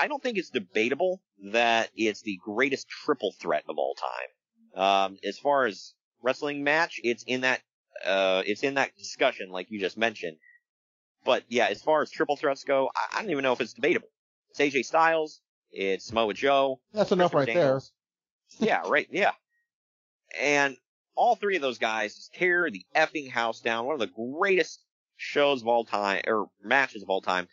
[0.00, 1.20] I don't think it's debatable
[1.52, 4.82] that it's the greatest triple threat of all time.
[4.82, 7.60] Um, as far as wrestling match, it's in that,
[8.04, 10.36] uh, it's in that discussion like you just mentioned.
[11.24, 13.72] But yeah, as far as triple threats go, I, I don't even know if it's
[13.72, 14.08] debatable.
[14.50, 15.40] It's AJ Styles,
[15.70, 16.80] it's Samoa Joe.
[16.92, 17.92] That's enough right Daniels.
[18.60, 18.68] there.
[18.68, 19.32] yeah, right, yeah.
[20.40, 20.76] And
[21.14, 23.86] all three of those guys tear the effing house down.
[23.86, 24.80] One of the greatest
[25.16, 27.48] shows of all time, or matches of all time.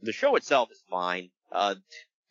[0.00, 1.30] The show itself is fine.
[1.50, 1.74] Uh,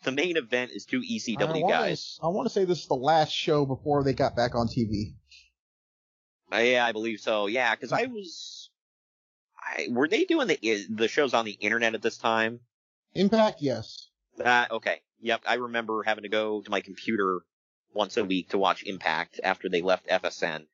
[0.07, 2.17] the main event is two ECW I wanna, guys.
[2.23, 5.15] I want to say this is the last show before they got back on TV.
[6.51, 7.47] Uh, yeah, I believe so.
[7.47, 8.69] Yeah, because I was,
[9.59, 12.61] I were they doing the the shows on the internet at this time?
[13.15, 14.07] Impact, yes.
[14.41, 15.01] Uh, okay.
[15.19, 17.41] Yep, I remember having to go to my computer
[17.93, 20.67] once a week to watch Impact after they left FSN.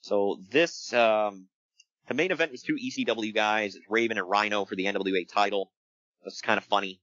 [0.00, 1.46] So this, um,
[2.08, 5.70] the main event was two ECW guys, Raven and Rhino for the NWA title.
[6.24, 7.00] That's kind of funny.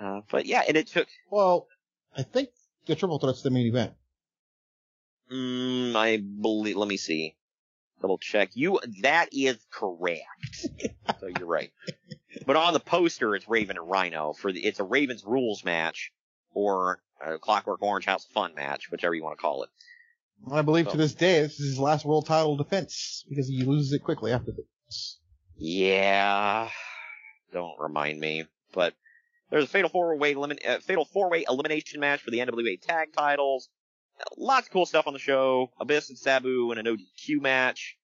[0.00, 1.08] Uh, but yeah, and it took.
[1.30, 1.66] Well,
[2.16, 2.50] I think
[2.86, 3.92] the triple threat's the main event.
[5.32, 6.76] Mm, I believe.
[6.76, 7.34] Let me see.
[8.00, 8.50] Double check.
[8.54, 8.80] You.
[9.02, 10.22] That is correct.
[11.20, 11.72] so you're right.
[12.46, 14.60] But on the poster, it's Raven and Rhino for the.
[14.60, 16.12] It's a Ravens rules match
[16.54, 19.70] or a Clockwork Orange House Fun match, whichever you want to call it.
[20.52, 23.64] I believe So- to this day this is his last world title defense because he
[23.64, 25.18] loses it quickly after this.
[25.56, 26.68] Yeah,
[27.52, 28.44] don't remind me.
[28.72, 28.94] But
[29.50, 32.80] there's a fatal four way elimin- uh, fatal four way elimination match for the NWA
[32.80, 33.68] tag titles.
[34.36, 35.70] Lots of cool stuff on the show.
[35.80, 37.96] Abyss and Sabu in an ODQ match.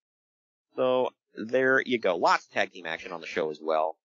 [0.76, 2.16] So there you go.
[2.16, 3.96] Lots of tag team action on the show as well.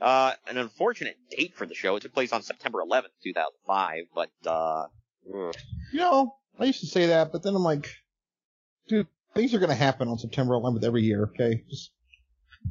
[0.00, 1.96] Uh, an unfortunate date for the show.
[1.96, 4.86] It took place on September 11th, 2005, but, uh.
[5.26, 7.88] You know, I used to say that, but then I'm like,
[8.88, 11.24] dude, things are gonna happen on September 11th every year.
[11.24, 11.90] Okay, just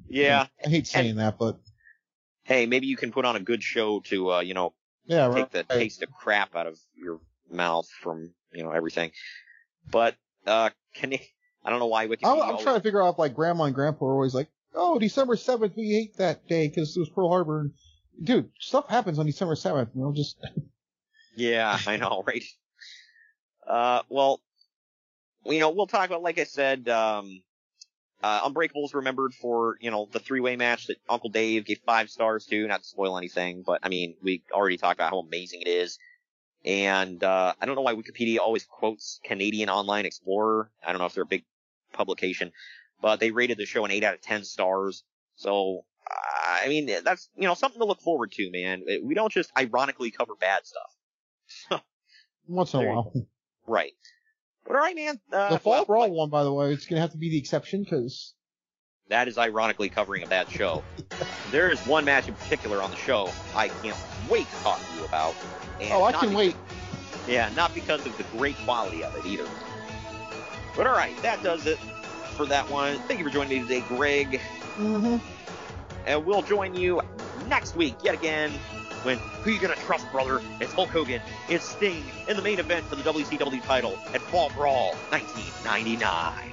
[0.08, 0.48] yeah.
[0.66, 1.60] I hate saying that, but
[2.44, 4.74] Hey, maybe you can put on a good show to, uh, you know,
[5.06, 5.52] yeah, take right.
[5.52, 9.12] the taste of crap out of your mouth from you know everything.
[9.90, 10.16] But
[10.46, 12.26] uh, can I don't know why Wikipedia.
[12.26, 15.00] I'm, I'm always- trying to figure out like grandma and grandpa are always like, oh,
[15.00, 17.62] December 7th, we hate that day because it was Pearl Harbor.
[17.62, 17.72] And,
[18.22, 19.90] dude, stuff happens on December 7th.
[19.96, 20.38] You know, just
[21.36, 22.44] Yeah, I know, right?
[23.66, 24.42] Uh, well,
[25.46, 27.42] you know, we'll talk about, like I said, um,
[28.24, 32.46] uh, Unbreakable's remembered for, you know, the three-way match that Uncle Dave gave five stars
[32.46, 35.68] to, not to spoil anything, but I mean, we already talked about how amazing it
[35.68, 36.00] is.
[36.64, 40.72] And, uh, I don't know why Wikipedia always quotes Canadian Online Explorer.
[40.86, 41.44] I don't know if they're a big
[41.92, 42.54] publication,
[43.02, 45.04] but they rated the show an 8 out of 10 stars.
[45.36, 48.84] So, I mean, that's, you know, something to look forward to, man.
[49.04, 51.84] We don't just ironically cover bad stuff.
[52.48, 53.14] once in a while.
[53.68, 53.92] Right.
[54.66, 55.20] But alright, man.
[55.32, 57.38] Uh, the Fall well, Brawl one, by the way, it's gonna have to be the
[57.38, 58.34] exception because
[59.10, 60.84] That is ironically covering a bad show.
[61.52, 63.98] there is one match in particular on the show I can't
[64.30, 65.36] wait to talk to you about.
[65.82, 66.56] And Oh, I can be- wait.
[67.28, 69.46] Yeah, not because of the great quality of it either.
[70.76, 71.78] But all right, that does it
[72.36, 72.98] for that one.
[73.08, 74.42] Thank you for joining me today, Greg.
[74.78, 75.18] Mm-hmm.
[76.06, 77.02] And we'll join you
[77.48, 78.52] next week yet again
[79.04, 80.42] when who you gonna trust, brother?
[80.60, 81.22] It's Hulk Hogan.
[81.50, 86.53] It's Sting in the main event for the WCW title at Fall Brawl 1999.